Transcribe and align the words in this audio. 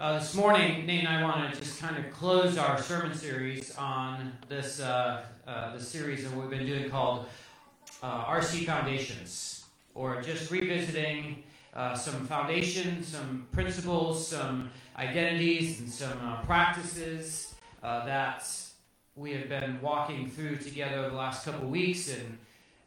Uh, 0.00 0.18
this 0.18 0.34
morning, 0.34 0.86
Nate 0.86 1.00
and 1.00 1.08
I 1.08 1.22
want 1.22 1.52
to 1.52 1.60
just 1.60 1.78
kind 1.78 1.94
of 1.98 2.10
close 2.10 2.56
our 2.56 2.80
sermon 2.80 3.14
series 3.14 3.76
on 3.76 4.32
this 4.48 4.80
uh, 4.80 5.24
uh, 5.46 5.76
the 5.76 5.82
series 5.84 6.24
that 6.24 6.34
we've 6.34 6.48
been 6.48 6.64
doing 6.64 6.88
called 6.88 7.26
uh, 8.02 8.24
RC 8.24 8.64
Foundations, 8.64 9.66
or 9.94 10.22
just 10.22 10.50
revisiting 10.50 11.42
uh, 11.74 11.94
some 11.94 12.26
foundations, 12.26 13.08
some 13.08 13.46
principles, 13.52 14.26
some 14.26 14.70
identities, 14.96 15.80
and 15.80 15.90
some 15.90 16.18
uh, 16.26 16.40
practices 16.44 17.54
that 17.82 18.50
we 19.16 19.32
have 19.32 19.50
been 19.50 19.78
walking 19.82 20.30
through 20.30 20.56
together 20.56 21.10
the 21.10 21.14
last 21.14 21.44
couple 21.44 21.68
weeks, 21.68 22.08
and 22.08 22.38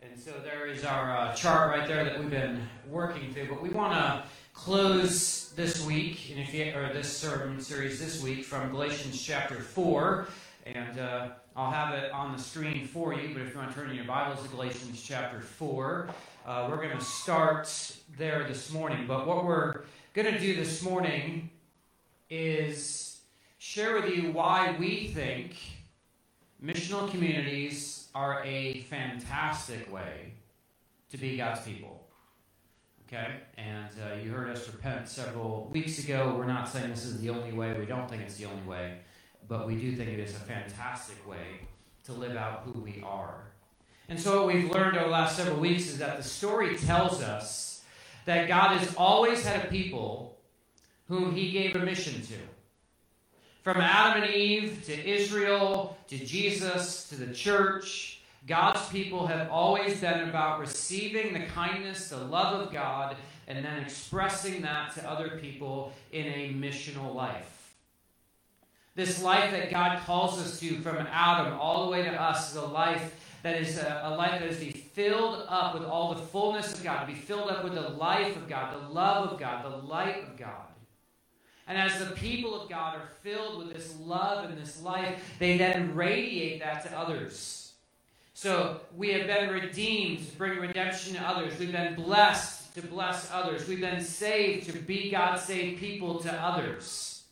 and 0.01 0.19
so 0.19 0.31
there 0.43 0.65
is 0.65 0.83
our 0.83 1.31
chart 1.35 1.77
right 1.77 1.87
there 1.87 2.03
that 2.05 2.19
we've 2.19 2.31
been 2.31 2.67
working 2.89 3.31
through. 3.31 3.49
But 3.49 3.61
we 3.61 3.69
want 3.69 3.93
to 3.93 4.23
close 4.53 5.49
this 5.55 5.85
week, 5.85 6.29
and 6.31 6.39
if 6.39 6.53
you, 6.53 6.71
or 6.75 6.93
this 6.93 7.15
sermon 7.15 7.59
series 7.59 7.99
this 7.99 8.21
week 8.21 8.45
from 8.45 8.69
Galatians 8.69 9.21
chapter 9.21 9.55
4. 9.55 10.27
And 10.65 10.99
uh, 10.99 11.29
I'll 11.55 11.71
have 11.71 11.93
it 11.93 12.11
on 12.11 12.31
the 12.31 12.41
screen 12.41 12.87
for 12.87 13.13
you, 13.13 13.33
but 13.33 13.41
if 13.41 13.53
you 13.53 13.59
want 13.59 13.71
to 13.71 13.75
turn 13.75 13.89
in 13.89 13.95
your 13.95 14.05
Bibles 14.05 14.41
to 14.43 14.49
Galatians 14.49 15.01
chapter 15.01 15.41
4, 15.41 16.09
uh, 16.45 16.67
we're 16.69 16.77
going 16.77 16.97
to 16.97 17.03
start 17.03 17.67
there 18.17 18.45
this 18.47 18.71
morning. 18.71 19.05
But 19.05 19.27
what 19.27 19.43
we're 19.43 19.81
going 20.13 20.31
to 20.31 20.39
do 20.39 20.55
this 20.55 20.81
morning 20.81 21.49
is 22.29 23.19
share 23.57 23.95
with 23.95 24.09
you 24.15 24.31
why 24.31 24.75
we 24.79 25.07
think 25.07 25.55
missional 26.63 27.09
communities 27.11 28.07
are 28.15 28.41
a 28.45 28.81
fantastic 28.83 29.91
way 29.91 30.33
to 31.11 31.17
be 31.17 31.37
God's 31.37 31.61
people. 31.61 32.02
Okay? 33.13 33.27
And 33.57 33.89
uh, 34.01 34.15
you 34.15 34.31
heard 34.31 34.49
us 34.49 34.67
repent 34.67 35.07
several 35.07 35.69
weeks 35.71 35.99
ago. 35.99 36.33
We're 36.35 36.47
not 36.47 36.67
saying 36.67 36.89
this 36.89 37.05
is 37.05 37.21
the 37.21 37.29
only 37.29 37.51
way. 37.51 37.77
We 37.77 37.85
don't 37.85 38.09
think 38.09 38.23
it's 38.23 38.37
the 38.37 38.45
only 38.45 38.63
way. 38.63 38.97
But 39.47 39.67
we 39.67 39.75
do 39.75 39.95
think 39.95 40.09
it 40.09 40.19
is 40.19 40.31
a 40.31 40.39
fantastic 40.39 41.27
way 41.29 41.67
to 42.05 42.13
live 42.13 42.35
out 42.35 42.63
who 42.65 42.79
we 42.79 43.03
are. 43.05 43.51
And 44.09 44.19
so, 44.19 44.45
what 44.45 44.55
we've 44.55 44.71
learned 44.71 44.97
over 44.97 45.05
the 45.05 45.11
last 45.11 45.37
several 45.37 45.59
weeks 45.59 45.87
is 45.87 45.99
that 45.99 46.17
the 46.17 46.23
story 46.23 46.75
tells 46.75 47.21
us 47.21 47.83
that 48.25 48.47
God 48.47 48.77
has 48.77 48.95
always 48.95 49.45
had 49.45 49.63
a 49.63 49.67
people 49.67 50.39
whom 51.07 51.35
He 51.35 51.51
gave 51.51 51.75
a 51.75 51.79
mission 51.79 52.19
to. 52.23 52.35
From 53.61 53.77
Adam 53.77 54.23
and 54.23 54.33
Eve 54.33 54.83
to 54.87 55.09
Israel 55.09 55.97
to 56.07 56.17
Jesus 56.17 57.07
to 57.09 57.15
the 57.15 57.31
church 57.31 58.12
God's 58.45 58.87
people 58.89 59.27
have 59.27 59.49
always 59.49 60.01
been 60.01 60.27
about 60.27 60.59
receiving 60.59 61.33
the 61.33 61.45
kindness, 61.45 62.09
the 62.09 62.17
love 62.17 62.59
of 62.59 62.73
God, 62.73 63.15
and 63.47 63.63
then 63.63 63.79
expressing 63.79 64.61
that 64.63 64.93
to 64.95 65.09
other 65.09 65.37
people 65.41 65.93
in 66.11 66.25
a 66.25 66.53
missional 66.53 67.15
life. 67.15 67.75
This 68.95 69.23
life 69.23 69.51
that 69.51 69.71
God 69.71 69.99
calls 70.05 70.39
us 70.39 70.59
to 70.59 70.75
from 70.79 71.07
Adam 71.09 71.57
all 71.59 71.85
the 71.85 71.91
way 71.91 72.03
to 72.03 72.21
us 72.21 72.51
is 72.51 72.57
a 72.57 72.65
life 72.65 73.15
that 73.41 73.59
is 73.59 73.77
a, 73.77 74.01
a, 74.05 74.15
life 74.15 74.39
that 74.39 74.49
is 74.49 74.59
to 74.59 74.65
be 74.65 74.71
filled 74.71 75.45
up 75.49 75.73
with 75.73 75.83
all 75.83 76.13
the 76.13 76.21
fullness 76.21 76.73
of 76.73 76.83
God, 76.83 77.01
to 77.01 77.07
be 77.07 77.17
filled 77.17 77.49
up 77.49 77.63
with 77.63 77.73
the 77.73 77.89
life 77.89 78.35
of 78.35 78.47
God, 78.47 78.73
the 78.73 78.89
love 78.89 79.31
of 79.31 79.39
God, 79.39 79.65
the 79.65 79.77
light 79.77 80.23
of 80.23 80.37
God. 80.37 80.67
And 81.67 81.77
as 81.77 81.97
the 81.97 82.13
people 82.15 82.59
of 82.59 82.69
God 82.69 82.95
are 82.95 83.09
filled 83.21 83.57
with 83.57 83.73
this 83.73 83.95
love 83.99 84.49
and 84.49 84.57
this 84.57 84.81
life, 84.81 85.35
they 85.39 85.57
then 85.57 85.95
radiate 85.95 86.59
that 86.61 86.85
to 86.85 86.97
others. 86.97 87.62
So 88.43 88.81
we 88.97 89.13
have 89.13 89.25
been 89.25 89.51
redeemed 89.51 90.29
to 90.29 90.35
bring 90.35 90.59
redemption 90.59 91.13
to 91.13 91.21
others. 91.21 91.57
We've 91.57 91.71
been 91.71 91.95
blessed 91.95 92.75
to 92.75 92.81
bless 92.81 93.31
others. 93.31 93.69
We've 93.69 93.79
been 93.79 94.03
saved 94.03 94.69
to 94.69 94.77
be 94.79 95.09
God's 95.09 95.43
saved 95.43 95.79
people 95.79 96.19
to 96.19 96.33
others. 96.33 97.23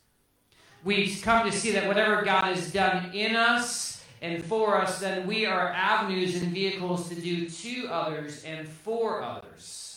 We've 0.86 1.22
come 1.22 1.46
to 1.46 1.52
see 1.52 1.72
that 1.72 1.86
whatever 1.86 2.22
God 2.22 2.56
has 2.56 2.72
done 2.72 3.12
in 3.14 3.36
us 3.36 4.02
and 4.22 4.42
for 4.42 4.82
us, 4.82 5.02
then 5.02 5.28
we 5.28 5.46
are 5.46 5.68
avenues 5.74 6.42
and 6.42 6.54
vehicles 6.54 7.10
to 7.10 7.16
do 7.16 7.50
to 7.50 7.88
others 7.90 8.46
and 8.46 8.66
for 8.66 9.22
others. 9.22 9.91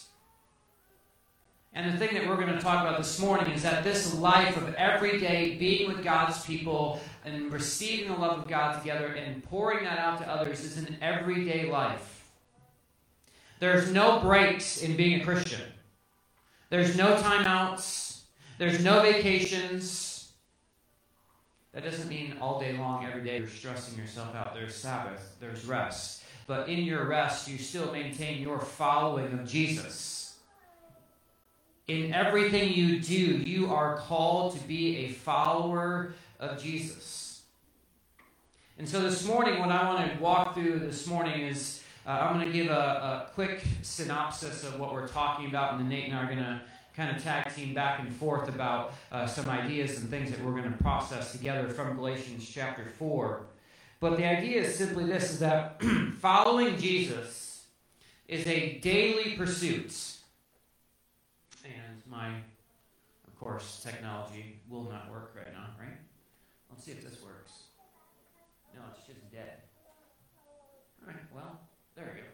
And 1.74 1.92
the 1.92 1.98
thing 1.98 2.14
that 2.14 2.26
we're 2.26 2.36
going 2.36 2.54
to 2.54 2.60
talk 2.60 2.82
about 2.82 2.98
this 2.98 3.18
morning 3.18 3.52
is 3.52 3.62
that 3.64 3.82
this 3.82 4.14
life 4.14 4.56
of 4.56 4.72
every 4.74 5.18
day 5.18 5.56
being 5.56 5.88
with 5.88 6.04
God's 6.04 6.44
people 6.44 7.00
and 7.24 7.52
receiving 7.52 8.12
the 8.12 8.16
love 8.16 8.38
of 8.38 8.48
God 8.48 8.78
together 8.78 9.08
and 9.08 9.42
pouring 9.42 9.82
that 9.84 9.98
out 9.98 10.18
to 10.18 10.28
others 10.28 10.60
is 10.60 10.78
an 10.78 10.96
everyday 11.02 11.68
life. 11.68 12.30
There's 13.58 13.90
no 13.90 14.20
breaks 14.20 14.82
in 14.82 14.96
being 14.96 15.20
a 15.20 15.24
Christian. 15.24 15.62
There's 16.70 16.96
no 16.96 17.16
timeouts. 17.16 18.20
There's 18.58 18.84
no 18.84 19.02
vacations. 19.02 20.32
That 21.72 21.82
doesn't 21.82 22.08
mean 22.08 22.36
all 22.40 22.60
day 22.60 22.76
long, 22.78 23.04
every 23.04 23.24
day, 23.24 23.38
you're 23.38 23.48
stressing 23.48 23.98
yourself 23.98 24.32
out. 24.36 24.54
There's 24.54 24.76
Sabbath, 24.76 25.34
there's 25.40 25.64
rest. 25.64 26.22
But 26.46 26.68
in 26.68 26.84
your 26.84 27.04
rest, 27.06 27.48
you 27.48 27.58
still 27.58 27.90
maintain 27.90 28.40
your 28.40 28.60
following 28.60 29.32
of 29.32 29.44
Jesus. 29.44 30.23
In 31.86 32.14
everything 32.14 32.72
you 32.72 32.98
do, 32.98 33.14
you 33.14 33.70
are 33.70 33.98
called 33.98 34.58
to 34.58 34.66
be 34.66 34.96
a 35.04 35.08
follower 35.08 36.14
of 36.40 36.62
Jesus. 36.62 37.42
And 38.78 38.88
so 38.88 39.02
this 39.02 39.26
morning, 39.26 39.60
what 39.60 39.68
I 39.68 39.86
want 39.86 40.10
to 40.10 40.18
walk 40.18 40.54
through 40.54 40.78
this 40.78 41.06
morning 41.06 41.42
is 41.42 41.82
uh, 42.06 42.10
I'm 42.10 42.40
going 42.40 42.46
to 42.46 42.52
give 42.52 42.70
a, 42.70 43.26
a, 43.28 43.30
quick 43.34 43.64
synopsis 43.82 44.64
of 44.64 44.80
what 44.80 44.94
we're 44.94 45.08
talking 45.08 45.46
about, 45.46 45.72
and 45.72 45.80
then 45.80 45.90
Nate 45.90 46.06
and 46.06 46.14
I 46.14 46.22
are 46.22 46.26
going 46.26 46.38
to 46.38 46.62
kind 46.96 47.14
of 47.14 47.22
tag 47.22 47.54
team 47.54 47.74
back 47.74 48.00
and 48.00 48.10
forth 48.16 48.48
about 48.48 48.94
uh, 49.12 49.26
some 49.26 49.50
ideas 49.50 49.98
and 49.98 50.08
things 50.08 50.30
that 50.30 50.42
we're 50.42 50.52
going 50.52 50.72
to 50.72 50.82
process 50.82 51.32
together 51.32 51.68
from 51.68 51.96
Galatians 51.96 52.48
chapter 52.48 52.86
4. 52.98 53.42
But 54.00 54.16
the 54.16 54.24
idea 54.24 54.62
is 54.62 54.74
simply 54.74 55.04
this 55.04 55.32
is 55.32 55.38
that 55.40 55.82
following 56.20 56.78
Jesus 56.78 57.66
is 58.26 58.46
a 58.46 58.78
daily 58.78 59.36
pursuit 59.36 60.13
my, 62.14 62.28
of 63.26 63.38
course, 63.38 63.80
technology 63.82 64.60
will 64.68 64.84
not 64.84 65.10
work 65.10 65.32
right 65.36 65.52
now, 65.52 65.66
right? 65.78 65.98
Let's 66.70 66.84
see 66.84 66.92
if 66.92 67.02
this 67.02 67.20
works. 67.22 67.52
No, 68.74 68.80
it's 68.90 69.06
just 69.06 69.30
dead. 69.32 69.62
All 71.02 71.08
right, 71.08 71.22
well, 71.34 71.60
there 71.96 72.10
we 72.12 72.20
go. 72.20 72.26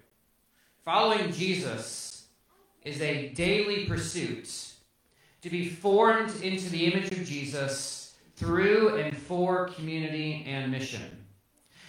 Following 0.85 1.33
Jesus 1.33 2.27
is 2.85 3.01
a 3.01 3.31
daily 3.31 3.87
pursuit 3.87 4.73
to 5.43 5.51
be 5.51 5.69
formed 5.69 6.43
into 6.43 6.69
the 6.69 6.87
image 6.87 7.13
of 7.13 7.25
Jesus 7.25 8.15
through 8.37 8.97
and 8.97 9.17
for 9.17 9.69
community 9.69 10.45
and 10.47 10.71
mission. 10.71 11.25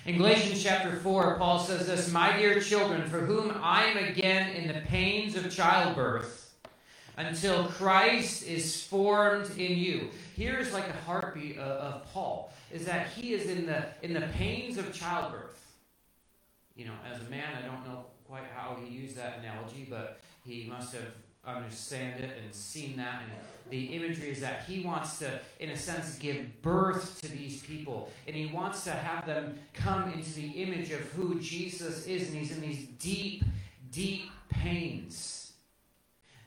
In 0.06 0.18
Galatians 0.18 0.64
chapter 0.64 0.96
4, 0.96 1.38
Paul 1.38 1.60
says 1.60 1.88
this 1.88 2.12
My 2.12 2.36
dear 2.38 2.60
children, 2.60 3.08
for 3.08 3.20
whom 3.20 3.56
I 3.62 3.86
am 3.86 3.98
again 3.98 4.52
in 4.56 4.68
the 4.68 4.82
pains 4.82 5.36
of 5.36 5.54
childbirth, 5.54 6.41
until 7.28 7.66
Christ 7.66 8.48
is 8.48 8.84
formed 8.84 9.50
in 9.58 9.78
you. 9.78 10.10
Here's 10.36 10.74
like 10.74 10.88
a 10.88 10.98
heartbeat 11.06 11.58
of, 11.58 11.64
of, 11.64 12.14
Paul, 12.14 12.54
is 12.72 12.86
that 12.86 13.08
he 13.08 13.34
is 13.34 13.50
in 13.50 13.66
the 13.66 13.86
in 14.02 14.14
the 14.14 14.28
pains 14.34 14.78
of 14.78 14.94
childbirth. 14.94 15.60
You 16.76 16.86
know, 16.86 16.94
as 17.12 17.22
a 17.22 17.30
man, 17.30 17.50
I 17.58 17.66
don't 17.66 17.86
know 17.86 18.06
quite 18.28 18.44
how 18.56 18.78
he 18.84 18.94
used 18.94 19.18
that 19.18 19.40
analogy, 19.40 19.86
but 19.90 20.20
he 20.46 20.66
must 20.70 20.94
have 20.94 21.08
understand 21.46 22.24
it 22.24 22.38
and 22.44 22.54
seen 22.54 22.96
that 22.98 23.24
and 23.24 23.32
the 23.72 23.86
imagery 23.96 24.30
is 24.30 24.42
that 24.42 24.64
he 24.68 24.82
wants 24.82 25.18
to 25.18 25.40
in 25.60 25.72
a 25.72 25.78
sense 25.78 26.16
give 26.20 26.62
birth 26.62 27.20
to 27.20 27.28
these 27.30 27.64
people 27.64 28.12
and 28.28 28.36
he 28.36 28.46
wants 28.46 28.84
to 28.84 28.92
have 28.92 29.26
them 29.26 29.58
come 29.74 30.14
into 30.14 30.32
the 30.34 30.50
image 30.50 30.92
of 30.92 31.00
who 31.14 31.40
jesus 31.40 32.06
is 32.06 32.28
and 32.28 32.38
he's 32.38 32.52
in 32.52 32.62
these 32.62 32.86
deep 33.00 33.44
deep 33.92 34.30
pains 34.50 35.41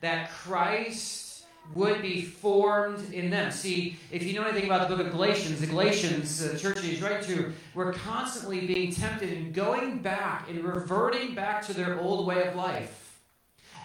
that 0.05 0.31
Christ 0.31 1.47
would 1.75 2.03
be 2.03 2.23
formed 2.23 3.13
in 3.13 3.31
them. 3.31 3.51
See, 3.51 3.97
if 4.11 4.23
you 4.23 4.35
know 4.35 4.45
anything 4.47 4.67
about 4.67 4.87
the 4.87 4.95
book 4.95 5.07
of 5.07 5.13
Galatians, 5.13 5.61
the 5.61 5.67
Galatians, 5.67 6.39
the 6.39 6.59
church 6.59 6.81
he's 6.83 7.01
writing 7.01 7.25
to, 7.35 7.53
were 7.75 7.93
constantly 7.93 8.67
being 8.67 8.93
tempted 8.93 9.33
and 9.33 9.55
going 9.55 10.01
back 10.01 10.51
and 10.51 10.63
reverting 10.63 11.35
back 11.35 11.65
to 11.67 11.73
their 11.73 11.99
old 11.99 12.27
way 12.27 12.47
of 12.47 12.55
life. 12.55 13.19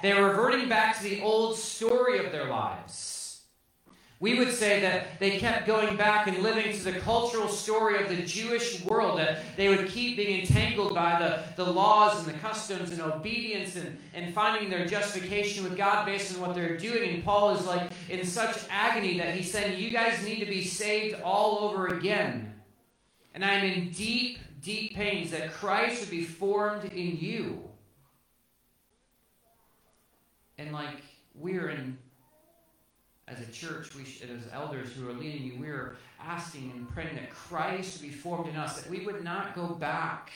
They 0.01 0.13
were 0.13 0.29
reverting 0.29 0.67
back 0.67 0.97
to 0.97 1.03
the 1.03 1.21
old 1.21 1.57
story 1.57 2.23
of 2.23 2.33
their 2.33 2.49
lives. 2.49 3.18
We 4.21 4.37
would 4.37 4.53
say 4.53 4.81
that 4.81 5.17
they 5.19 5.39
kept 5.39 5.65
going 5.65 5.95
back 5.95 6.27
and 6.27 6.39
living 6.39 6.73
to 6.73 6.83
the 6.83 6.99
cultural 6.99 7.47
story 7.47 8.03
of 8.03 8.09
the 8.09 8.21
Jewish 8.21 8.83
world, 8.83 9.17
that 9.17 9.43
they 9.55 9.69
would 9.69 9.87
keep 9.87 10.17
being 10.17 10.41
entangled 10.41 10.93
by 10.93 11.17
the, 11.17 11.63
the 11.63 11.71
laws 11.71 12.19
and 12.19 12.27
the 12.27 12.37
customs 12.39 12.91
and 12.91 13.01
obedience 13.01 13.77
and, 13.77 13.97
and 14.13 14.33
finding 14.33 14.69
their 14.69 14.85
justification 14.85 15.63
with 15.63 15.77
God 15.77 16.05
based 16.05 16.35
on 16.35 16.41
what 16.41 16.53
they're 16.53 16.75
doing. 16.75 17.15
And 17.15 17.23
Paul 17.23 17.55
is 17.55 17.65
like 17.65 17.91
in 18.09 18.25
such 18.25 18.57
agony 18.69 19.17
that 19.19 19.35
he's 19.35 19.49
saying, 19.49 19.79
You 19.79 19.89
guys 19.89 20.21
need 20.25 20.39
to 20.39 20.45
be 20.45 20.65
saved 20.65 21.21
all 21.21 21.59
over 21.59 21.87
again. 21.87 22.53
And 23.33 23.45
I'm 23.45 23.63
in 23.63 23.91
deep, 23.91 24.39
deep 24.61 24.95
pains 24.95 25.31
that 25.31 25.53
Christ 25.53 26.01
would 26.01 26.09
be 26.09 26.25
formed 26.25 26.91
in 26.91 27.17
you. 27.17 27.63
And 30.57 30.73
like 30.73 31.01
we're 31.33 31.69
in 31.69 31.97
as 33.29 33.47
a 33.47 33.51
church, 33.51 33.95
we 33.95 34.03
should, 34.03 34.29
as 34.29 34.41
elders 34.51 34.91
who 34.91 35.07
are 35.07 35.13
leading 35.13 35.43
you, 35.43 35.57
we're 35.59 35.97
asking 36.21 36.71
and 36.75 36.89
praying 36.89 37.15
that 37.15 37.29
Christ 37.29 38.01
be 38.01 38.09
formed 38.09 38.49
in 38.49 38.55
us, 38.55 38.81
that 38.81 38.89
we 38.89 39.05
would 39.05 39.23
not 39.23 39.55
go 39.55 39.67
back 39.67 40.31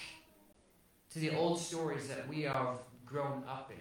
to 1.12 1.20
the 1.20 1.36
old 1.36 1.60
stories 1.60 2.08
that 2.08 2.28
we 2.28 2.42
have 2.44 2.80
grown 3.06 3.44
up 3.48 3.72
in. 3.72 3.78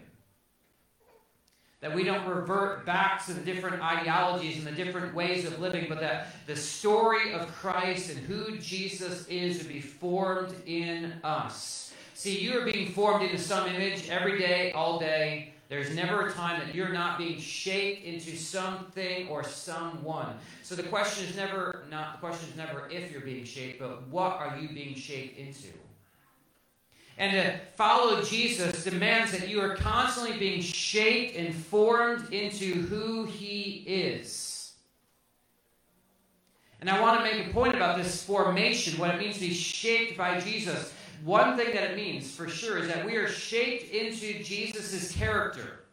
That 1.80 1.94
we 1.94 2.04
don't 2.04 2.26
revert 2.28 2.86
back 2.86 3.26
to 3.26 3.32
the 3.32 3.40
different 3.40 3.82
ideologies 3.82 4.56
and 4.58 4.66
the 4.66 4.72
different 4.84 5.14
ways 5.14 5.44
of 5.44 5.58
living, 5.58 5.86
but 5.88 6.00
that 6.00 6.28
the 6.46 6.54
story 6.54 7.32
of 7.32 7.48
Christ 7.48 8.10
and 8.10 8.18
who 8.20 8.56
Jesus 8.58 9.26
is 9.26 9.58
would 9.58 9.68
be 9.68 9.80
formed 9.80 10.54
in 10.66 11.12
us. 11.24 11.92
See, 12.14 12.38
you 12.38 12.56
are 12.60 12.64
being 12.64 12.92
formed 12.92 13.24
into 13.24 13.38
some 13.38 13.66
image 13.66 14.08
every 14.08 14.38
day, 14.38 14.70
all 14.72 15.00
day. 15.00 15.54
There's 15.72 15.94
never 15.96 16.26
a 16.26 16.32
time 16.34 16.60
that 16.60 16.74
you're 16.74 16.92
not 16.92 17.16
being 17.16 17.40
shaped 17.40 18.04
into 18.04 18.36
something 18.36 19.26
or 19.28 19.42
someone. 19.42 20.36
So 20.62 20.74
the 20.74 20.82
question 20.82 21.26
is 21.26 21.34
never 21.34 21.84
not 21.90 22.20
the 22.20 22.26
question 22.26 22.50
is 22.50 22.56
never 22.58 22.90
if 22.90 23.10
you're 23.10 23.22
being 23.22 23.46
shaped, 23.46 23.78
but 23.80 24.06
what 24.08 24.32
are 24.32 24.58
you 24.60 24.68
being 24.68 24.94
shaped 24.94 25.38
into? 25.38 25.68
And 27.16 27.32
to 27.32 27.58
follow 27.74 28.20
Jesus 28.20 28.84
demands 28.84 29.32
that 29.32 29.48
you 29.48 29.62
are 29.62 29.74
constantly 29.76 30.36
being 30.36 30.60
shaped 30.60 31.36
and 31.38 31.54
formed 31.54 32.30
into 32.34 32.74
who 32.82 33.24
he 33.24 33.82
is. 33.86 34.74
And 36.82 36.90
I 36.90 37.00
want 37.00 37.18
to 37.18 37.24
make 37.24 37.46
a 37.46 37.50
point 37.50 37.74
about 37.74 37.96
this 37.96 38.22
formation, 38.22 38.98
what 38.98 39.14
it 39.14 39.18
means 39.18 39.36
to 39.36 39.40
be 39.40 39.54
shaped 39.54 40.18
by 40.18 40.38
Jesus. 40.38 40.92
One 41.24 41.56
thing 41.56 41.72
that 41.74 41.92
it 41.92 41.96
means 41.96 42.34
for 42.34 42.48
sure 42.48 42.78
is 42.78 42.88
that 42.88 43.06
we 43.06 43.16
are 43.16 43.28
shaped 43.28 43.92
into 43.92 44.42
Jesus' 44.42 45.12
character, 45.12 45.84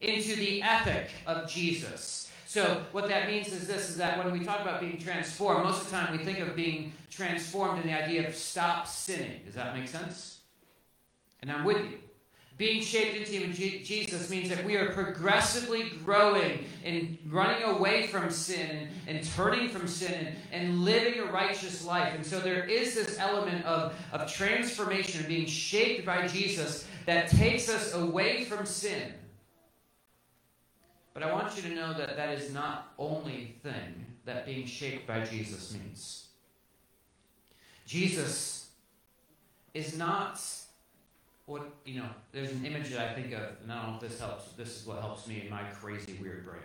into 0.00 0.34
the 0.36 0.62
ethic 0.62 1.10
of 1.26 1.48
Jesus. 1.48 2.30
So 2.46 2.82
what 2.92 3.08
that 3.08 3.28
means 3.28 3.48
is 3.48 3.66
this 3.66 3.90
is 3.90 3.96
that 3.98 4.16
when 4.16 4.32
we 4.32 4.44
talk 4.44 4.60
about 4.60 4.80
being 4.80 4.98
transformed, 4.98 5.64
most 5.64 5.82
of 5.82 5.90
the 5.90 5.96
time 5.96 6.16
we 6.16 6.24
think 6.24 6.38
of 6.38 6.56
being 6.56 6.92
transformed 7.10 7.82
in 7.82 7.86
the 7.86 8.02
idea 8.02 8.26
of 8.26 8.34
stop 8.34 8.86
sinning. 8.86 9.40
Does 9.44 9.54
that 9.56 9.76
make 9.76 9.88
sense? 9.88 10.38
And 11.42 11.52
I'm 11.52 11.64
with 11.64 11.78
you. 11.78 11.98
Being 12.58 12.80
shaped 12.80 13.16
into 13.16 13.48
Jesus 13.52 14.30
means 14.30 14.48
that 14.48 14.64
we 14.64 14.76
are 14.76 14.90
progressively 14.92 15.90
growing 16.02 16.64
and 16.84 17.18
running 17.28 17.62
away 17.64 18.06
from 18.06 18.30
sin 18.30 18.88
and, 19.06 19.18
and 19.18 19.26
turning 19.34 19.68
from 19.68 19.86
sin 19.86 20.14
and, 20.14 20.36
and, 20.52 20.82
living 20.82 21.20
a 21.20 21.26
righteous 21.26 21.84
life. 21.84 22.14
And 22.14 22.24
so 22.24 22.40
there 22.40 22.64
is 22.64 22.94
this 22.94 23.18
element 23.18 23.62
of, 23.66 23.94
of 24.10 24.32
transformation, 24.32 25.20
of 25.20 25.28
being 25.28 25.46
shaped 25.46 26.06
by 26.06 26.26
Jesus, 26.26 26.86
that 27.04 27.28
takes 27.28 27.68
us 27.68 27.92
away 27.92 28.44
from 28.44 28.64
sin. 28.64 29.12
But 31.12 31.22
I 31.22 31.32
want 31.32 31.56
you 31.56 31.62
to 31.62 31.74
know 31.74 31.92
that 31.92 32.16
that 32.16 32.30
is 32.30 32.54
not 32.54 32.92
only 32.98 33.56
thing 33.62 34.06
that 34.24 34.46
being 34.46 34.66
shaped 34.66 35.06
by 35.06 35.24
Jesus 35.24 35.74
means. 35.74 36.28
Jesus 37.86 38.70
is 39.74 39.96
not 39.96 40.40
what 41.46 41.72
you 41.84 42.00
know, 42.00 42.08
there's 42.32 42.50
an 42.50 42.64
image 42.66 42.90
that 42.90 43.08
I 43.08 43.14
think 43.14 43.32
of, 43.32 43.42
and 43.62 43.72
I 43.72 43.82
don't 43.82 43.92
know 43.92 43.98
if 44.02 44.10
this 44.10 44.20
helps. 44.20 44.52
This 44.52 44.80
is 44.80 44.86
what 44.86 45.00
helps 45.00 45.26
me 45.26 45.42
in 45.44 45.50
my 45.50 45.62
crazy, 45.62 46.18
weird 46.20 46.44
brain. 46.44 46.62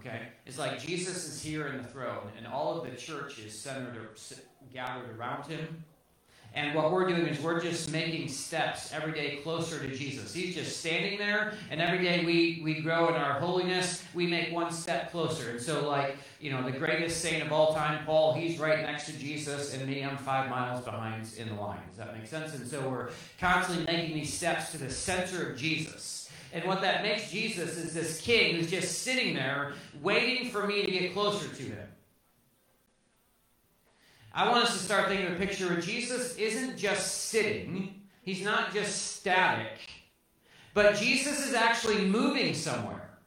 Okay, 0.00 0.28
it's 0.44 0.58
like 0.58 0.80
Jesus 0.80 1.26
is 1.26 1.42
here 1.42 1.68
in 1.68 1.78
the 1.78 1.84
throne, 1.84 2.28
and 2.36 2.46
all 2.46 2.78
of 2.78 2.90
the 2.90 2.96
church 2.96 3.38
is 3.38 3.58
centered 3.58 3.96
or 3.96 4.10
gathered 4.74 5.16
around 5.16 5.46
him, 5.46 5.84
and 6.56 6.74
what 6.74 6.90
we're 6.90 7.06
doing 7.06 7.26
is 7.26 7.38
we're 7.40 7.60
just 7.60 7.92
making 7.92 8.28
steps 8.28 8.90
every 8.90 9.12
day 9.12 9.36
closer 9.42 9.78
to 9.78 9.94
Jesus. 9.94 10.32
He's 10.32 10.54
just 10.54 10.80
standing 10.80 11.18
there, 11.18 11.52
and 11.70 11.82
every 11.82 12.02
day 12.02 12.24
we, 12.24 12.62
we 12.64 12.80
grow 12.80 13.08
in 13.08 13.14
our 13.14 13.38
holiness, 13.38 14.02
we 14.14 14.26
make 14.26 14.50
one 14.50 14.72
step 14.72 15.10
closer. 15.10 15.50
And 15.50 15.60
so, 15.60 15.86
like, 15.86 16.16
you 16.40 16.50
know, 16.50 16.62
the 16.62 16.76
greatest 16.76 17.20
saint 17.20 17.44
of 17.44 17.52
all 17.52 17.74
time, 17.74 18.06
Paul, 18.06 18.32
he's 18.32 18.58
right 18.58 18.80
next 18.80 19.04
to 19.04 19.12
Jesus, 19.18 19.74
and 19.74 19.86
me, 19.86 20.02
I'm 20.02 20.16
five 20.16 20.48
miles 20.48 20.82
behind 20.82 21.28
in 21.36 21.50
the 21.50 21.54
line. 21.54 21.80
Does 21.90 21.98
that 21.98 22.16
make 22.16 22.26
sense? 22.26 22.54
And 22.54 22.66
so 22.66 22.88
we're 22.88 23.10
constantly 23.38 23.84
making 23.84 24.14
these 24.14 24.32
steps 24.32 24.72
to 24.72 24.78
the 24.78 24.90
center 24.90 25.50
of 25.50 25.58
Jesus. 25.58 26.30
And 26.54 26.64
what 26.64 26.80
that 26.80 27.02
makes 27.02 27.30
Jesus 27.30 27.76
is 27.76 27.92
this 27.92 28.18
king 28.22 28.56
who's 28.56 28.70
just 28.70 29.02
sitting 29.02 29.34
there 29.34 29.74
waiting 30.00 30.50
for 30.50 30.66
me 30.66 30.86
to 30.86 30.90
get 30.90 31.12
closer 31.12 31.48
to 31.48 31.62
him. 31.62 31.86
I 34.36 34.50
want 34.50 34.64
us 34.64 34.74
to 34.74 34.84
start 34.84 35.08
thinking 35.08 35.28
of 35.28 35.32
a 35.32 35.36
picture 35.36 35.66
where 35.66 35.80
Jesus 35.80 36.36
isn't 36.36 36.76
just 36.76 37.30
sitting, 37.30 38.02
he's 38.20 38.42
not 38.42 38.74
just 38.74 39.16
static, 39.16 39.78
but 40.74 40.94
Jesus 40.96 41.46
is 41.46 41.54
actually 41.54 42.04
moving 42.04 42.52
somewhere. 42.52 43.18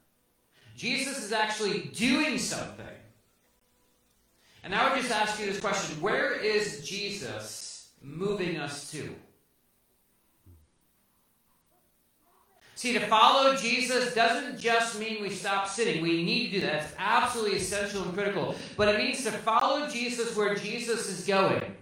Jesus 0.76 1.20
is 1.20 1.32
actually 1.32 1.90
doing 1.96 2.38
something. 2.38 2.86
And 4.62 4.72
I 4.72 4.88
would 4.88 5.00
just 5.02 5.12
ask 5.12 5.40
you 5.40 5.46
this 5.46 5.58
question 5.58 6.00
where 6.00 6.34
is 6.34 6.88
Jesus 6.88 7.90
moving 8.00 8.58
us 8.58 8.88
to? 8.92 9.12
See, 12.80 12.94
to 12.94 13.06
follow 13.08 13.54
Jesus 13.54 14.14
doesn't 14.14 14.58
just 14.58 14.98
mean 14.98 15.20
we 15.20 15.28
stop 15.28 15.68
sitting. 15.68 16.02
We 16.02 16.24
need 16.24 16.46
to 16.46 16.52
do 16.52 16.60
that. 16.62 16.84
It's 16.84 16.94
absolutely 16.98 17.58
essential 17.58 18.02
and 18.02 18.14
critical. 18.14 18.54
But 18.78 18.88
it 18.88 18.96
means 18.96 19.22
to 19.24 19.32
follow 19.32 19.86
Jesus 19.86 20.34
where 20.34 20.54
Jesus 20.54 21.06
is 21.10 21.26
going. 21.26 21.76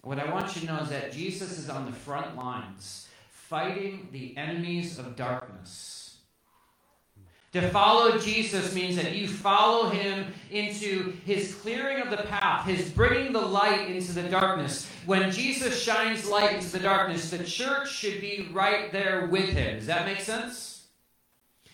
What 0.00 0.18
I 0.18 0.32
want 0.32 0.56
you 0.56 0.62
to 0.62 0.66
know 0.66 0.78
is 0.78 0.88
that 0.88 1.12
Jesus 1.12 1.58
is 1.58 1.68
on 1.68 1.84
the 1.84 1.92
front 1.92 2.38
lines, 2.38 3.06
fighting 3.28 4.08
the 4.12 4.34
enemies 4.38 4.98
of 4.98 5.14
darkness. 5.14 5.99
To 7.52 7.68
follow 7.70 8.16
Jesus 8.16 8.72
means 8.74 8.94
that 8.94 9.16
you 9.16 9.26
follow 9.26 9.90
him 9.90 10.32
into 10.52 11.12
his 11.24 11.52
clearing 11.56 12.00
of 12.00 12.10
the 12.10 12.22
path, 12.24 12.66
his 12.66 12.90
bringing 12.90 13.32
the 13.32 13.40
light 13.40 13.90
into 13.90 14.12
the 14.12 14.22
darkness. 14.22 14.88
When 15.04 15.32
Jesus 15.32 15.82
shines 15.82 16.28
light 16.28 16.52
into 16.52 16.70
the 16.70 16.78
darkness, 16.78 17.30
the 17.30 17.42
church 17.42 17.90
should 17.90 18.20
be 18.20 18.48
right 18.52 18.92
there 18.92 19.26
with 19.26 19.48
him. 19.48 19.78
Does 19.78 19.86
that 19.86 20.06
make 20.06 20.20
sense? 20.20 20.86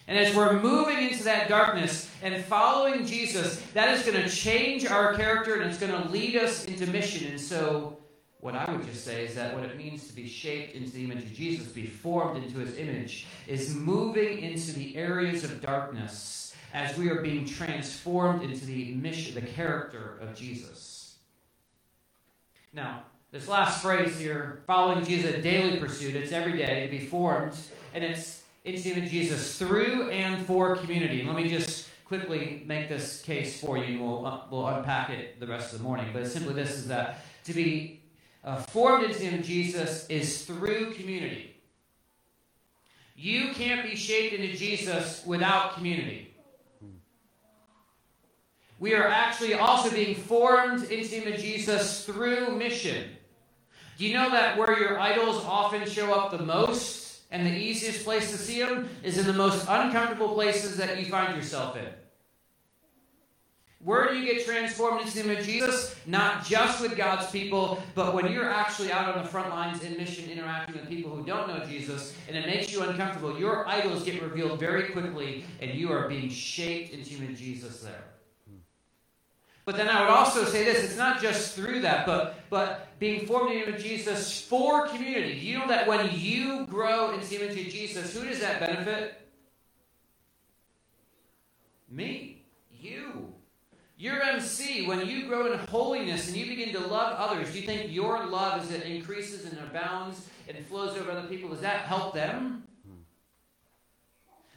And 0.08 0.19
as 0.19 0.34
we're 0.34 0.61
moving 0.61 1.11
into 1.11 1.25
that 1.25 1.49
darkness 1.49 2.08
and 2.23 2.43
following 2.44 3.05
Jesus, 3.05 3.61
that 3.75 3.88
is 3.88 4.02
going 4.06 4.23
to 4.23 4.31
change 4.31 4.87
our 4.87 5.14
character 5.14 5.61
and 5.61 5.69
it's 5.69 5.78
going 5.78 5.93
to 5.93 6.08
lead 6.08 6.37
us 6.37 6.64
into 6.64 6.87
mission. 6.87 7.32
And 7.32 7.40
so 7.40 7.99
what 8.40 8.54
I 8.54 8.70
would 8.70 8.86
just 8.86 9.04
say 9.04 9.24
is 9.24 9.34
that 9.34 9.54
what 9.54 9.64
it 9.64 9.76
means 9.76 10.06
to 10.08 10.14
be 10.14 10.28
shaped 10.28 10.74
into 10.74 10.90
the 10.90 11.04
image 11.04 11.24
of 11.24 11.32
Jesus, 11.32 11.68
be 11.68 11.86
formed 11.86 12.42
into 12.42 12.58
his 12.58 12.76
image, 12.76 13.26
is 13.46 13.74
moving 13.74 14.40
into 14.40 14.72
the 14.72 14.96
areas 14.96 15.42
of 15.42 15.60
darkness 15.60 16.54
as 16.74 16.96
we 16.98 17.08
are 17.10 17.22
being 17.22 17.46
transformed 17.46 18.42
into 18.42 18.66
the 18.66 18.92
mission, 18.94 19.34
the 19.34 19.40
character 19.40 20.18
of 20.20 20.34
Jesus. 20.34 21.16
Now, 22.72 23.04
this 23.32 23.49
last 23.49 23.82
phrase 23.82 24.18
here, 24.18 24.62
following 24.66 25.04
Jesus, 25.04 25.34
a 25.34 25.42
daily 25.42 25.78
pursuit, 25.78 26.14
it's 26.14 26.32
every 26.32 26.58
day 26.58 26.87
to 26.87 26.90
be 26.90 27.04
formed, 27.06 27.54
and 27.94 28.04
it's 28.04 28.42
into 28.64 28.82
the 28.82 28.92
image 28.92 29.04
of 29.04 29.11
Jesus 29.11 29.58
through 29.58 30.11
and 30.11 30.44
for 30.46 30.76
community. 30.76 31.20
And 31.20 31.28
let 31.28 31.42
me 31.42 31.49
just 31.49 31.88
quickly 32.04 32.62
make 32.66 32.88
this 32.88 33.22
case 33.22 33.61
for 33.61 33.78
you, 33.78 33.84
and 33.84 34.00
we'll, 34.00 34.26
uh, 34.26 34.40
we'll 34.50 34.66
unpack 34.66 35.11
it 35.11 35.40
the 35.40 35.46
rest 35.46 35.72
of 35.72 35.78
the 35.78 35.84
morning. 35.84 36.06
But 36.12 36.26
simply 36.26 36.54
this 36.54 36.72
is 36.72 36.88
that 36.88 37.25
to 37.44 37.52
be 37.52 37.95
uh, 38.46 38.56
formed 38.56 39.04
into 39.04 39.36
of 39.36 39.44
Jesus 39.44 40.06
is 40.08 40.44
through 40.44 40.94
community. 40.94 41.56
You 43.16 43.52
can't 43.52 43.82
be 43.82 43.96
shaped 43.96 44.34
into 44.34 44.56
Jesus 44.56 45.22
without 45.26 45.74
community. 45.74 46.34
We 48.78 48.94
are 48.94 49.08
actually 49.08 49.54
also 49.54 49.90
being 49.90 50.14
formed 50.14 50.84
into 50.84 51.08
the 51.08 51.22
image 51.22 51.34
of 51.34 51.40
Jesus 51.40 52.04
through 52.04 52.56
mission. 52.56 53.10
Do 53.98 54.06
you 54.06 54.14
know 54.14 54.30
that 54.30 54.58
where 54.58 54.78
your 54.78 55.00
idols 55.00 55.42
often 55.44 55.88
show 55.88 56.12
up 56.12 56.30
the 56.30 56.44
most 56.44 57.22
and 57.30 57.46
the 57.46 57.50
easiest 57.50 58.04
place 58.04 58.30
to 58.30 58.38
see 58.38 58.62
them 58.62 58.88
is 59.02 59.16
in 59.18 59.26
the 59.26 59.32
most 59.32 59.66
uncomfortable 59.68 60.34
places 60.34 60.76
that 60.76 60.98
you 61.00 61.06
find 61.06 61.34
yourself 61.34 61.76
in? 61.76 61.86
Where 63.87 64.09
do 64.09 64.19
you 64.19 64.25
get 64.25 64.45
transformed 64.45 65.02
into 65.02 65.14
the 65.14 65.21
image 65.23 65.38
of 65.38 65.45
Jesus? 65.45 65.95
Not 66.07 66.45
just 66.45 66.81
with 66.81 66.97
God's 66.97 67.31
people, 67.31 67.81
but 67.95 68.14
when 68.14 68.33
you're 68.33 68.50
actually 68.50 68.90
out 68.90 69.14
on 69.14 69.23
the 69.23 69.28
front 69.28 69.49
lines 69.50 69.81
in 69.85 69.97
mission 69.97 70.28
interacting 70.28 70.75
with 70.75 70.88
people 70.88 71.14
who 71.14 71.25
don't 71.25 71.47
know 71.47 71.64
Jesus, 71.64 72.12
and 72.26 72.37
it 72.37 72.47
makes 72.47 72.73
you 72.73 72.83
uncomfortable, 72.83 73.38
your 73.38 73.64
idols 73.69 74.02
get 74.02 74.21
revealed 74.21 74.59
very 74.59 74.88
quickly, 74.88 75.45
and 75.61 75.73
you 75.73 75.93
are 75.93 76.09
being 76.09 76.28
shaped 76.28 76.93
into 76.93 77.14
of 77.14 77.38
Jesus 77.38 77.81
there. 77.81 78.02
But 79.64 79.76
then 79.76 79.88
I 79.88 80.00
would 80.00 80.11
also 80.11 80.45
say 80.47 80.64
this 80.64 80.83
it's 80.83 80.97
not 80.97 81.23
just 81.23 81.55
through 81.55 81.83
that, 81.83 82.07
but, 82.07 82.40
but 82.50 82.99
being 82.99 83.25
formed 83.25 83.52
in 83.52 83.59
the 83.59 83.66
image 83.69 83.76
of 83.76 83.87
Jesus 83.87 84.40
for 84.40 84.88
community. 84.88 85.35
You 85.35 85.61
know 85.61 85.69
that 85.69 85.87
when 85.87 86.11
you 86.12 86.66
grow 86.66 87.14
into 87.14 87.25
the 87.28 87.37
image 87.37 87.57
of 87.57 87.73
Jesus, 87.73 88.12
who 88.12 88.26
does 88.26 88.40
that 88.40 88.59
benefit? 88.59 89.28
Me. 91.88 92.45
You. 92.73 93.36
Your 93.98 94.22
MC, 94.22 94.86
when 94.86 95.06
you 95.06 95.26
grow 95.26 95.50
in 95.50 95.58
holiness 95.58 96.28
and 96.28 96.36
you 96.36 96.46
begin 96.46 96.72
to 96.74 96.80
love 96.86 97.14
others, 97.18 97.50
do 97.52 97.60
you 97.60 97.66
think 97.66 97.90
your 97.90 98.26
love 98.26 98.62
as 98.62 98.70
it 98.70 98.82
increases 98.84 99.46
and 99.46 99.58
abounds 99.58 100.28
and 100.48 100.66
flows 100.66 100.96
over 100.98 101.10
other 101.10 101.26
people, 101.26 101.48
does 101.48 101.60
that 101.62 101.86
help 101.86 102.12
them? 102.12 102.64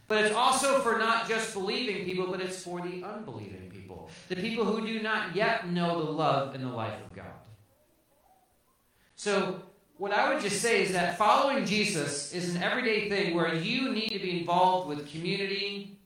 But 0.09 0.25
it's 0.25 0.35
also 0.35 0.79
for 0.79 0.97
not 0.97 1.29
just 1.29 1.53
believing 1.53 2.03
people, 2.03 2.27
but 2.27 2.41
it's 2.41 2.63
for 2.63 2.81
the 2.81 3.03
unbelieving 3.03 3.69
people. 3.69 4.09
The 4.27 4.35
people 4.35 4.65
who 4.65 4.85
do 4.85 5.01
not 5.01 5.35
yet 5.35 5.69
know 5.69 6.03
the 6.03 6.11
love 6.11 6.55
and 6.55 6.63
the 6.63 6.69
life 6.69 6.99
of 7.05 7.15
God. 7.15 7.25
So, 9.15 9.61
what 9.97 10.11
I 10.11 10.33
would 10.33 10.41
just 10.41 10.61
say 10.61 10.81
is 10.81 10.93
that 10.93 11.17
following 11.17 11.65
Jesus 11.65 12.33
is 12.33 12.55
an 12.55 12.63
everyday 12.63 13.07
thing 13.07 13.35
where 13.35 13.53
you 13.53 13.91
need 13.91 14.09
to 14.09 14.19
be 14.19 14.39
involved 14.39 14.87
with 14.87 15.09
community 15.11 15.98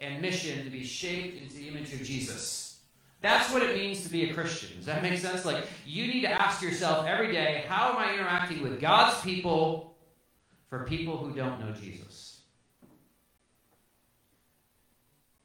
and 0.00 0.22
mission 0.22 0.64
to 0.64 0.70
be 0.70 0.84
shaped 0.84 1.42
into 1.42 1.54
the 1.54 1.68
image 1.68 1.92
of 1.92 2.02
Jesus. 2.02 2.80
That's 3.20 3.52
what 3.52 3.62
it 3.62 3.76
means 3.76 4.04
to 4.04 4.08
be 4.08 4.30
a 4.30 4.34
Christian. 4.34 4.76
Does 4.76 4.86
that 4.86 5.02
make 5.02 5.18
sense? 5.18 5.44
Like, 5.44 5.66
you 5.84 6.06
need 6.06 6.20
to 6.20 6.30
ask 6.30 6.62
yourself 6.62 7.06
every 7.06 7.32
day 7.32 7.64
how 7.68 7.90
am 7.90 7.96
I 7.96 8.14
interacting 8.14 8.62
with 8.62 8.80
God's 8.80 9.20
people 9.22 9.96
for 10.70 10.84
people 10.84 11.16
who 11.16 11.34
don't 11.34 11.58
know 11.58 11.72
Jesus? 11.72 12.42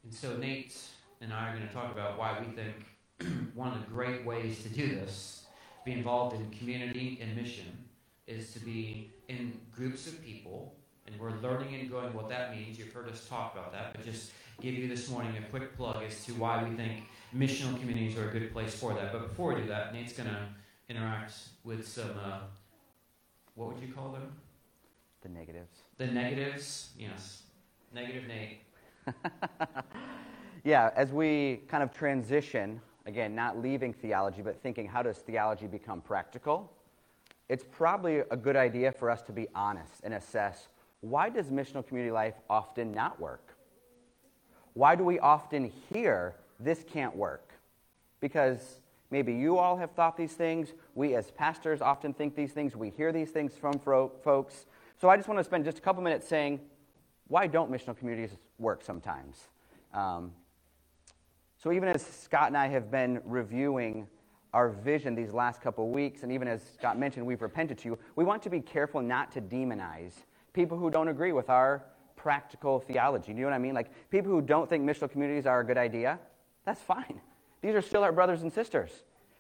And 0.04 0.14
so, 0.14 0.38
Nate 0.38 0.78
and 1.22 1.34
I 1.34 1.50
are 1.50 1.56
going 1.56 1.68
to 1.68 1.74
talk 1.74 1.92
about 1.92 2.20
why 2.20 2.38
we 2.40 2.54
think 2.54 2.76
one 3.56 3.74
of 3.74 3.80
the 3.80 3.92
great 3.92 4.24
ways 4.26 4.62
to 4.64 4.70
do 4.70 4.90
this 4.90 5.46
be 5.86 5.94
involved 5.94 6.36
in 6.36 6.50
community 6.52 7.20
and 7.22 7.36
mission 7.36 7.66
is 8.28 8.54
to 8.54 8.60
be 8.60 9.12
in 9.28 9.60
groups 9.76 10.08
of 10.08 10.24
people, 10.24 10.76
and 11.08 11.20
we're 11.20 11.32
learning 11.42 11.76
and 11.76 11.90
growing 11.90 12.14
what 12.14 12.30
that 12.30 12.56
means. 12.56 12.78
You've 12.78 12.92
heard 12.94 13.10
us 13.10 13.28
talk 13.28 13.54
about 13.54 13.72
that, 13.74 13.94
but 13.94 14.06
just 14.06 14.32
give 14.62 14.74
you 14.74 14.88
this 14.88 15.10
morning 15.10 15.36
a 15.38 15.50
quick 15.50 15.76
plug 15.76 16.04
as 16.04 16.24
to 16.26 16.34
why 16.34 16.64
we 16.64 16.76
think 16.76 17.04
missional 17.36 17.78
communities 17.80 18.18
are 18.18 18.30
a 18.30 18.32
good 18.32 18.52
place 18.54 18.74
for 18.74 18.94
that. 18.94 19.12
But 19.12 19.28
before 19.30 19.54
we 19.54 19.62
do 19.62 19.68
that, 19.68 19.94
Nate's 19.94 20.14
going 20.14 20.30
to 20.30 20.48
interact 20.90 21.34
with 21.64 21.88
some, 21.88 22.12
uh, 22.24 22.40
what 23.56 23.74
would 23.74 23.82
you 23.82 23.94
call 23.94 24.12
them? 24.12 24.32
The 25.22 25.30
negatives. 25.30 25.78
The 25.98 26.08
negatives, 26.08 26.90
yes. 26.98 27.44
Negative 27.94 28.24
Nate. 28.28 28.60
yeah, 30.64 30.92
as 30.96 31.12
we 31.12 31.62
kind 31.68 31.84
of 31.84 31.94
transition 31.94 32.82
again, 33.06 33.36
not 33.36 33.58
leaving 33.58 33.94
theology, 33.94 34.42
but 34.42 34.62
thinking 34.62 34.88
how 34.88 35.02
does 35.02 35.18
theology 35.18 35.68
become 35.68 36.02
practical, 36.02 36.72
it's 37.50 37.64
probably 37.70 38.20
a 38.32 38.38
good 38.38 38.56
idea 38.56 38.92
for 38.92 39.10
us 39.10 39.22
to 39.24 39.32
be 39.32 39.48
honest 39.54 40.02
and 40.04 40.14
assess 40.14 40.70
why 41.04 41.30
does 41.30 41.48
missional 41.48 41.86
community 41.86 42.14
life 42.14 42.36
often 42.50 42.94
not 42.94 43.20
work? 43.20 43.58
Why 44.74 44.96
do 44.96 45.04
we 45.04 45.20
often 45.20 45.70
hear 45.92 46.36
this 46.62 46.86
can't 46.90 47.14
work? 47.14 47.52
Because 48.22 48.80
maybe 49.12 49.34
you 49.34 49.58
all 49.58 49.76
have 49.76 49.92
thought 49.92 50.16
these 50.16 50.32
things. 50.32 50.74
We 50.96 51.16
as 51.16 51.30
pastors 51.32 51.82
often 51.82 52.14
think 52.14 52.38
these 52.38 52.54
things. 52.54 52.78
We 52.78 52.90
hear 52.90 53.12
these 53.12 53.32
things 53.32 53.54
from 53.54 53.80
folks. 53.80 54.66
So 55.00 55.10
I 55.10 55.18
just 55.18 55.28
want 55.28 55.40
to 55.42 55.44
spend 55.44 55.66
just 55.66 55.78
a 55.78 55.82
couple 55.82 56.02
minutes 56.02 56.26
saying, 56.26 56.62
why 57.28 57.48
don't 57.48 57.70
missional 57.70 57.98
communities 57.98 58.38
work 58.58 58.82
sometimes? 58.82 59.50
Um, 59.94 60.32
so, 61.58 61.72
even 61.74 61.90
as 61.90 62.02
Scott 62.06 62.48
and 62.48 62.58
I 62.58 62.68
have 62.68 62.90
been 62.92 63.22
reviewing 63.26 64.08
our 64.54 64.70
vision 64.70 65.16
these 65.16 65.34
last 65.34 65.62
couple 65.62 65.90
weeks, 65.90 66.24
and 66.24 66.32
even 66.32 66.48
as 66.48 66.62
Scott 66.78 66.98
mentioned, 66.98 67.26
we've 67.26 67.42
repented 67.42 67.78
to 67.80 67.90
you, 67.90 68.00
we 68.16 68.24
want 68.24 68.42
to 68.44 68.50
be 68.50 68.62
careful 68.62 69.02
not 69.02 69.32
to 69.34 69.42
demonize 69.42 70.14
people 70.54 70.78
who 70.78 70.90
don't 70.90 71.08
agree 71.08 71.32
with 71.32 71.50
our 71.50 71.84
practical 72.16 72.80
theology. 72.80 73.34
Do 73.34 73.40
you 73.40 73.46
know 73.46 73.50
what 73.50 73.56
I 73.56 73.60
mean? 73.60 73.74
Like 73.74 73.92
people 74.10 74.32
who 74.32 74.42
don't 74.42 74.70
think 74.70 74.84
missional 74.84 75.12
communities 75.12 75.46
are 75.46 75.60
a 75.60 75.66
good 75.66 75.78
idea, 75.78 76.20
that's 76.66 76.82
fine. 76.82 77.20
These 77.62 77.76
are 77.76 77.82
still 77.82 78.04
our 78.04 78.12
brothers 78.12 78.44
and 78.44 78.52
sisters. 78.52 78.92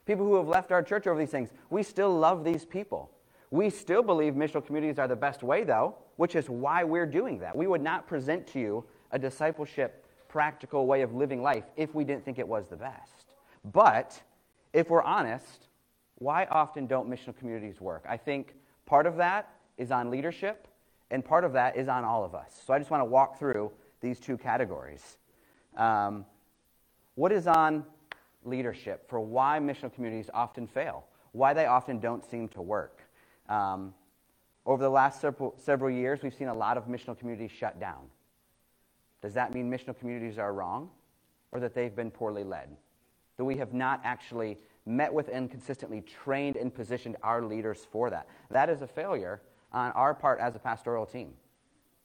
People 0.05 0.25
who 0.25 0.35
have 0.35 0.47
left 0.47 0.71
our 0.71 0.83
church 0.83 1.07
over 1.07 1.17
these 1.17 1.29
things, 1.29 1.49
we 1.69 1.83
still 1.83 2.13
love 2.13 2.43
these 2.43 2.65
people. 2.65 3.09
We 3.51 3.69
still 3.69 4.01
believe 4.01 4.33
missional 4.33 4.65
communities 4.65 4.99
are 4.99 5.07
the 5.07 5.15
best 5.15 5.43
way, 5.43 5.63
though, 5.63 5.95
which 6.15 6.35
is 6.35 6.49
why 6.49 6.83
we're 6.83 7.05
doing 7.05 7.39
that. 7.39 7.55
We 7.55 7.67
would 7.67 7.81
not 7.81 8.07
present 8.07 8.47
to 8.47 8.59
you 8.59 8.83
a 9.11 9.19
discipleship 9.19 10.05
practical 10.27 10.87
way 10.87 11.03
of 11.03 11.13
living 11.13 11.41
life 11.41 11.65
if 11.77 11.93
we 11.93 12.03
didn't 12.03 12.25
think 12.25 12.39
it 12.39 12.47
was 12.47 12.67
the 12.67 12.75
best. 12.75 13.27
But 13.71 14.19
if 14.73 14.89
we're 14.89 15.03
honest, 15.03 15.67
why 16.15 16.45
often 16.45 16.87
don't 16.87 17.09
missional 17.09 17.37
communities 17.37 17.79
work? 17.79 18.03
I 18.09 18.17
think 18.17 18.55
part 18.85 19.05
of 19.05 19.15
that 19.17 19.49
is 19.77 19.91
on 19.91 20.09
leadership, 20.09 20.67
and 21.11 21.23
part 21.23 21.43
of 21.43 21.53
that 21.53 21.77
is 21.77 21.87
on 21.87 22.03
all 22.03 22.23
of 22.23 22.35
us. 22.35 22.61
So 22.65 22.73
I 22.73 22.79
just 22.79 22.91
want 22.91 23.01
to 23.01 23.05
walk 23.05 23.37
through 23.37 23.71
these 24.01 24.19
two 24.19 24.37
categories. 24.37 25.17
Um, 25.77 26.25
what 27.15 27.31
is 27.31 27.47
on 27.47 27.85
leadership 28.43 29.07
for 29.09 29.19
why 29.19 29.59
missional 29.59 29.93
communities 29.93 30.29
often 30.33 30.67
fail? 30.67 31.05
Why 31.31 31.53
they 31.53 31.65
often 31.65 31.99
don't 31.99 32.23
seem 32.23 32.47
to 32.49 32.61
work? 32.61 33.01
Um, 33.49 33.93
over 34.65 34.81
the 34.81 34.89
last 34.89 35.19
several, 35.19 35.55
several 35.57 35.89
years, 35.89 36.21
we've 36.23 36.33
seen 36.33 36.47
a 36.47 36.53
lot 36.53 36.77
of 36.77 36.85
missional 36.85 37.17
communities 37.17 37.51
shut 37.51 37.79
down. 37.79 38.07
Does 39.21 39.33
that 39.33 39.53
mean 39.53 39.71
missional 39.71 39.97
communities 39.97 40.37
are 40.37 40.53
wrong 40.53 40.89
or 41.51 41.59
that 41.59 41.73
they've 41.73 41.95
been 41.95 42.11
poorly 42.11 42.43
led? 42.43 42.69
That 43.37 43.45
we 43.45 43.57
have 43.57 43.73
not 43.73 44.01
actually 44.03 44.57
met 44.85 45.13
with 45.13 45.29
and 45.29 45.49
consistently 45.49 46.01
trained 46.01 46.55
and 46.55 46.73
positioned 46.73 47.17
our 47.23 47.43
leaders 47.43 47.85
for 47.91 48.09
that? 48.09 48.27
That 48.51 48.69
is 48.69 48.81
a 48.81 48.87
failure 48.87 49.41
on 49.73 49.91
our 49.91 50.13
part 50.13 50.39
as 50.39 50.55
a 50.55 50.59
pastoral 50.59 51.05
team. 51.05 51.33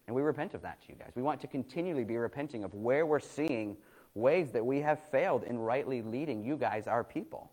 And 0.07 0.17
we 0.17 0.23
repent 0.23 0.55
of 0.55 0.63
that 0.63 0.81
to 0.83 0.89
you 0.89 0.95
guys. 0.99 1.13
We 1.15 1.23
want 1.23 1.41
to 1.43 1.47
continually 1.47 2.05
be 2.05 2.17
repenting 2.17 2.65
of 2.65 2.73
where 2.75 3.05
we're 3.05 3.21
seeing 3.21 3.77
ways 4.15 4.51
that 4.53 4.65
we 4.65 4.81
have 4.81 4.99
failed 5.11 5.45
in 5.45 5.59
rightly 5.59 6.03
leading 6.03 6.43
you 6.43 6.57
guys, 6.57 6.87
our 6.87 7.05
people. 7.05 7.51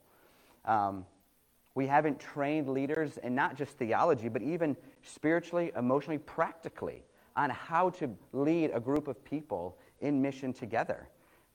Um, 0.63 1.05
we 1.75 1.85
haven't 1.85 2.19
trained 2.19 2.69
leaders 2.69 3.17
in 3.17 3.35
not 3.35 3.57
just 3.57 3.73
theology, 3.77 4.29
but 4.29 4.41
even 4.41 4.77
spiritually, 5.03 5.73
emotionally, 5.75 6.17
practically 6.17 7.03
on 7.35 7.49
how 7.49 7.89
to 7.89 8.09
lead 8.31 8.71
a 8.73 8.79
group 8.79 9.09
of 9.09 9.23
people 9.25 9.77
in 9.99 10.21
mission 10.21 10.53
together. 10.53 11.09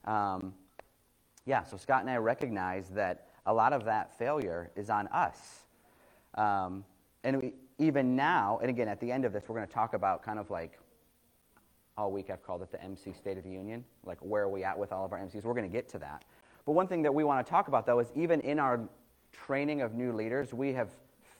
Um, 0.05 0.53
yeah, 1.45 1.63
so 1.63 1.77
Scott 1.77 2.01
and 2.01 2.09
I 2.09 2.17
recognize 2.17 2.89
that 2.89 3.29
a 3.47 3.53
lot 3.53 3.73
of 3.73 3.85
that 3.85 4.15
failure 4.17 4.69
is 4.75 4.91
on 4.91 5.07
us. 5.07 5.65
Um, 6.35 6.85
and 7.23 7.41
we, 7.41 7.53
even 7.81 8.15
now, 8.15 8.59
and 8.61 8.69
again, 8.69 8.87
at 8.87 8.99
the 8.99 9.11
end 9.11 9.25
of 9.25 9.33
this, 9.33 9.43
we're 9.47 9.55
going 9.55 9.67
to 9.67 9.73
talk 9.73 9.93
about 9.93 10.23
kind 10.23 10.37
of 10.37 10.49
like 10.51 10.77
all 11.97 12.11
week 12.11 12.29
I've 12.29 12.43
called 12.43 12.61
it 12.61 12.71
the 12.71 12.81
MC 12.81 13.11
State 13.11 13.37
of 13.37 13.43
the 13.43 13.49
Union, 13.49 13.83
like 14.05 14.19
where 14.19 14.43
are 14.43 14.49
we 14.49 14.63
at 14.63 14.77
with 14.77 14.91
all 14.91 15.03
of 15.03 15.11
our 15.11 15.19
MCs. 15.19 15.43
We're 15.43 15.53
going 15.53 15.69
to 15.69 15.75
get 15.75 15.89
to 15.89 15.99
that. 15.99 16.23
But 16.65 16.73
one 16.73 16.87
thing 16.87 17.01
that 17.01 17.13
we 17.13 17.23
want 17.23 17.45
to 17.45 17.49
talk 17.49 17.67
about, 17.67 17.85
though, 17.85 17.99
is 17.99 18.07
even 18.15 18.39
in 18.41 18.59
our 18.59 18.79
training 19.31 19.81
of 19.81 19.95
new 19.95 20.13
leaders, 20.13 20.53
we 20.53 20.73
have 20.73 20.89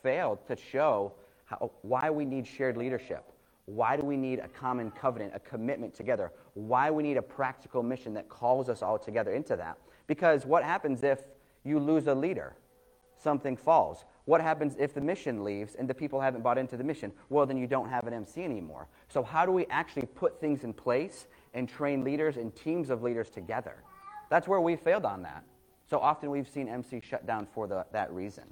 failed 0.02 0.40
to 0.48 0.56
show 0.56 1.14
how, 1.46 1.72
why 1.84 2.10
we 2.10 2.26
need 2.26 2.48
shared 2.48 2.76
leadership. 2.76 3.24
Why 3.66 3.96
do 3.96 4.04
we 4.04 4.18
need 4.18 4.40
a 4.40 4.48
common 4.48 4.92
covenant, 4.92 5.34
a 5.36 5.40
commitment 5.40 5.94
together? 5.94 6.32
Why 6.56 6.90
we 6.90 7.04
need 7.04 7.18
a 7.18 7.22
practical 7.22 7.84
mission 7.84 8.14
that 8.16 8.28
calls 8.28 8.68
us 8.68 8.82
all 8.82 8.98
together 8.98 9.32
into 9.32 9.56
that? 9.56 9.78
Because 10.08 10.46
what 10.46 10.64
happens 10.64 11.04
if 11.04 11.22
you 11.64 11.80
lose 11.80 12.08
a 12.08 12.16
leader? 12.16 12.56
Something 13.16 13.56
falls. 13.56 14.06
What 14.26 14.42
happens 14.42 14.76
if 14.78 14.94
the 14.94 15.02
mission 15.02 15.44
leaves 15.44 15.76
and 15.76 15.88
the 15.88 15.94
people 15.94 16.22
haven't 16.22 16.42
bought 16.44 16.58
into 16.58 16.78
the 16.78 16.84
mission? 16.84 17.12
Well, 17.30 17.46
then 17.46 17.58
you 17.58 17.68
don't 17.68 17.90
have 17.90 18.08
an 18.08 18.14
MC 18.14 18.44
anymore. 18.44 18.88
So, 19.10 19.24
how 19.24 19.46
do 19.46 19.52
we 19.52 19.66
actually 19.68 20.06
put 20.06 20.40
things 20.40 20.64
in 20.64 20.74
place 20.74 21.28
and 21.54 21.68
train 21.68 22.04
leaders 22.04 22.38
and 22.38 22.56
teams 22.56 22.90
of 22.90 23.02
leaders 23.02 23.30
together? 23.30 23.84
That's 24.30 24.48
where 24.48 24.62
we 24.62 24.76
failed 24.78 25.06
on 25.06 25.24
that. 25.24 25.44
So 25.92 26.00
often 26.00 26.32
we've 26.32 26.48
seen 26.48 26.70
MC 26.70 27.02
shut 27.04 27.28
down 27.28 27.46
for 27.54 27.68
the, 27.68 27.86
that 27.92 28.14
reason. 28.14 28.46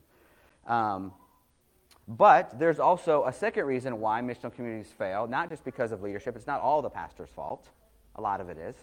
Um, 0.67 1.13
but 2.05 2.59
there's 2.59 2.79
also 2.79 3.23
a 3.25 3.31
second 3.31 3.65
reason 3.65 4.01
why 4.01 4.19
missional 4.21 4.53
communities 4.53 4.91
fail, 4.91 5.25
not 5.25 5.47
just 5.47 5.63
because 5.63 5.93
of 5.93 6.01
leadership. 6.01 6.35
It's 6.35 6.47
not 6.47 6.59
all 6.59 6.81
the 6.81 6.89
pastor's 6.89 7.29
fault. 7.29 7.69
A 8.15 8.21
lot 8.21 8.41
of 8.41 8.49
it 8.49 8.57
is. 8.57 8.75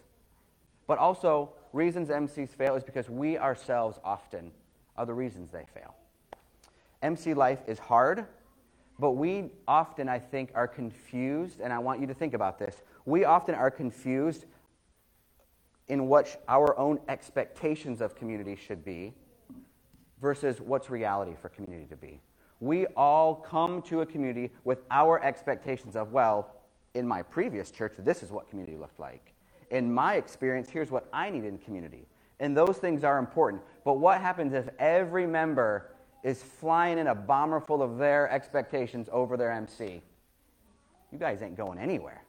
But 0.86 0.96
also, 0.98 1.50
reasons 1.74 2.08
MCs 2.08 2.48
fail 2.48 2.76
is 2.76 2.82
because 2.82 3.10
we 3.10 3.36
ourselves 3.36 3.98
often 4.02 4.52
are 4.96 5.04
the 5.04 5.12
reasons 5.12 5.50
they 5.50 5.64
fail. 5.74 5.94
MC 7.06 7.34
life 7.34 7.60
is 7.66 7.78
hard, 7.78 8.26
but 8.98 9.12
we 9.12 9.50
often, 9.66 10.08
I 10.08 10.18
think, 10.18 10.50
are 10.54 10.68
confused, 10.68 11.60
and 11.60 11.72
I 11.72 11.78
want 11.78 12.00
you 12.00 12.06
to 12.06 12.14
think 12.14 12.34
about 12.34 12.58
this. 12.58 12.82
We 13.04 13.24
often 13.24 13.54
are 13.54 13.70
confused 13.70 14.46
in 15.88 16.08
what 16.08 16.42
our 16.48 16.78
own 16.78 16.98
expectations 17.08 18.00
of 18.00 18.14
community 18.16 18.56
should 18.56 18.84
be 18.84 19.14
versus 20.20 20.60
what's 20.60 20.90
reality 20.90 21.34
for 21.40 21.48
community 21.48 21.86
to 21.88 21.96
be 21.96 22.20
we 22.60 22.86
all 22.96 23.34
come 23.34 23.82
to 23.82 24.00
a 24.00 24.06
community 24.06 24.50
with 24.64 24.78
our 24.90 25.22
expectations 25.22 25.96
of, 25.96 26.12
well, 26.12 26.54
in 26.94 27.06
my 27.06 27.22
previous 27.22 27.70
church, 27.70 27.92
this 27.98 28.22
is 28.22 28.30
what 28.30 28.48
community 28.48 28.76
looked 28.76 28.98
like. 28.98 29.34
In 29.70 29.92
my 29.92 30.14
experience, 30.14 30.70
here's 30.70 30.90
what 30.90 31.06
I 31.12 31.28
need 31.28 31.44
in 31.44 31.58
community. 31.58 32.06
And 32.40 32.56
those 32.56 32.78
things 32.78 33.04
are 33.04 33.18
important. 33.18 33.62
But 33.84 33.94
what 33.94 34.20
happens 34.20 34.54
if 34.54 34.68
every 34.78 35.26
member 35.26 35.90
is 36.26 36.42
flying 36.42 36.98
in 36.98 37.06
a 37.06 37.14
bomber 37.14 37.60
full 37.60 37.82
of 37.82 37.98
their 37.98 38.28
expectations 38.30 39.08
over 39.12 39.36
their 39.36 39.52
MC? 39.52 40.02
You 41.12 41.18
guys 41.18 41.40
ain't 41.40 41.56
going 41.56 41.78
anywhere. 41.78 42.24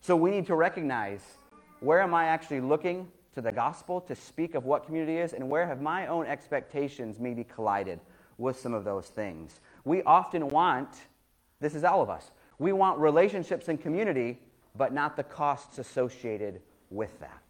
So 0.00 0.14
we 0.14 0.30
need 0.30 0.46
to 0.46 0.54
recognize 0.54 1.20
where 1.80 2.00
am 2.00 2.14
I 2.14 2.26
actually 2.26 2.60
looking 2.60 3.08
to 3.34 3.40
the 3.40 3.50
gospel 3.50 4.00
to 4.02 4.14
speak 4.14 4.54
of 4.54 4.64
what 4.64 4.86
community 4.86 5.18
is, 5.18 5.32
and 5.32 5.50
where 5.50 5.66
have 5.66 5.80
my 5.80 6.06
own 6.06 6.26
expectations 6.26 7.18
maybe 7.18 7.42
collided 7.44 7.98
with 8.38 8.58
some 8.58 8.74
of 8.74 8.84
those 8.84 9.06
things. 9.06 9.60
We 9.84 10.02
often 10.04 10.48
want, 10.48 10.88
this 11.60 11.74
is 11.74 11.82
all 11.82 12.02
of 12.02 12.10
us, 12.10 12.30
we 12.58 12.72
want 12.72 12.98
relationships 12.98 13.68
and 13.68 13.80
community 13.80 14.38
but 14.76 14.92
not 14.92 15.16
the 15.16 15.24
costs 15.24 15.78
associated 15.78 16.60
with 16.90 17.18
that. 17.18 17.42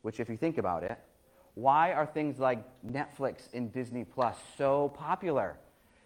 Which, 0.00 0.20
if 0.20 0.30
you 0.30 0.38
think 0.38 0.56
about 0.56 0.84
it, 0.84 0.98
why 1.58 1.92
are 1.92 2.06
things 2.06 2.38
like 2.38 2.62
Netflix 2.86 3.52
and 3.52 3.72
Disney 3.72 4.04
Plus 4.04 4.36
so 4.56 4.90
popular? 4.96 5.56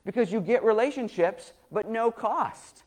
Because 0.03 0.33
you 0.33 0.41
get 0.41 0.65
relationships, 0.65 1.53
but 1.71 1.91
no 1.91 2.11
cost. 2.11 2.85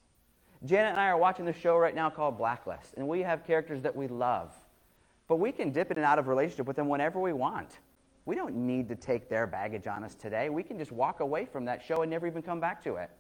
Janet 0.65 0.93
and 0.93 0.99
I 0.99 1.09
are 1.09 1.17
watching 1.17 1.45
this 1.45 1.57
show 1.57 1.77
right 1.77 1.93
now 1.93 2.09
called 2.09 2.39
Blacklist, 2.39 2.95
and 2.97 3.07
we 3.07 3.21
have 3.21 3.45
characters 3.45 3.83
that 3.83 3.95
we 3.95 4.07
love. 4.07 4.51
But 5.27 5.35
we 5.35 5.51
can 5.51 5.73
dip 5.73 5.91
in 5.91 5.97
and 5.97 6.05
out 6.07 6.17
of 6.17 6.27
relationship 6.27 6.65
with 6.65 6.75
them 6.75 6.89
whenever 6.89 7.19
we 7.19 7.33
want. 7.33 7.69
We 8.25 8.35
don't 8.35 8.55
need 8.55 8.89
to 8.89 8.95
take 8.95 9.29
their 9.29 9.45
baggage 9.45 9.85
on 9.85 10.03
us 10.03 10.15
today. 10.15 10.49
We 10.49 10.63
can 10.63 10.79
just 10.79 10.91
walk 10.91 11.19
away 11.19 11.45
from 11.45 11.65
that 11.65 11.83
show 11.83 12.01
and 12.01 12.09
never 12.09 12.25
even 12.25 12.41
come 12.41 12.59
back 12.59 12.83
to 12.85 12.95
it. 12.95 13.11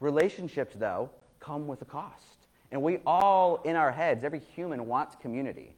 Relationships, 0.00 0.74
though, 0.76 1.10
come 1.38 1.68
with 1.68 1.80
a 1.82 1.84
cost. 1.84 2.48
And 2.72 2.82
we 2.82 2.98
all, 3.06 3.62
in 3.62 3.76
our 3.76 3.92
heads, 3.92 4.24
every 4.24 4.40
human 4.40 4.88
wants 4.88 5.14
community, 5.14 5.76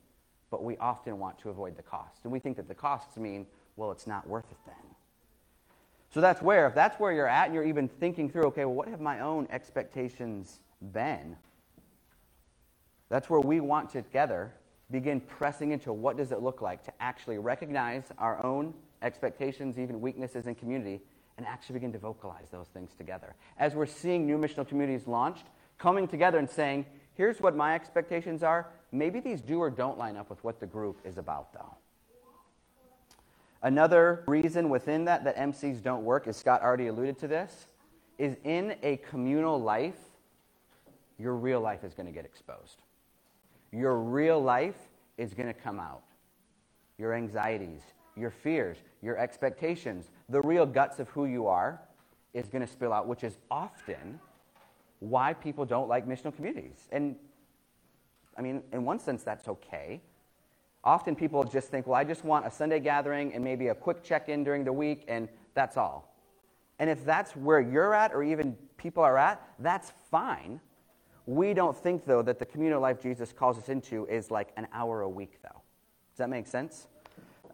but 0.52 0.62
we 0.62 0.76
often 0.76 1.18
want 1.18 1.38
to 1.40 1.48
avoid 1.48 1.76
the 1.76 1.82
cost. 1.82 2.20
And 2.22 2.32
we 2.32 2.38
think 2.38 2.58
that 2.58 2.68
the 2.68 2.74
costs 2.74 3.16
mean, 3.16 3.46
well, 3.74 3.90
it's 3.90 4.06
not 4.06 4.28
worth 4.28 4.44
it 4.50 4.58
then. 4.66 4.74
So 6.12 6.20
that's 6.20 6.42
where, 6.42 6.66
if 6.66 6.74
that's 6.74 7.00
where 7.00 7.10
you're 7.10 7.26
at 7.26 7.46
and 7.46 7.54
you're 7.54 7.64
even 7.64 7.88
thinking 7.88 8.28
through, 8.30 8.44
okay, 8.48 8.66
well, 8.66 8.74
what 8.74 8.88
have 8.88 9.00
my 9.00 9.20
own 9.20 9.48
expectations 9.50 10.60
been? 10.92 11.36
That's 13.08 13.30
where 13.30 13.40
we 13.40 13.60
want 13.60 13.90
to 13.92 14.02
together 14.02 14.52
begin 14.90 15.20
pressing 15.20 15.72
into 15.72 15.90
what 15.90 16.18
does 16.18 16.32
it 16.32 16.42
look 16.42 16.60
like 16.60 16.84
to 16.84 16.92
actually 17.00 17.38
recognize 17.38 18.04
our 18.18 18.44
own 18.44 18.74
expectations, 19.00 19.78
even 19.78 20.02
weaknesses 20.02 20.46
in 20.46 20.54
community, 20.54 21.00
and 21.38 21.46
actually 21.46 21.74
begin 21.74 21.92
to 21.92 21.98
vocalize 21.98 22.48
those 22.50 22.68
things 22.74 22.90
together. 22.94 23.34
As 23.58 23.74
we're 23.74 23.86
seeing 23.86 24.26
new 24.26 24.36
missional 24.36 24.68
communities 24.68 25.06
launched, 25.06 25.46
coming 25.78 26.06
together 26.06 26.38
and 26.38 26.48
saying, 26.48 26.84
here's 27.14 27.40
what 27.40 27.56
my 27.56 27.74
expectations 27.74 28.42
are. 28.42 28.68
Maybe 28.92 29.20
these 29.20 29.40
do 29.40 29.58
or 29.58 29.70
don't 29.70 29.96
line 29.96 30.16
up 30.16 30.28
with 30.28 30.44
what 30.44 30.60
the 30.60 30.66
group 30.66 30.98
is 31.04 31.16
about, 31.16 31.52
though. 31.54 31.74
Another 33.62 34.24
reason 34.26 34.68
within 34.68 35.04
that 35.06 35.24
that 35.24 35.36
MCs 35.36 35.82
don't 35.82 36.04
work, 36.04 36.26
as 36.26 36.36
Scott 36.36 36.62
already 36.62 36.88
alluded 36.88 37.18
to 37.20 37.28
this, 37.28 37.68
is 38.18 38.36
in 38.44 38.76
a 38.82 38.98
communal 38.98 39.60
life, 39.60 39.98
your 41.18 41.34
real 41.34 41.60
life 41.60 41.84
is 41.84 41.94
going 41.94 42.06
to 42.06 42.12
get 42.12 42.24
exposed. 42.24 42.82
Your 43.70 43.96
real 43.96 44.42
life 44.42 44.76
is 45.16 45.32
going 45.32 45.46
to 45.46 45.54
come 45.54 45.80
out. 45.80 46.02
Your 46.98 47.14
anxieties, 47.14 47.80
your 48.16 48.30
fears, 48.30 48.76
your 49.00 49.16
expectations, 49.16 50.10
the 50.28 50.42
real 50.42 50.66
guts 50.66 50.98
of 50.98 51.08
who 51.10 51.24
you 51.24 51.46
are 51.46 51.80
is 52.34 52.48
going 52.48 52.62
to 52.62 52.70
spill 52.70 52.92
out, 52.92 53.06
which 53.06 53.24
is 53.24 53.38
often 53.50 54.20
why 54.98 55.32
people 55.32 55.64
don't 55.64 55.88
like 55.88 56.06
missional 56.06 56.34
communities. 56.34 56.88
And 56.90 57.16
I 58.42 58.44
mean, 58.44 58.62
in 58.72 58.84
one 58.84 58.98
sense, 58.98 59.22
that's 59.22 59.46
okay. 59.46 60.00
Often 60.82 61.14
people 61.14 61.44
just 61.44 61.68
think, 61.68 61.86
well, 61.86 61.94
I 61.94 62.02
just 62.02 62.24
want 62.24 62.44
a 62.44 62.50
Sunday 62.50 62.80
gathering 62.80 63.32
and 63.34 63.44
maybe 63.44 63.68
a 63.68 63.74
quick 63.74 64.02
check 64.02 64.28
in 64.28 64.42
during 64.42 64.64
the 64.64 64.72
week, 64.72 65.04
and 65.06 65.28
that's 65.54 65.76
all. 65.76 66.12
And 66.80 66.90
if 66.90 67.04
that's 67.04 67.36
where 67.36 67.60
you're 67.60 67.94
at, 67.94 68.12
or 68.12 68.24
even 68.24 68.56
people 68.78 69.04
are 69.04 69.16
at, 69.16 69.40
that's 69.60 69.92
fine. 70.10 70.60
We 71.26 71.54
don't 71.54 71.76
think, 71.76 72.04
though, 72.04 72.20
that 72.22 72.40
the 72.40 72.44
communal 72.44 72.80
life 72.80 73.00
Jesus 73.00 73.32
calls 73.32 73.58
us 73.58 73.68
into 73.68 74.06
is 74.06 74.32
like 74.32 74.48
an 74.56 74.66
hour 74.72 75.02
a 75.02 75.08
week, 75.08 75.38
though. 75.40 75.62
Does 76.10 76.18
that 76.18 76.28
make 76.28 76.48
sense? 76.48 76.88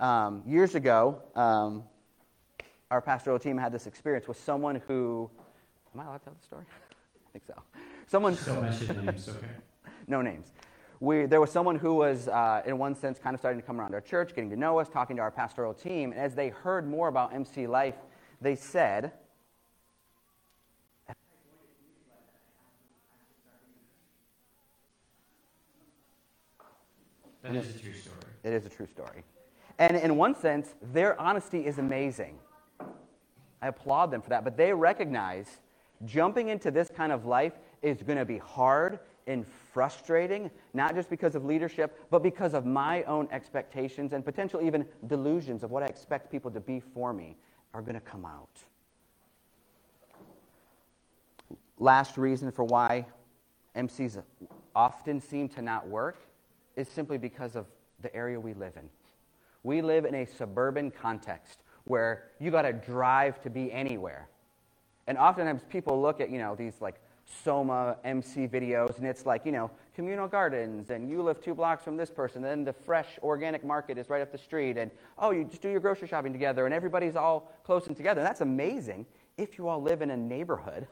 Um, 0.00 0.42
years 0.46 0.74
ago, 0.74 1.20
um, 1.34 1.84
our 2.90 3.02
pastoral 3.02 3.38
team 3.38 3.58
had 3.58 3.72
this 3.72 3.86
experience 3.86 4.26
with 4.26 4.42
someone 4.42 4.80
who. 4.88 5.30
Am 5.94 6.00
I 6.00 6.04
allowed 6.04 6.18
to 6.18 6.24
tell 6.24 6.34
the 6.40 6.46
story? 6.46 6.64
I 7.28 7.32
think 7.32 7.44
so. 7.44 7.62
Someone. 8.06 8.36
Still 8.36 8.62
mention 8.62 9.04
names, 9.04 9.28
okay? 9.28 9.46
no 10.06 10.22
names. 10.22 10.52
We, 11.00 11.26
there 11.26 11.40
was 11.40 11.50
someone 11.50 11.76
who 11.76 11.94
was, 11.94 12.26
uh, 12.28 12.62
in 12.66 12.76
one 12.76 12.94
sense, 12.96 13.18
kind 13.18 13.34
of 13.34 13.40
starting 13.40 13.60
to 13.60 13.66
come 13.66 13.80
around 13.80 13.94
our 13.94 14.00
church, 14.00 14.34
getting 14.34 14.50
to 14.50 14.56
know 14.56 14.78
us, 14.78 14.88
talking 14.88 15.16
to 15.16 15.22
our 15.22 15.30
pastoral 15.30 15.72
team. 15.72 16.10
And 16.10 16.20
as 16.20 16.34
they 16.34 16.48
heard 16.48 16.88
more 16.88 17.08
about 17.08 17.32
MC 17.32 17.66
Life, 17.66 17.94
they 18.40 18.56
said, 18.56 19.12
That 27.42 27.54
is 27.54 27.74
a 27.74 27.78
true 27.78 27.94
story. 27.94 28.16
It 28.42 28.52
is 28.52 28.66
a 28.66 28.68
true 28.68 28.86
story. 28.86 29.22
And 29.78 29.96
in 29.96 30.16
one 30.16 30.34
sense, 30.34 30.74
their 30.92 31.18
honesty 31.20 31.64
is 31.64 31.78
amazing. 31.78 32.38
I 33.62 33.68
applaud 33.68 34.10
them 34.10 34.20
for 34.20 34.30
that. 34.30 34.44
But 34.44 34.56
they 34.56 34.72
recognize 34.72 35.46
jumping 36.04 36.48
into 36.48 36.70
this 36.70 36.90
kind 36.94 37.12
of 37.12 37.24
life 37.24 37.52
is 37.80 38.02
going 38.02 38.18
to 38.18 38.24
be 38.24 38.38
hard 38.38 38.98
and 39.28 39.46
frustrating, 39.72 40.50
not 40.74 40.94
just 40.94 41.08
because 41.08 41.34
of 41.34 41.44
leadership, 41.44 42.06
but 42.10 42.22
because 42.22 42.54
of 42.54 42.64
my 42.66 43.02
own 43.04 43.28
expectations 43.30 44.12
and 44.12 44.24
potential 44.24 44.60
even 44.60 44.84
delusions 45.06 45.62
of 45.62 45.70
what 45.70 45.82
I 45.82 45.86
expect 45.86 46.32
people 46.32 46.50
to 46.50 46.60
be 46.60 46.80
for 46.80 47.12
me 47.12 47.36
are 47.74 47.82
going 47.82 47.94
to 47.94 48.00
come 48.00 48.24
out. 48.24 48.48
Last 51.78 52.16
reason 52.16 52.50
for 52.50 52.64
why 52.64 53.06
MCs 53.76 54.20
often 54.74 55.20
seem 55.20 55.48
to 55.50 55.62
not 55.62 55.86
work 55.86 56.18
is 56.74 56.88
simply 56.88 57.18
because 57.18 57.54
of 57.54 57.66
the 58.00 58.14
area 58.14 58.40
we 58.40 58.54
live 58.54 58.76
in. 58.76 58.88
We 59.62 59.82
live 59.82 60.04
in 60.04 60.14
a 60.14 60.24
suburban 60.24 60.90
context 60.90 61.60
where 61.84 62.30
you 62.40 62.50
got 62.50 62.62
to 62.62 62.72
drive 62.72 63.40
to 63.42 63.50
be 63.50 63.70
anywhere. 63.72 64.28
And 65.06 65.18
oftentimes 65.18 65.62
people 65.68 66.00
look 66.00 66.20
at, 66.20 66.30
you 66.30 66.38
know, 66.38 66.54
these 66.54 66.74
like 66.80 67.00
Soma 67.44 67.96
MC 68.04 68.46
videos, 68.46 68.98
and 68.98 69.06
it's 69.06 69.26
like, 69.26 69.44
you 69.44 69.52
know, 69.52 69.70
communal 69.94 70.28
gardens, 70.28 70.90
and 70.90 71.10
you 71.10 71.22
live 71.22 71.40
two 71.42 71.54
blocks 71.54 71.84
from 71.84 71.96
this 71.96 72.10
person, 72.10 72.44
and 72.44 72.50
then 72.50 72.64
the 72.64 72.72
fresh 72.72 73.18
organic 73.22 73.64
market 73.64 73.98
is 73.98 74.08
right 74.08 74.22
up 74.22 74.32
the 74.32 74.38
street, 74.38 74.76
and 74.76 74.90
oh, 75.18 75.30
you 75.30 75.44
just 75.44 75.60
do 75.60 75.68
your 75.68 75.80
grocery 75.80 76.08
shopping 76.08 76.32
together, 76.32 76.64
and 76.64 76.74
everybody's 76.74 77.16
all 77.16 77.52
close 77.64 77.86
and 77.86 77.96
together. 77.96 78.20
And 78.20 78.26
that's 78.26 78.40
amazing 78.40 79.06
if 79.36 79.58
you 79.58 79.68
all 79.68 79.82
live 79.82 80.02
in 80.02 80.10
a 80.10 80.16
neighborhood 80.16 80.86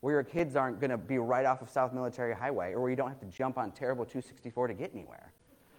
where 0.00 0.14
your 0.14 0.22
kids 0.22 0.56
aren't 0.56 0.80
going 0.80 0.90
to 0.90 0.98
be 0.98 1.18
right 1.18 1.44
off 1.44 1.60
of 1.62 1.68
South 1.68 1.92
Military 1.92 2.34
Highway, 2.34 2.72
or 2.72 2.80
where 2.80 2.90
you 2.90 2.96
don't 2.96 3.08
have 3.08 3.20
to 3.20 3.26
jump 3.26 3.58
on 3.58 3.72
terrible 3.72 4.04
264 4.04 4.68
to 4.68 4.74
get 4.74 4.92
anywhere. 4.94 5.32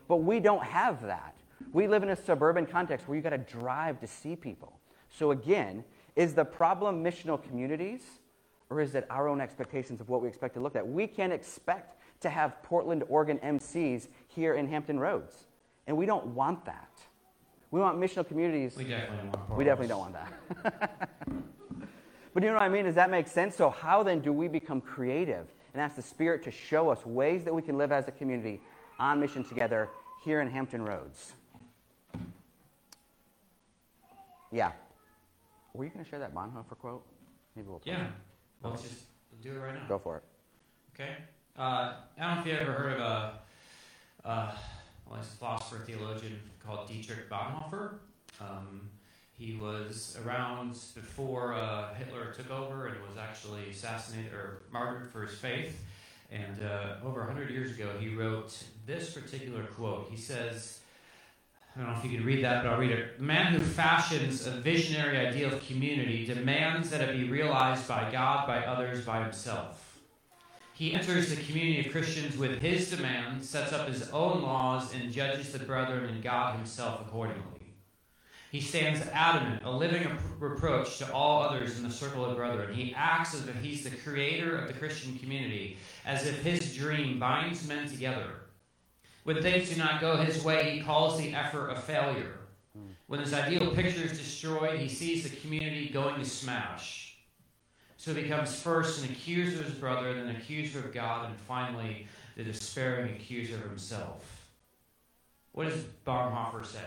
But 0.07 0.17
we 0.17 0.39
don't 0.39 0.63
have 0.63 1.01
that. 1.03 1.35
We 1.71 1.87
live 1.87 2.03
in 2.03 2.09
a 2.09 2.15
suburban 2.15 2.65
context 2.65 3.07
where 3.07 3.15
you 3.15 3.21
got 3.21 3.29
to 3.29 3.37
drive 3.37 3.99
to 4.01 4.07
see 4.07 4.35
people. 4.35 4.79
So 5.09 5.31
again, 5.31 5.83
is 6.15 6.33
the 6.33 6.45
problem 6.45 7.03
missional 7.03 7.41
communities? 7.41 8.01
Or 8.69 8.81
is 8.81 8.95
it 8.95 9.05
our 9.09 9.27
own 9.27 9.41
expectations 9.41 9.99
of 9.99 10.09
what 10.09 10.21
we 10.21 10.27
expect 10.27 10.53
to 10.53 10.59
look 10.59 10.75
at? 10.75 10.87
We 10.87 11.07
can't 11.07 11.33
expect 11.33 11.97
to 12.21 12.29
have 12.29 12.61
Portland, 12.63 13.03
Oregon 13.09 13.39
MCs 13.39 14.07
here 14.27 14.53
in 14.53 14.67
Hampton 14.67 14.99
Roads, 14.99 15.47
and 15.87 15.97
we 15.97 16.05
don't 16.05 16.27
want 16.27 16.65
that. 16.65 16.89
We 17.71 17.79
want 17.79 17.99
missional 17.99 18.27
communities. 18.27 18.75
We 18.75 18.83
definitely 18.83 19.29
want. 19.29 19.57
We 19.57 19.63
definitely 19.63 19.87
don't 19.87 19.99
want 19.99 20.13
that. 20.13 21.09
but 22.33 22.43
you 22.43 22.49
know 22.49 22.55
what 22.55 22.63
I 22.63 22.69
mean? 22.69 22.85
Does 22.85 22.95
that 22.95 23.09
make 23.11 23.27
sense? 23.27 23.55
So 23.55 23.69
how 23.69 24.03
then 24.03 24.21
do 24.21 24.33
we 24.33 24.47
become 24.47 24.81
creative 24.81 25.47
and 25.73 25.81
ask 25.81 25.95
the 25.95 26.01
Spirit 26.01 26.43
to 26.43 26.51
show 26.51 26.89
us 26.89 27.05
ways 27.05 27.43
that 27.43 27.53
we 27.53 27.61
can 27.61 27.77
live 27.77 27.91
as 27.91 28.07
a 28.07 28.11
community 28.11 28.59
on 28.97 29.19
mission 29.19 29.43
together 29.43 29.89
here 30.23 30.41
in 30.41 30.49
Hampton 30.49 30.83
Roads? 30.83 31.33
Yeah. 34.51 34.71
Were 35.73 35.85
you 35.85 35.91
going 35.91 36.03
to 36.03 36.09
share 36.09 36.19
that 36.19 36.33
Bonhoeffer 36.33 36.77
quote? 36.79 37.05
Maybe 37.55 37.67
we'll. 37.67 37.79
Play. 37.79 37.93
Yeah. 37.93 38.07
Let's 38.63 38.81
just 38.81 39.01
do 39.41 39.51
it 39.51 39.59
right 39.59 39.73
now. 39.73 39.87
Go 39.87 39.99
for 39.99 40.17
it. 40.17 40.23
Okay. 40.93 41.15
Uh, 41.57 41.61
I 41.61 41.95
don't 42.17 42.35
know 42.35 42.41
if 42.41 42.47
you 42.47 42.53
ever 42.53 42.71
heard 42.73 42.93
of 42.93 42.99
a, 42.99 43.39
uh, 44.25 44.51
well, 45.09 45.19
a 45.19 45.23
philosopher 45.23 45.83
theologian 45.85 46.39
called 46.65 46.87
Dietrich 46.87 47.29
Bonhoeffer. 47.29 47.95
Um, 48.41 48.89
he 49.37 49.55
was 49.55 50.17
around 50.25 50.77
before 50.93 51.53
uh, 51.53 51.93
Hitler 51.93 52.33
took 52.33 52.51
over 52.51 52.87
and 52.87 52.97
was 53.07 53.17
actually 53.17 53.69
assassinated 53.69 54.33
or 54.33 54.63
martyred 54.71 55.09
for 55.09 55.25
his 55.25 55.37
faith. 55.37 55.81
And 56.31 56.61
uh, 56.61 57.05
over 57.05 57.21
100 57.21 57.49
years 57.49 57.71
ago, 57.71 57.89
he 57.99 58.13
wrote 58.13 58.55
this 58.85 59.13
particular 59.13 59.63
quote. 59.63 60.09
He 60.11 60.17
says, 60.17 60.79
I 61.75 61.81
don't 61.81 61.91
know 61.91 61.97
if 61.97 62.03
you 62.03 62.17
can 62.17 62.25
read 62.25 62.43
that, 62.43 62.63
but 62.63 62.73
I'll 62.73 62.79
read 62.79 62.91
it. 62.91 63.17
The 63.17 63.23
man 63.23 63.53
who 63.53 63.59
fashions 63.59 64.47
a 64.47 64.51
visionary 64.51 65.17
ideal 65.17 65.53
of 65.53 65.65
community 65.65 66.25
demands 66.25 66.89
that 66.89 67.01
it 67.01 67.15
be 67.15 67.29
realized 67.29 67.87
by 67.87 68.11
God, 68.11 68.47
by 68.47 68.65
others, 68.65 69.05
by 69.05 69.23
himself. 69.23 69.99
He 70.73 70.93
enters 70.93 71.29
the 71.29 71.41
community 71.43 71.85
of 71.85 71.91
Christians 71.91 72.37
with 72.37 72.61
his 72.61 72.89
demand, 72.89 73.43
sets 73.43 73.71
up 73.71 73.87
his 73.87 74.09
own 74.09 74.41
laws, 74.41 74.93
and 74.93 75.11
judges 75.11 75.51
the 75.51 75.59
brethren 75.59 76.05
and 76.05 76.23
God 76.23 76.55
himself 76.55 77.01
accordingly. 77.01 77.75
He 78.51 78.61
stands 78.61 79.05
adamant, 79.13 79.61
a 79.63 79.71
living 79.71 80.07
reproach 80.39 80.97
to 80.97 81.13
all 81.13 81.43
others 81.43 81.77
in 81.77 81.83
the 81.83 81.91
circle 81.91 82.25
of 82.25 82.35
brethren. 82.35 82.73
He 82.73 82.95
acts 82.95 83.35
as 83.35 83.47
if 83.47 83.55
he's 83.61 83.83
the 83.83 83.95
creator 83.95 84.57
of 84.57 84.67
the 84.67 84.73
Christian 84.73 85.19
community, 85.19 85.77
as 86.03 86.25
if 86.25 86.41
his 86.41 86.75
dream 86.75 87.19
binds 87.19 87.67
men 87.67 87.87
together 87.87 88.48
when 89.29 89.43
things 89.43 89.69
do 89.69 89.75
not 89.75 90.01
go 90.01 90.17
his 90.17 90.43
way, 90.43 90.71
he 90.71 90.81
calls 90.81 91.19
the 91.19 91.35
effort 91.35 91.67
a 91.69 91.75
failure. 91.75 92.39
When 93.05 93.19
his 93.19 93.31
ideal 93.31 93.75
picture 93.75 94.01
is 94.01 94.17
destroyed, 94.17 94.79
he 94.79 94.89
sees 94.89 95.21
the 95.21 95.35
community 95.35 95.87
going 95.89 96.19
to 96.19 96.25
smash. 96.25 97.15
So 97.95 98.11
he 98.11 98.23
becomes 98.23 98.59
first 98.59 99.03
an 99.03 99.11
accuser 99.11 99.59
of 99.59 99.65
his 99.65 99.75
brother, 99.75 100.15
then 100.15 100.29
an 100.29 100.35
accuser 100.35 100.79
of 100.79 100.91
God, 100.91 101.27
and 101.27 101.35
finally 101.41 102.07
the 102.37 102.43
despairing 102.43 103.13
accuser 103.13 103.57
of 103.57 103.69
himself. 103.69 104.47
What 105.51 105.69
does 105.69 105.83
Bonhoeffer 106.07 106.65
say? 106.65 106.79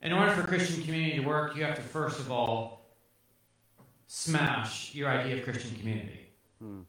In 0.00 0.14
order 0.14 0.32
for 0.32 0.46
Christian 0.46 0.82
community 0.82 1.18
to 1.18 1.28
work, 1.28 1.54
you 1.56 1.64
have 1.64 1.76
to 1.76 1.82
first 1.82 2.20
of 2.20 2.32
all 2.32 2.86
smash 4.06 4.94
your 4.94 5.10
idea 5.10 5.36
of 5.36 5.44
Christian 5.44 5.76
community. 5.76 6.30
Hmm. 6.58 6.80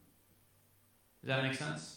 Does 1.21 1.27
that 1.27 1.43
make 1.43 1.55
sense? 1.55 1.96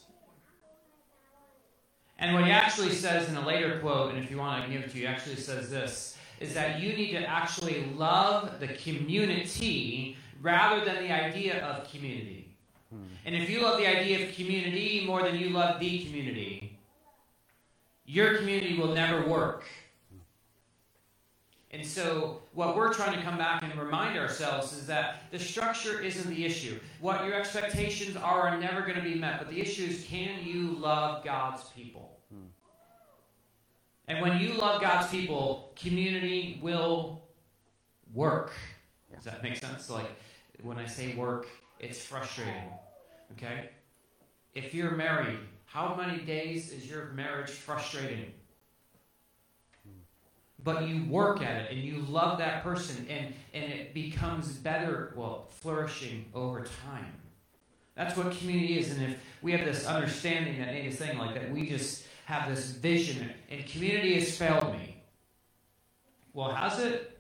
And 2.21 2.35
what 2.35 2.45
he 2.45 2.51
actually 2.51 2.93
says 2.93 3.29
in 3.31 3.37
a 3.37 3.47
later 3.47 3.81
quote, 3.81 4.15
and 4.15 4.23
if 4.23 4.31
you 4.31 4.37
want, 4.37 4.61
I 4.61 4.65
can 4.65 4.73
give 4.73 4.83
it 4.83 4.91
to 4.91 4.97
you, 4.99 5.03
he 5.03 5.07
actually 5.07 5.37
says 5.37 5.71
this 5.71 6.17
is 6.39 6.55
that 6.55 6.81
you 6.81 6.95
need 6.95 7.13
to 7.13 7.25
actually 7.27 7.85
love 7.97 8.61
the 8.61 8.69
community 8.69 10.17
rather 10.41 10.85
than 10.85 10.97
the 11.05 11.13
idea 11.13 11.63
of 11.65 11.91
community. 11.91 12.49
Hmm. 12.91 13.05
And 13.27 13.35
if 13.35 13.51
you 13.51 13.63
love 13.63 13.79
the 13.79 13.87
idea 13.87 14.27
of 14.27 14.35
community 14.35 15.05
more 15.07 15.23
than 15.23 15.37
you 15.37 15.51
love 15.51 15.79
the 15.81 16.05
community, 16.05 16.79
your 18.07 18.39
community 18.39 18.79
will 18.79 18.95
never 18.95 19.27
work. 19.27 19.65
And 21.73 21.87
so, 21.87 22.43
what 22.53 22.77
we're 22.77 22.93
trying 22.93 23.17
to 23.17 23.23
come 23.23 23.39
back 23.39 23.63
and 23.63 23.81
remind 23.81 24.19
ourselves 24.19 24.73
is 24.73 24.89
that 24.89 25.23
the 25.31 25.39
structure 25.39 26.01
isn't 26.01 26.29
the 26.29 26.45
issue. 26.45 26.81
What 27.01 27.25
your 27.25 27.35
expectations 27.35 28.17
are 28.17 28.49
are 28.49 28.59
never 28.59 28.81
going 28.81 28.97
to 28.97 29.03
be 29.03 29.15
met. 29.15 29.39
But 29.39 29.51
the 29.51 29.61
issue 29.61 29.85
is 29.85 30.05
can 30.05 30.45
you 30.45 30.73
love 30.73 31.25
God's 31.25 31.63
people? 31.71 32.19
Hmm. 32.33 32.47
And 34.09 34.21
when 34.21 34.41
you 34.41 34.55
love 34.55 34.81
God's 34.81 35.09
people, 35.11 35.73
community 35.77 36.59
will 36.61 37.23
work. 38.13 38.53
Does 39.15 39.25
that 39.25 39.41
make 39.41 39.57
sense? 39.57 39.89
Like, 39.89 40.11
when 40.63 40.77
I 40.77 40.87
say 40.87 41.15
work, 41.15 41.47
it's 41.79 42.05
frustrating. 42.05 42.73
Okay? 43.33 43.71
If 44.55 44.75
you're 44.75 44.91
married, 44.97 45.39
how 45.67 45.95
many 45.95 46.23
days 46.25 46.73
is 46.73 46.91
your 46.91 47.07
marriage 47.11 47.51
frustrating? 47.51 48.33
But 50.65 50.87
you 50.87 51.05
work 51.05 51.43
at 51.43 51.63
it 51.63 51.71
and 51.71 51.81
you 51.81 52.01
love 52.09 52.39
that 52.39 52.63
person 52.63 53.07
and, 53.09 53.35
and 53.55 53.73
it 53.73 53.95
becomes 53.95 54.49
better, 54.53 55.13
well, 55.17 55.49
flourishing 55.61 56.27
over 56.35 56.65
time. 56.85 57.13
That's 57.95 58.17
what 58.17 58.33
community 58.33 58.79
is. 58.79 58.91
And 58.93 59.03
if 59.03 59.19
we 59.43 59.53
have 59.53 59.65
this 59.65 59.87
understanding 59.87 60.59
that 60.59 60.69
Nate 60.69 60.87
is 60.87 60.99
saying, 60.99 61.19
like 61.19 61.35
that 61.35 61.51
we 61.51 61.69
just 61.69 62.05
have 62.25 62.49
this 62.49 62.71
vision 62.71 63.31
and 63.51 63.67
community 63.67 64.15
has 64.15 64.37
failed 64.37 64.73
me. 64.73 64.97
Well, 66.33 66.51
has 66.53 66.79
it? 66.79 67.19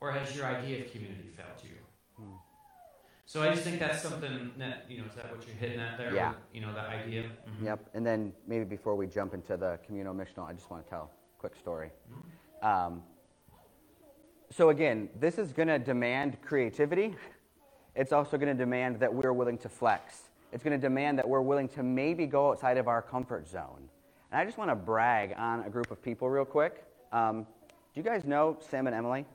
Or 0.00 0.10
has 0.10 0.34
your 0.34 0.46
idea 0.46 0.84
of 0.84 0.90
community 0.90 1.28
failed 1.36 1.62
you? 1.62 1.76
Hmm. 2.16 2.32
So 3.26 3.42
I 3.42 3.50
just 3.50 3.62
think 3.62 3.78
that's 3.78 4.02
something 4.02 4.50
that, 4.58 4.86
you 4.88 4.98
know, 4.98 5.04
is 5.04 5.14
that 5.14 5.30
what 5.30 5.46
you're 5.46 5.56
hitting 5.56 5.78
at 5.78 5.96
there? 5.96 6.12
Yeah. 6.14 6.32
You 6.52 6.62
know, 6.62 6.74
that 6.74 6.86
idea? 6.86 7.22
Mm-hmm. 7.22 7.66
Yep. 7.66 7.90
And 7.94 8.04
then 8.04 8.32
maybe 8.48 8.64
before 8.64 8.96
we 8.96 9.06
jump 9.06 9.32
into 9.34 9.56
the 9.56 9.78
communal 9.86 10.14
missional, 10.14 10.48
I 10.48 10.54
just 10.54 10.70
want 10.70 10.84
to 10.84 10.90
tell 10.90 11.10
quick 11.42 11.56
story. 11.56 11.90
Um, 12.62 13.02
so, 14.48 14.68
again, 14.68 15.08
this 15.18 15.38
is 15.38 15.52
going 15.52 15.66
to 15.66 15.80
demand 15.80 16.40
creativity. 16.40 17.16
It's 17.96 18.12
also 18.12 18.38
going 18.38 18.56
to 18.56 18.64
demand 18.64 19.00
that 19.00 19.12
we're 19.12 19.32
willing 19.32 19.58
to 19.58 19.68
flex. 19.68 20.30
It's 20.52 20.62
going 20.62 20.80
to 20.80 20.80
demand 20.80 21.18
that 21.18 21.28
we're 21.28 21.40
willing 21.40 21.68
to 21.70 21.82
maybe 21.82 22.26
go 22.26 22.52
outside 22.52 22.76
of 22.76 22.86
our 22.86 23.02
comfort 23.02 23.48
zone. 23.48 23.88
And 24.30 24.40
I 24.40 24.44
just 24.44 24.56
want 24.56 24.70
to 24.70 24.76
brag 24.76 25.34
on 25.36 25.64
a 25.64 25.68
group 25.68 25.90
of 25.90 26.00
people 26.00 26.30
real 26.30 26.44
quick. 26.44 26.84
Um, 27.10 27.42
do 27.92 28.00
you 28.00 28.04
guys 28.04 28.24
know 28.24 28.56
Sam 28.70 28.86
and 28.86 28.94
Emily? 28.94 29.26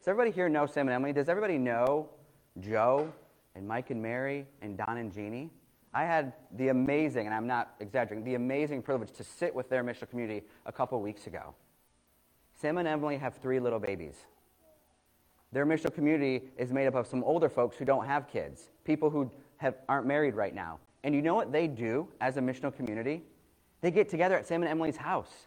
Does 0.00 0.08
everybody 0.08 0.32
here 0.32 0.48
know 0.48 0.66
Sam 0.66 0.88
and 0.88 0.94
Emily? 0.94 1.12
Does 1.12 1.28
everybody 1.28 1.56
know 1.56 2.08
Joe 2.58 3.12
and 3.54 3.68
Mike 3.68 3.90
and 3.90 4.02
Mary 4.02 4.44
and 4.60 4.76
Don 4.76 4.96
and 4.96 5.12
Jeannie? 5.12 5.50
I 5.96 6.04
had 6.04 6.34
the 6.58 6.68
amazing, 6.68 7.24
and 7.24 7.34
I'm 7.34 7.46
not 7.46 7.74
exaggerating, 7.80 8.22
the 8.22 8.34
amazing 8.34 8.82
privilege 8.82 9.12
to 9.12 9.24
sit 9.24 9.54
with 9.54 9.70
their 9.70 9.82
missional 9.82 10.10
community 10.10 10.44
a 10.66 10.70
couple 10.70 11.00
weeks 11.00 11.26
ago. 11.26 11.54
Sam 12.60 12.76
and 12.76 12.86
Emily 12.86 13.16
have 13.16 13.36
three 13.36 13.58
little 13.58 13.78
babies. 13.78 14.26
Their 15.52 15.64
missional 15.64 15.94
community 15.94 16.50
is 16.58 16.70
made 16.70 16.86
up 16.86 16.96
of 16.96 17.06
some 17.06 17.24
older 17.24 17.48
folks 17.48 17.78
who 17.78 17.86
don't 17.86 18.04
have 18.04 18.28
kids, 18.28 18.68
people 18.84 19.08
who 19.08 19.30
have, 19.56 19.76
aren't 19.88 20.06
married 20.06 20.34
right 20.34 20.54
now. 20.54 20.80
And 21.02 21.14
you 21.14 21.22
know 21.22 21.34
what 21.34 21.50
they 21.50 21.66
do 21.66 22.08
as 22.20 22.36
a 22.36 22.40
missional 22.40 22.76
community? 22.76 23.22
They 23.80 23.90
get 23.90 24.10
together 24.10 24.36
at 24.36 24.46
Sam 24.46 24.60
and 24.62 24.70
Emily's 24.70 24.98
house. 24.98 25.46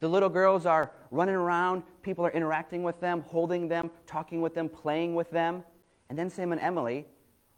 The 0.00 0.08
little 0.08 0.30
girls 0.30 0.64
are 0.64 0.90
running 1.10 1.34
around, 1.34 1.82
people 2.00 2.24
are 2.24 2.32
interacting 2.32 2.82
with 2.82 2.98
them, 3.00 3.24
holding 3.28 3.68
them, 3.68 3.90
talking 4.06 4.40
with 4.40 4.54
them, 4.54 4.70
playing 4.70 5.14
with 5.14 5.30
them. 5.30 5.62
And 6.08 6.18
then 6.18 6.30
Sam 6.30 6.50
and 6.52 6.60
Emily 6.62 7.04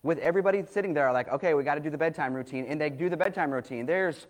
with 0.04 0.18
everybody 0.18 0.62
sitting 0.70 0.94
there 0.94 1.10
like, 1.12 1.28
okay, 1.28 1.54
we 1.54 1.64
got 1.64 1.74
to 1.74 1.80
do 1.80 1.90
the 1.90 1.98
bedtime 1.98 2.34
routine. 2.34 2.66
And 2.68 2.80
they 2.80 2.90
do 2.90 3.08
the 3.08 3.16
bedtime 3.16 3.50
routine. 3.50 3.86
There's 3.86 4.26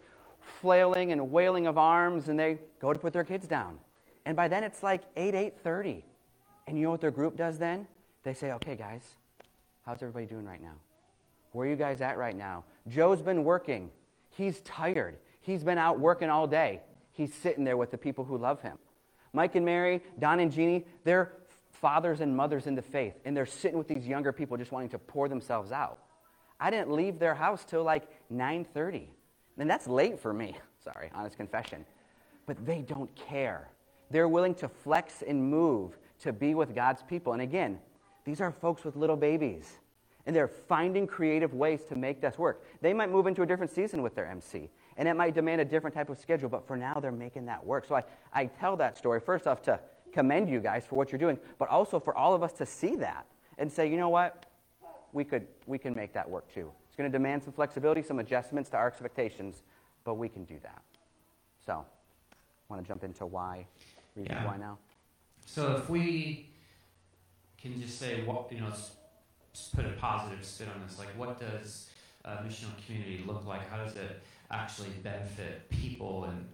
flailing 0.60 1.12
and 1.12 1.30
wailing 1.30 1.66
of 1.66 1.76
arms, 1.76 2.28
and 2.28 2.38
they 2.38 2.58
go 2.80 2.92
to 2.92 2.98
put 2.98 3.12
their 3.12 3.24
kids 3.24 3.46
down. 3.46 3.78
And 4.24 4.36
by 4.36 4.48
then 4.48 4.64
it's 4.64 4.82
like 4.82 5.02
8, 5.16 5.34
8.30. 5.34 6.02
And 6.66 6.78
you 6.78 6.84
know 6.84 6.92
what 6.92 7.00
their 7.00 7.10
group 7.10 7.36
does 7.36 7.58
then? 7.58 7.86
They 8.22 8.32
say, 8.32 8.52
okay, 8.52 8.76
guys, 8.76 9.02
how's 9.84 9.96
everybody 9.96 10.26
doing 10.26 10.46
right 10.46 10.62
now? 10.62 10.76
Where 11.52 11.66
are 11.66 11.70
you 11.70 11.76
guys 11.76 12.00
at 12.00 12.16
right 12.16 12.36
now? 12.36 12.64
Joe's 12.88 13.20
been 13.20 13.44
working. 13.44 13.90
He's 14.30 14.60
tired. 14.60 15.16
He's 15.40 15.64
been 15.64 15.76
out 15.76 15.98
working 15.98 16.30
all 16.30 16.46
day. 16.46 16.80
He's 17.12 17.34
sitting 17.34 17.64
there 17.64 17.76
with 17.76 17.90
the 17.90 17.98
people 17.98 18.24
who 18.24 18.38
love 18.38 18.62
him. 18.62 18.78
Mike 19.32 19.56
and 19.56 19.64
Mary, 19.64 20.02
Don 20.20 20.38
and 20.40 20.50
Jeannie, 20.52 20.86
they're 21.02 21.32
fathers 21.80 22.20
and 22.20 22.36
mothers 22.36 22.66
in 22.66 22.74
the 22.74 22.82
faith, 22.82 23.14
and 23.24 23.36
they're 23.36 23.46
sitting 23.46 23.78
with 23.78 23.88
these 23.88 24.06
younger 24.06 24.32
people 24.32 24.56
just 24.56 24.72
wanting 24.72 24.90
to 24.90 24.98
pour 24.98 25.28
themselves 25.28 25.72
out. 25.72 25.98
I 26.60 26.70
didn't 26.70 26.92
leave 26.92 27.18
their 27.18 27.34
house 27.34 27.64
till 27.64 27.84
like 27.84 28.08
9:30. 28.32 29.08
And 29.58 29.70
that's 29.70 29.86
late 29.86 30.18
for 30.18 30.32
me. 30.32 30.56
Sorry, 30.84 31.10
honest 31.14 31.36
confession. 31.36 31.84
But 32.46 32.64
they 32.66 32.82
don't 32.82 33.14
care. 33.14 33.68
They're 34.10 34.28
willing 34.28 34.54
to 34.56 34.68
flex 34.68 35.22
and 35.22 35.50
move 35.50 35.96
to 36.20 36.32
be 36.32 36.54
with 36.54 36.74
God's 36.74 37.02
people. 37.02 37.32
And 37.32 37.42
again, 37.42 37.78
these 38.24 38.40
are 38.40 38.50
folks 38.50 38.84
with 38.84 38.96
little 38.96 39.16
babies. 39.16 39.78
And 40.26 40.34
they're 40.34 40.48
finding 40.48 41.06
creative 41.06 41.52
ways 41.52 41.84
to 41.90 41.96
make 41.96 42.20
this 42.20 42.38
work. 42.38 42.64
They 42.80 42.94
might 42.94 43.10
move 43.10 43.26
into 43.26 43.42
a 43.42 43.46
different 43.46 43.72
season 43.72 44.02
with 44.02 44.14
their 44.14 44.26
MC, 44.26 44.70
and 44.96 45.06
it 45.06 45.14
might 45.14 45.34
demand 45.34 45.60
a 45.60 45.66
different 45.66 45.94
type 45.94 46.08
of 46.08 46.18
schedule, 46.18 46.48
but 46.48 46.66
for 46.66 46.78
now, 46.78 46.94
they're 46.94 47.12
making 47.12 47.44
that 47.46 47.64
work. 47.64 47.84
So 47.86 47.94
I, 47.94 48.04
I 48.32 48.46
tell 48.46 48.74
that 48.78 48.96
story, 48.96 49.20
first 49.20 49.46
off, 49.46 49.60
to 49.62 49.78
commend 50.14 50.48
you 50.48 50.60
guys 50.60 50.86
for 50.86 50.94
what 50.94 51.12
you're 51.12 51.18
doing, 51.18 51.38
but 51.58 51.68
also 51.68 52.00
for 52.00 52.16
all 52.16 52.34
of 52.34 52.42
us 52.42 52.52
to 52.54 52.64
see 52.64 52.96
that 52.96 53.26
and 53.58 53.70
say, 53.70 53.90
you 53.90 53.96
know 53.96 54.08
what? 54.08 54.46
We, 55.12 55.24
could, 55.24 55.46
we 55.66 55.78
can 55.78 55.94
make 55.94 56.12
that 56.14 56.28
work 56.28 56.52
too. 56.52 56.70
It's 56.86 56.96
going 56.96 57.10
to 57.10 57.18
demand 57.18 57.42
some 57.42 57.52
flexibility, 57.52 58.02
some 58.02 58.20
adjustments 58.20 58.70
to 58.70 58.76
our 58.76 58.86
expectations, 58.86 59.62
but 60.04 60.14
we 60.14 60.28
can 60.28 60.44
do 60.44 60.56
that. 60.62 60.82
So, 61.66 61.84
want 62.68 62.82
to 62.82 62.88
jump 62.88 63.04
into 63.04 63.26
why, 63.26 63.66
reasons 64.16 64.36
yeah. 64.40 64.46
why 64.46 64.56
now? 64.56 64.78
So, 65.46 65.76
if 65.76 65.90
we 65.90 66.50
can 67.60 67.80
just 67.80 67.98
say, 67.98 68.22
what, 68.24 68.52
you 68.52 68.60
know, 68.60 68.72
put 69.74 69.84
a 69.84 69.90
positive 69.90 70.44
spin 70.44 70.68
on 70.74 70.82
this, 70.86 70.98
like 70.98 71.08
what 71.16 71.38
does 71.40 71.90
a 72.24 72.36
missional 72.36 72.72
community 72.86 73.24
look 73.26 73.46
like? 73.46 73.68
How 73.68 73.82
does 73.84 73.96
it 73.96 74.22
actually 74.50 74.90
benefit 75.02 75.68
people 75.70 76.24
and 76.24 76.48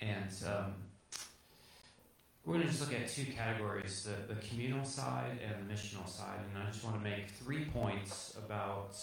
and 0.00 0.30
um, 0.46 0.74
we're 2.44 2.54
going 2.54 2.66
to 2.66 2.72
just 2.72 2.80
look 2.80 2.98
at 2.98 3.08
two 3.08 3.24
categories 3.26 4.04
the, 4.04 4.34
the 4.34 4.40
communal 4.40 4.84
side 4.84 5.38
and 5.46 5.68
the 5.68 5.72
missional 5.72 6.08
side. 6.08 6.40
And 6.54 6.62
I 6.62 6.66
just 6.70 6.84
want 6.84 6.96
to 6.96 7.02
make 7.02 7.30
three 7.30 7.66
points 7.66 8.36
about 8.36 8.96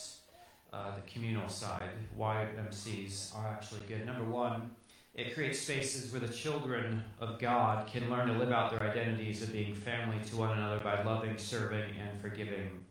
uh, 0.73 0.95
the 0.95 1.11
communal 1.11 1.47
side, 1.47 1.89
why 2.15 2.47
MCs 2.69 3.35
are 3.35 3.47
actually 3.47 3.81
good. 3.87 4.05
Number 4.05 4.25
one, 4.25 4.71
it 5.15 5.33
creates 5.33 5.59
spaces 5.59 6.11
where 6.11 6.21
the 6.21 6.31
children 6.31 7.03
of 7.19 7.39
God 7.39 7.87
can 7.87 8.09
learn 8.09 8.27
to 8.27 8.33
live 8.33 8.51
out 8.51 8.71
their 8.71 8.83
identities 8.83 9.41
of 9.41 9.51
being 9.51 9.73
family 9.73 10.17
to 10.29 10.35
one 10.35 10.57
another 10.57 10.79
by 10.79 11.01
loving, 11.03 11.37
serving, 11.37 11.93
and 11.99 12.21
forgiving 12.21 12.85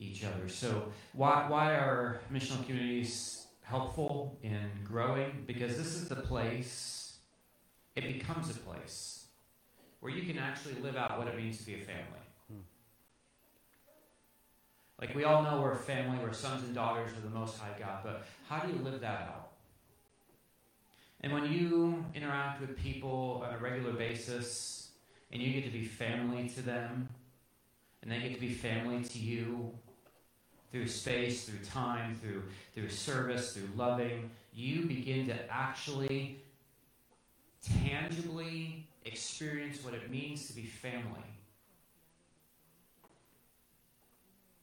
each 0.00 0.24
other. 0.24 0.48
So, 0.48 0.90
why, 1.12 1.46
why 1.48 1.74
are 1.74 2.20
missional 2.32 2.64
communities 2.66 3.46
helpful 3.62 4.38
in 4.42 4.68
growing? 4.84 5.44
Because 5.46 5.76
this 5.76 5.94
is 5.94 6.08
the 6.08 6.16
place, 6.16 7.18
it 7.96 8.12
becomes 8.12 8.50
a 8.50 8.54
place 8.54 9.17
where 10.00 10.12
you 10.12 10.22
can 10.22 10.38
actually 10.38 10.74
live 10.80 10.96
out 10.96 11.18
what 11.18 11.28
it 11.28 11.36
means 11.36 11.58
to 11.58 11.66
be 11.66 11.74
a 11.74 11.78
family. 11.78 12.24
Hmm. 12.50 12.60
Like 15.00 15.14
we 15.14 15.24
all 15.24 15.42
know 15.42 15.60
we're 15.60 15.72
a 15.72 15.76
family, 15.76 16.18
we're 16.22 16.32
sons 16.32 16.64
and 16.64 16.74
daughters 16.74 17.12
of 17.12 17.22
the 17.22 17.30
Most 17.30 17.58
High 17.58 17.76
God, 17.78 18.00
but 18.04 18.26
how 18.48 18.60
do 18.60 18.72
you 18.72 18.78
live 18.82 19.00
that 19.00 19.22
out? 19.22 19.48
And 21.20 21.32
when 21.32 21.52
you 21.52 22.04
interact 22.14 22.60
with 22.60 22.76
people 22.76 23.44
on 23.44 23.52
a 23.52 23.58
regular 23.58 23.92
basis 23.92 24.90
and 25.32 25.42
you 25.42 25.52
get 25.52 25.64
to 25.64 25.70
be 25.70 25.84
family 25.84 26.48
to 26.50 26.62
them, 26.62 27.08
and 28.02 28.10
they 28.10 28.20
get 28.20 28.34
to 28.34 28.40
be 28.40 28.54
family 28.54 29.02
to 29.02 29.18
you 29.18 29.72
through 30.70 30.86
space, 30.86 31.44
through 31.44 31.58
time, 31.64 32.14
through, 32.14 32.44
through 32.74 32.88
service, 32.88 33.52
through 33.54 33.68
loving, 33.76 34.30
you 34.54 34.86
begin 34.86 35.26
to 35.26 35.52
actually 35.52 36.38
tangibly 37.82 38.87
experience 39.08 39.82
what 39.84 39.94
it 39.94 40.10
means 40.10 40.46
to 40.46 40.54
be 40.54 40.62
family. 40.62 41.24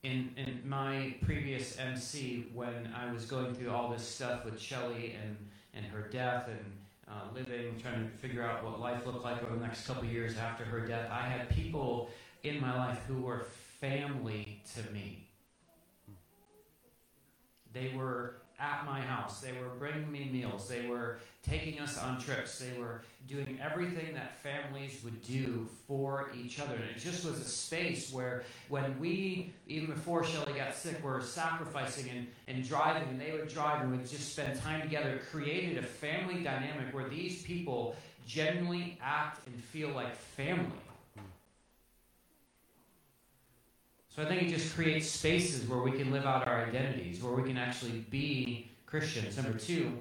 in, 0.06 0.30
in 0.38 0.62
my 0.64 1.16
previous 1.24 1.80
MC, 1.80 2.46
when 2.54 2.94
I 2.96 3.12
was 3.12 3.26
going 3.26 3.56
through 3.56 3.72
all 3.72 3.90
this 3.90 4.08
stuff 4.08 4.46
with 4.46 4.60
Shelly 4.60 5.16
and, 5.24 5.36
and 5.74 5.86
her 5.86 6.08
death 6.12 6.48
and 6.48 6.60
uh, 7.08 7.34
living, 7.34 7.76
trying 7.82 8.10
to 8.10 8.18
figure 8.18 8.44
out 8.44 8.64
what 8.64 8.80
life 8.80 9.06
looked 9.06 9.24
like 9.24 9.42
over 9.44 9.56
the 9.56 9.62
next 9.62 9.88
couple 9.88 10.06
years 10.06 10.38
after 10.38 10.64
her 10.64 10.82
death, 10.82 11.10
I 11.12 11.22
had 11.22 11.50
people 11.50 12.12
in 12.44 12.62
my 12.62 12.76
life 12.78 13.00
who 13.08 13.22
were 13.22 13.48
family 13.80 14.62
to 14.76 14.94
me. 14.94 15.28
They 17.74 17.92
were 17.96 18.36
at 18.60 18.86
my 18.86 19.02
house. 19.02 19.42
They 19.42 19.52
were 19.54 19.70
bringing 19.78 20.12
me 20.12 20.30
meals. 20.32 20.68
They 20.68 20.88
were 20.88 21.20
taking 21.44 21.80
us 21.80 21.98
on 21.98 22.20
trips. 22.20 22.60
They 22.60 22.78
were 22.80 23.04
doing 23.28 23.60
everything 23.62 24.14
that 24.14 24.38
families 24.40 25.02
would 25.04 25.22
do 25.24 25.68
for 25.88 26.32
each 26.36 26.60
other. 26.60 26.76
And 26.76 26.84
it 26.84 27.00
just 27.00 27.26
was 27.26 27.40
a 27.40 27.46
space 27.46 28.12
where, 28.12 28.44
when 28.70 29.00
we, 29.00 29.54
even 29.68 29.88
before 29.88 30.24
Shelly 30.24 30.54
got 30.54 30.76
sick, 30.76 31.04
were 31.04 31.22
sacrificing 31.22 32.10
and, 32.10 32.28
and 32.48 32.68
driving, 32.68 33.08
and 33.10 33.20
they 33.20 33.32
would 33.32 33.48
drive 33.48 33.82
and 33.82 33.92
we'd 33.92 34.08
just 34.08 34.32
spend 34.34 34.60
time 34.62 34.82
together, 34.82 35.20
created 35.32 35.78
a 35.78 35.84
family 35.84 36.44
dynamic 36.44 36.94
where 36.94 37.10
these 37.10 37.44
people 37.44 37.96
genuinely 38.26 38.98
act 39.02 39.46
and 39.48 39.64
feel 39.64 39.90
like 39.90 40.16
family. 40.16 40.72
So 44.16 44.24
I 44.24 44.28
think 44.28 44.44
it 44.44 44.50
just 44.50 44.74
creates 44.74 45.10
spaces 45.10 45.68
where 45.68 45.80
we 45.80 45.92
can 45.92 46.10
live 46.10 46.26
out 46.26 46.48
our 46.48 46.64
identities, 46.66 47.22
where 47.22 47.34
we 47.34 47.44
can 47.44 47.58
actually 47.58 48.06
be 48.10 48.72
Christians. 48.86 49.36
Number 49.36 49.58
two, 49.58 49.92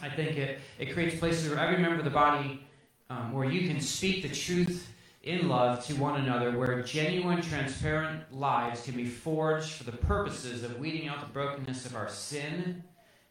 I 0.00 0.08
think 0.08 0.38
it, 0.38 0.60
it 0.78 0.94
creates 0.94 1.18
places 1.18 1.50
where 1.50 1.58
every 1.58 1.76
member 1.76 1.98
of 1.98 2.04
the 2.04 2.10
body, 2.10 2.66
um, 3.10 3.32
where 3.32 3.44
you 3.44 3.68
can 3.68 3.78
speak 3.78 4.22
the 4.22 4.30
truth 4.30 4.88
in 5.22 5.50
love 5.50 5.84
to 5.84 5.94
one 5.96 6.18
another, 6.18 6.56
where 6.56 6.80
genuine, 6.82 7.42
transparent 7.42 8.32
lives 8.32 8.82
can 8.82 8.96
be 8.96 9.04
forged 9.04 9.72
for 9.72 9.84
the 9.84 9.92
purposes 9.98 10.62
of 10.62 10.78
weeding 10.78 11.06
out 11.06 11.20
the 11.20 11.26
brokenness 11.26 11.84
of 11.84 11.94
our 11.94 12.08
sin 12.08 12.82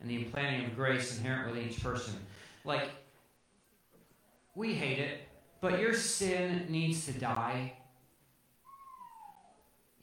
and 0.01 0.09
the 0.09 0.17
implanting 0.17 0.65
of 0.65 0.75
grace 0.75 1.17
inherent 1.17 1.47
within 1.47 1.67
each 1.67 1.81
person. 1.81 2.13
Like, 2.63 2.91
we 4.53 4.75
hate 4.75 4.99
it, 4.99 5.21
but 5.61 5.79
your 5.79 5.95
sin 5.95 6.67
needs 6.69 7.07
to 7.07 7.13
die 7.13 7.73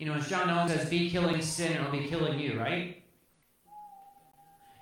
you 0.03 0.09
know, 0.09 0.15
as 0.15 0.29
John 0.29 0.51
Owen 0.51 0.69
says, 0.69 0.91
be 0.91 1.09
killing 1.09 1.41
sin, 1.41 1.77
it'll 1.77 1.93
be 1.93 2.09
killing 2.09 2.37
you, 2.37 2.59
right? 2.59 3.01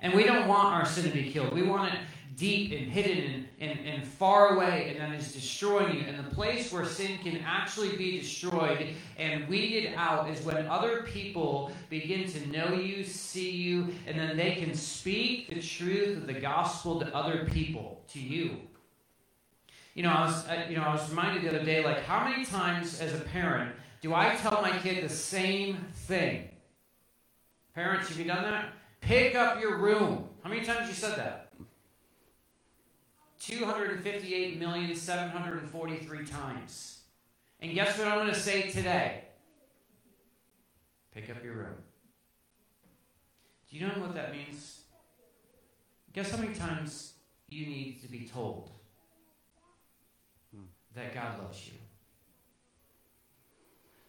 And 0.00 0.14
we 0.14 0.24
don't 0.24 0.48
want 0.48 0.68
our 0.72 0.87
sin 0.87 1.04
to 1.04 1.11
be 1.11 1.30
killed. 1.30 1.52
We 1.52 1.61
want 1.61 1.92
it 1.92 2.00
deep 2.38 2.72
and 2.72 2.90
hidden 2.90 3.46
and, 3.61 3.70
and, 3.70 3.87
and 3.87 4.02
far 4.02 4.54
away, 4.54 4.88
and 4.88 4.98
that 4.98 5.20
is 5.20 5.30
destroying 5.35 5.98
you. 5.98 6.04
And 6.06 6.18
the 6.18 6.35
place 6.35 6.72
where 6.72 6.87
sin 6.87 7.18
can 7.18 7.37
actually 7.44 7.98
be 7.98 8.18
destroyed 8.18 8.94
and 9.18 9.46
weeded 9.46 9.92
out 9.94 10.30
is 10.30 10.42
when 10.42 10.66
other 10.68 11.02
people 11.02 11.70
begin 11.90 12.26
to 12.30 12.48
know 12.48 12.72
you, 12.72 13.04
see 13.04 13.50
you, 13.50 13.88
and 14.06 14.18
then 14.18 14.38
they 14.38 14.52
can 14.52 14.72
speak 14.72 15.50
the 15.50 15.61
truth 15.61 16.16
of 16.16 16.28
the 16.28 16.40
gospel 16.40 16.98
to 16.98 17.14
other 17.14 17.44
people, 17.44 18.02
to 18.09 18.18
you. 18.18 18.56
You 19.92 20.02
know, 20.04 20.12
I 20.12 20.24
was, 20.24 20.46
you 20.70 20.76
know, 20.76 20.83
I 20.83 20.94
was 20.94 21.11
reminded 21.11 21.42
the 21.42 21.50
other 21.50 21.62
day, 21.62 21.85
like, 21.85 22.04
how 22.04 22.26
many 22.26 22.46
times 22.46 23.02
as 23.02 23.12
a 23.12 23.20
parent 23.20 23.74
do 24.00 24.14
I 24.14 24.36
tell 24.36 24.62
my 24.62 24.78
kid 24.78 25.04
the 25.04 25.08
same 25.08 25.86
thing? 25.94 26.48
Parents, 27.74 28.08
have 28.08 28.18
you 28.18 28.24
done 28.24 28.42
that? 28.42 28.72
Pick 29.00 29.34
up 29.34 29.60
your 29.60 29.78
room. 29.78 30.28
How 30.42 30.50
many 30.50 30.64
times 30.64 30.88
you 30.88 30.94
said 30.94 31.18
that? 31.18 31.48
258,743 33.40 36.26
times. 36.26 37.00
And 37.60 37.74
guess 37.74 37.98
what 37.98 38.06
I'm 38.08 38.18
going 38.18 38.28
to 38.28 38.38
say 38.38 38.70
today? 38.70 39.24
Pick 41.14 41.30
up 41.30 41.42
your 41.42 41.54
room. 41.54 41.76
Do 43.70 43.76
you 43.76 43.86
know 43.86 43.94
what 43.94 44.14
that 44.14 44.32
means? 44.32 44.80
Guess 46.12 46.32
how 46.32 46.38
many 46.38 46.54
times 46.54 47.14
you 47.48 47.66
need 47.66 48.02
to 48.02 48.08
be 48.08 48.28
told 48.32 48.70
hmm. 50.54 50.64
that 50.94 51.14
God 51.14 51.38
loves 51.42 51.66
you? 51.66 51.79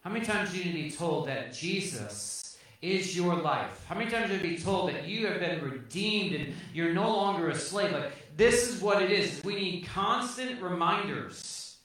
How 0.02 0.10
many 0.10 0.24
times 0.24 0.50
do 0.50 0.58
you 0.58 0.64
need 0.64 0.72
to 0.72 0.88
be 0.88 0.90
told 0.90 1.28
that 1.28 1.52
Jesus 1.52 2.58
is 2.80 3.16
your 3.16 3.36
life? 3.36 3.84
How 3.88 3.94
many 3.94 4.10
times 4.10 4.28
do 4.28 4.36
you 4.36 4.42
need 4.42 4.48
to 4.48 4.56
be 4.56 4.62
told 4.62 4.90
that 4.90 5.06
you 5.06 5.28
have 5.28 5.38
been 5.38 5.62
redeemed 5.62 6.34
and 6.34 6.54
you're 6.74 6.92
no 6.92 7.08
longer 7.08 7.50
a 7.50 7.54
slave? 7.54 7.92
Like, 7.92 8.10
this 8.36 8.68
is 8.68 8.82
what 8.82 9.00
it 9.00 9.12
is. 9.12 9.42
We 9.44 9.54
need 9.54 9.86
constant 9.86 10.60
reminders 10.60 11.76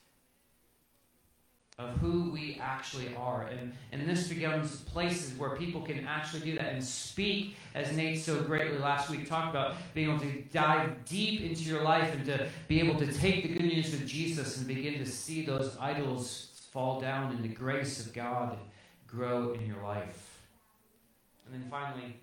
of 1.78 1.96
who 1.98 2.32
we 2.32 2.58
actually 2.60 3.14
are. 3.14 3.46
And, 3.46 3.72
and 3.92 4.08
this 4.08 4.26
becomes 4.26 4.80
places 4.80 5.38
where 5.38 5.50
people 5.50 5.80
can 5.82 6.04
actually 6.04 6.40
do 6.40 6.56
that 6.56 6.72
and 6.72 6.82
speak, 6.82 7.54
as 7.76 7.92
Nate 7.92 8.20
so 8.20 8.40
greatly 8.42 8.78
last 8.78 9.08
week 9.10 9.28
talked 9.28 9.50
about, 9.50 9.76
being 9.94 10.10
able 10.10 10.18
to 10.18 10.42
dive 10.52 11.04
deep 11.04 11.42
into 11.42 11.62
your 11.62 11.84
life 11.84 12.12
and 12.12 12.26
to 12.26 12.48
be 12.66 12.80
able 12.80 12.98
to 12.98 13.12
take 13.12 13.44
the 13.44 13.48
good 13.50 13.62
news 13.62 13.94
of 13.94 14.04
Jesus 14.06 14.56
and 14.56 14.66
begin 14.66 14.98
to 14.98 15.06
see 15.06 15.46
those 15.46 15.76
idols 15.78 16.48
fall 16.78 17.00
down 17.00 17.32
in 17.34 17.42
the 17.42 17.48
grace 17.48 18.06
of 18.06 18.12
God 18.12 18.56
grow 19.08 19.50
in 19.50 19.66
your 19.66 19.82
life. 19.82 20.44
And 21.44 21.52
then 21.52 21.68
finally, 21.68 22.20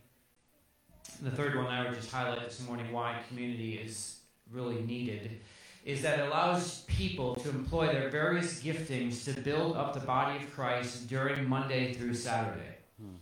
the 1.21 1.29
third 1.29 1.57
one 1.57 1.65
I 1.65 1.83
would 1.83 1.93
just 1.93 2.09
highlight 2.09 2.45
this 2.45 2.65
morning 2.65 2.89
why 2.93 3.19
community 3.27 3.73
is 3.73 4.19
really 4.49 4.81
needed 4.83 5.41
is 5.83 6.01
that 6.03 6.19
it 6.19 6.27
allows 6.27 6.83
people 6.83 7.35
to 7.35 7.49
employ 7.49 7.87
their 7.87 8.07
various 8.07 8.63
giftings 8.63 9.25
to 9.25 9.41
build 9.41 9.75
up 9.75 9.93
the 9.93 9.99
body 9.99 10.41
of 10.41 10.49
Christ 10.53 11.09
during 11.09 11.49
Monday 11.49 11.93
through 11.93 12.13
Saturday. 12.13 12.77
Hmm. 12.97 13.15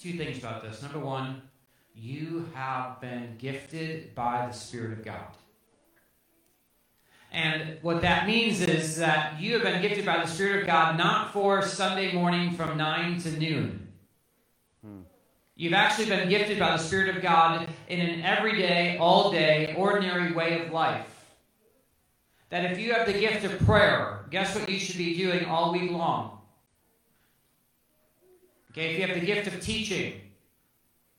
Two 0.00 0.14
things 0.14 0.38
about 0.38 0.64
this. 0.64 0.82
Number 0.82 0.98
one, 0.98 1.42
you 1.94 2.50
have 2.54 3.00
been 3.00 3.36
gifted 3.38 4.16
by 4.16 4.48
the 4.48 4.52
Spirit 4.52 4.98
of 4.98 5.04
God. 5.04 5.28
And 7.32 7.78
what 7.82 8.02
that 8.02 8.26
means 8.26 8.60
is 8.60 8.96
that 8.96 9.40
you 9.40 9.54
have 9.54 9.62
been 9.62 9.82
gifted 9.82 10.06
by 10.06 10.18
the 10.18 10.26
Spirit 10.26 10.60
of 10.60 10.66
God 10.66 10.96
not 10.96 11.32
for 11.32 11.62
Sunday 11.62 12.12
morning 12.12 12.54
from 12.54 12.78
9 12.78 13.20
to 13.20 13.32
noon. 13.32 13.88
Hmm. 14.84 15.00
You've 15.54 15.74
actually 15.74 16.06
been 16.06 16.28
gifted 16.28 16.58
by 16.58 16.76
the 16.76 16.82
Spirit 16.82 17.14
of 17.14 17.22
God 17.22 17.68
in 17.88 18.00
an 18.00 18.22
everyday, 18.22 18.96
all 18.98 19.30
day, 19.30 19.74
ordinary 19.76 20.32
way 20.32 20.64
of 20.64 20.72
life. 20.72 21.06
That 22.50 22.70
if 22.70 22.78
you 22.78 22.92
have 22.94 23.06
the 23.06 23.12
gift 23.12 23.44
of 23.44 23.58
prayer, 23.66 24.24
guess 24.30 24.54
what 24.54 24.68
you 24.68 24.78
should 24.78 24.98
be 24.98 25.16
doing 25.16 25.46
all 25.46 25.72
week 25.72 25.90
long? 25.90 26.38
Okay, 28.70 28.92
if 28.92 28.98
you 28.98 29.06
have 29.06 29.18
the 29.18 29.24
gift 29.24 29.46
of 29.48 29.60
teaching, 29.60 30.20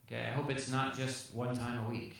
okay, 0.06 0.26
I 0.28 0.30
hope 0.30 0.50
it's 0.50 0.70
not 0.70 0.96
just 0.96 1.34
one 1.34 1.56
time 1.56 1.84
a 1.84 1.90
week. 1.90 2.16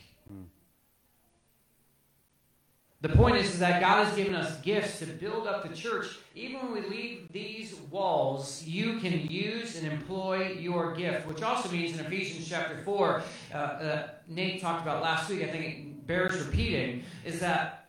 The 3.00 3.10
point 3.10 3.36
is, 3.36 3.54
is 3.54 3.58
that 3.60 3.80
God 3.80 4.04
has 4.04 4.16
given 4.16 4.34
us 4.34 4.60
gifts 4.60 4.98
to 4.98 5.06
build 5.06 5.46
up 5.46 5.68
the 5.68 5.74
church. 5.74 6.18
Even 6.34 6.72
when 6.72 6.82
we 6.82 6.88
leave 6.88 7.32
these 7.32 7.74
walls, 7.90 8.64
you 8.64 8.98
can 8.98 9.30
use 9.30 9.76
and 9.76 9.86
employ 9.86 10.56
your 10.58 10.96
gift, 10.96 11.24
which 11.28 11.40
also 11.42 11.70
means 11.70 11.96
in 11.96 12.04
Ephesians 12.04 12.48
chapter 12.48 12.76
4, 12.78 13.22
uh, 13.54 13.56
uh, 13.56 14.08
Nate 14.26 14.60
talked 14.60 14.82
about 14.82 15.00
last 15.00 15.30
week, 15.30 15.44
I 15.44 15.46
think 15.46 15.64
it 15.64 16.06
bears 16.08 16.44
repeating, 16.44 17.04
is 17.24 17.38
that 17.38 17.88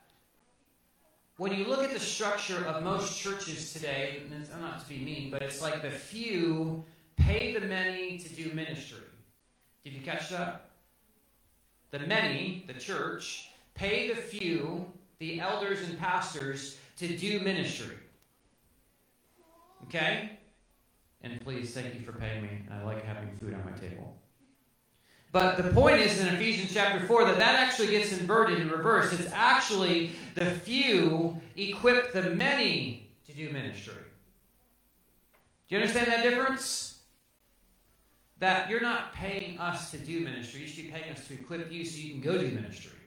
when 1.37 1.53
you 1.53 1.65
look 1.65 1.83
at 1.83 1.91
the 1.91 1.99
structure 1.99 2.63
of 2.65 2.83
most 2.83 3.19
churches 3.19 3.73
today, 3.73 4.21
and 4.23 4.39
it's 4.39 4.51
not 4.51 4.79
to 4.79 4.87
be 4.89 4.99
mean, 4.99 5.31
but 5.31 5.41
it's 5.41 5.59
like 5.59 5.81
the 5.81 5.89
few 5.89 6.83
pay 7.15 7.53
the 7.53 7.61
many 7.61 8.19
to 8.19 8.29
do 8.29 8.53
ministry. 8.53 8.99
Did 9.83 9.93
you 9.93 10.01
catch 10.01 10.29
that? 10.29 10.69
The 11.89 11.99
many, 11.99 12.65
the 12.67 12.73
church, 12.73 13.49
pay 13.73 14.09
the 14.09 14.15
few 14.15 14.85
the 15.19 15.39
elders 15.39 15.81
and 15.81 15.99
pastors 15.99 16.77
to 16.97 17.17
do 17.17 17.39
ministry. 17.41 17.95
Okay? 19.85 20.31
And 21.21 21.39
please, 21.41 21.73
thank 21.73 21.93
you 21.93 22.01
for 22.01 22.13
paying 22.13 22.41
me. 22.41 22.49
I 22.71 22.83
like 22.83 23.05
having 23.05 23.29
food 23.35 23.53
on 23.53 23.63
my 23.65 23.77
table. 23.77 24.15
But 25.31 25.57
the 25.57 25.71
point 25.71 25.99
is 25.99 26.19
in 26.19 26.27
Ephesians 26.27 26.73
chapter 26.73 27.05
4 27.05 27.25
that 27.25 27.37
that 27.37 27.59
actually 27.59 27.87
gets 27.87 28.17
inverted 28.17 28.59
and 28.59 28.71
reversed. 28.71 29.19
It's 29.19 29.31
actually 29.31 30.11
the 30.35 30.45
few 30.45 31.39
equip 31.55 32.13
the 32.13 32.31
many 32.31 33.11
to 33.27 33.33
do 33.33 33.49
ministry. 33.51 33.93
Do 35.67 35.75
you 35.75 35.81
understand 35.81 36.07
that 36.07 36.23
difference? 36.23 36.99
That 38.39 38.69
you're 38.69 38.81
not 38.81 39.13
paying 39.13 39.59
us 39.59 39.91
to 39.91 39.97
do 39.97 40.21
ministry. 40.21 40.61
You 40.61 40.67
should 40.67 40.85
be 40.85 40.91
paying 40.91 41.11
us 41.11 41.27
to 41.27 41.33
equip 41.33 41.71
you 41.71 41.85
so 41.85 41.99
you 41.99 42.11
can 42.11 42.21
go 42.21 42.37
do 42.37 42.47
ministry. 42.47 42.98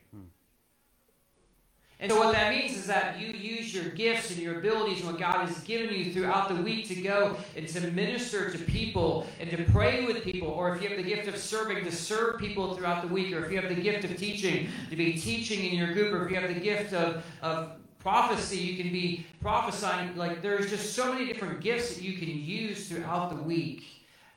And 2.03 2.11
so, 2.11 2.19
what 2.19 2.33
that 2.33 2.53
means 2.53 2.77
is 2.77 2.87
that 2.88 3.21
you 3.21 3.29
use 3.29 3.73
your 3.73 3.91
gifts 3.91 4.33
and 4.33 4.41
your 4.41 4.59
abilities 4.59 4.99
and 4.99 5.11
what 5.11 5.21
God 5.21 5.47
has 5.47 5.61
given 5.61 5.95
you 5.95 6.12
throughout 6.12 6.49
the 6.49 6.57
week 6.57 6.88
to 6.88 6.97
go 6.97 7.37
and 7.57 7.69
to 7.69 7.81
minister 7.93 8.51
to 8.51 8.59
people 8.59 9.29
and 9.38 9.49
to 9.51 9.62
pray 9.71 10.05
with 10.05 10.25
people. 10.25 10.49
Or 10.49 10.75
if 10.75 10.83
you 10.83 10.88
have 10.88 10.99
the 10.99 11.05
gift 11.05 11.29
of 11.29 11.37
serving, 11.37 11.85
to 11.85 11.93
serve 11.93 12.41
people 12.41 12.75
throughout 12.75 13.03
the 13.03 13.09
week. 13.09 13.33
Or 13.33 13.45
if 13.45 13.53
you 13.53 13.61
have 13.61 13.69
the 13.69 13.81
gift 13.81 14.05
of 14.05 14.17
teaching, 14.17 14.69
to 14.91 14.97
be 14.97 15.12
teaching 15.12 15.65
in 15.65 15.79
your 15.79 15.95
group. 15.95 16.12
Or 16.12 16.25
if 16.25 16.31
you 16.33 16.41
have 16.41 16.53
the 16.53 16.59
gift 16.59 16.93
of, 16.93 17.25
of 17.41 17.71
prophecy. 18.01 18.59
You 18.59 18.83
can 18.83 18.93
be 18.93 19.25
prophesying. 19.41 20.17
Like 20.17 20.43
there's 20.43 20.69
just 20.69 20.95
so 20.95 21.12
many 21.12 21.27
different 21.27 21.61
gifts 21.61 21.95
that 21.95 22.03
you 22.03 22.19
can 22.19 22.29
use 22.29 22.88
throughout 22.88 23.31
the 23.31 23.41
week 23.43 23.85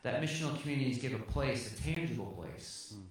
that 0.04 0.22
missional 0.22 0.60
communities 0.62 1.00
give 1.00 1.14
a 1.14 1.20
place, 1.20 1.74
a 1.74 1.82
tangible 1.82 2.28
place, 2.38 2.94
mm. 2.96 3.02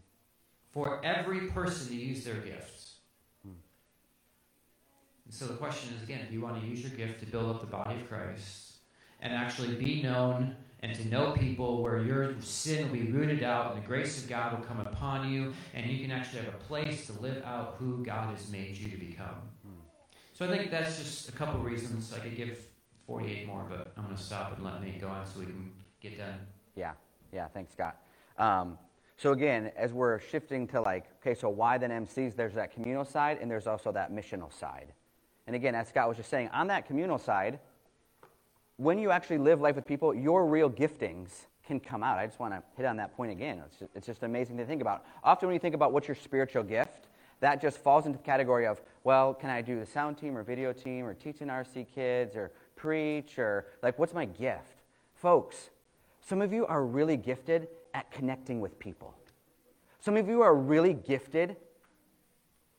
for 0.70 1.04
every 1.04 1.48
person 1.48 1.88
to 1.88 1.94
use 1.96 2.22
their 2.24 2.36
gifts. 2.36 2.83
So 5.34 5.48
the 5.48 5.54
question 5.54 5.92
is 5.96 6.02
again, 6.04 6.20
do 6.28 6.32
you 6.32 6.40
want 6.40 6.60
to 6.62 6.64
use 6.64 6.80
your 6.80 6.92
gift 6.92 7.18
to 7.18 7.26
build 7.26 7.52
up 7.52 7.60
the 7.60 7.66
body 7.66 8.00
of 8.00 8.08
Christ 8.08 8.74
and 9.20 9.32
actually 9.32 9.74
be 9.74 10.00
known 10.00 10.54
and 10.78 10.94
to 10.94 11.08
know 11.08 11.32
people 11.32 11.82
where 11.82 12.00
your 12.04 12.40
sin 12.40 12.86
will 12.86 12.94
be 12.94 13.10
rooted 13.10 13.42
out 13.42 13.74
and 13.74 13.82
the 13.82 13.86
grace 13.86 14.22
of 14.22 14.28
God 14.28 14.56
will 14.56 14.64
come 14.64 14.78
upon 14.78 15.32
you 15.32 15.52
and 15.74 15.90
you 15.90 16.00
can 16.00 16.12
actually 16.12 16.42
have 16.42 16.54
a 16.54 16.58
place 16.58 17.06
to 17.06 17.14
live 17.14 17.42
out 17.44 17.74
who 17.80 18.04
God 18.04 18.30
has 18.32 18.48
made 18.48 18.76
you 18.76 18.88
to 18.90 18.96
become. 18.96 19.34
So 20.34 20.46
I 20.46 20.56
think 20.56 20.70
that's 20.70 20.98
just 20.98 21.28
a 21.28 21.32
couple 21.32 21.60
reasons. 21.60 22.12
I 22.14 22.20
could 22.20 22.36
give 22.36 22.56
48 23.08 23.48
more, 23.48 23.66
but 23.68 23.92
I'm 23.96 24.04
going 24.04 24.16
to 24.16 24.22
stop 24.22 24.54
and 24.54 24.64
let 24.64 24.80
me 24.80 24.96
go 25.00 25.08
on 25.08 25.26
so 25.26 25.40
we 25.40 25.46
can 25.46 25.72
get 26.00 26.16
done. 26.16 26.38
Yeah, 26.76 26.92
yeah, 27.32 27.48
thanks, 27.48 27.72
Scott. 27.72 27.96
Um, 28.38 28.78
so 29.16 29.32
again, 29.32 29.72
as 29.76 29.92
we're 29.92 30.20
shifting 30.20 30.68
to 30.68 30.80
like, 30.80 31.06
okay, 31.20 31.34
so 31.34 31.48
why 31.48 31.76
then 31.76 31.90
MCs? 31.90 32.36
There's 32.36 32.54
that 32.54 32.72
communal 32.72 33.04
side 33.04 33.38
and 33.40 33.50
there's 33.50 33.66
also 33.66 33.90
that 33.90 34.12
missional 34.12 34.52
side. 34.52 34.92
And 35.46 35.54
again, 35.54 35.74
as 35.74 35.88
Scott 35.88 36.08
was 36.08 36.16
just 36.16 36.30
saying, 36.30 36.48
on 36.52 36.68
that 36.68 36.86
communal 36.86 37.18
side, 37.18 37.58
when 38.76 38.98
you 38.98 39.10
actually 39.10 39.38
live 39.38 39.60
life 39.60 39.76
with 39.76 39.86
people, 39.86 40.14
your 40.14 40.46
real 40.46 40.70
giftings 40.70 41.30
can 41.66 41.80
come 41.80 42.02
out. 42.02 42.18
I 42.18 42.26
just 42.26 42.40
want 42.40 42.54
to 42.54 42.62
hit 42.76 42.86
on 42.86 42.96
that 42.96 43.16
point 43.16 43.32
again. 43.32 43.62
It's 43.66 43.78
just, 43.78 43.90
it's 43.94 44.06
just 44.06 44.22
amazing 44.22 44.56
to 44.58 44.66
think 44.66 44.80
about. 44.80 45.04
Often 45.22 45.48
when 45.48 45.54
you 45.54 45.60
think 45.60 45.74
about 45.74 45.92
what's 45.92 46.08
your 46.08 46.14
spiritual 46.14 46.62
gift, 46.62 47.08
that 47.40 47.60
just 47.60 47.78
falls 47.78 48.06
into 48.06 48.18
the 48.18 48.24
category 48.24 48.66
of, 48.66 48.80
well, 49.02 49.34
can 49.34 49.50
I 49.50 49.60
do 49.60 49.78
the 49.78 49.86
sound 49.86 50.18
team 50.18 50.36
or 50.36 50.42
video 50.42 50.72
team 50.72 51.04
or 51.04 51.14
teach 51.14 51.40
an 51.40 51.48
RC 51.48 51.86
kids 51.94 52.36
or 52.36 52.52
preach 52.76 53.38
or 53.38 53.66
like, 53.82 53.98
what's 53.98 54.14
my 54.14 54.24
gift? 54.24 54.82
Folks, 55.14 55.70
some 56.26 56.40
of 56.40 56.52
you 56.52 56.66
are 56.66 56.84
really 56.84 57.16
gifted 57.16 57.68
at 57.92 58.10
connecting 58.10 58.60
with 58.60 58.78
people. 58.78 59.14
Some 60.00 60.16
of 60.16 60.28
you 60.28 60.42
are 60.42 60.54
really 60.54 60.94
gifted 60.94 61.56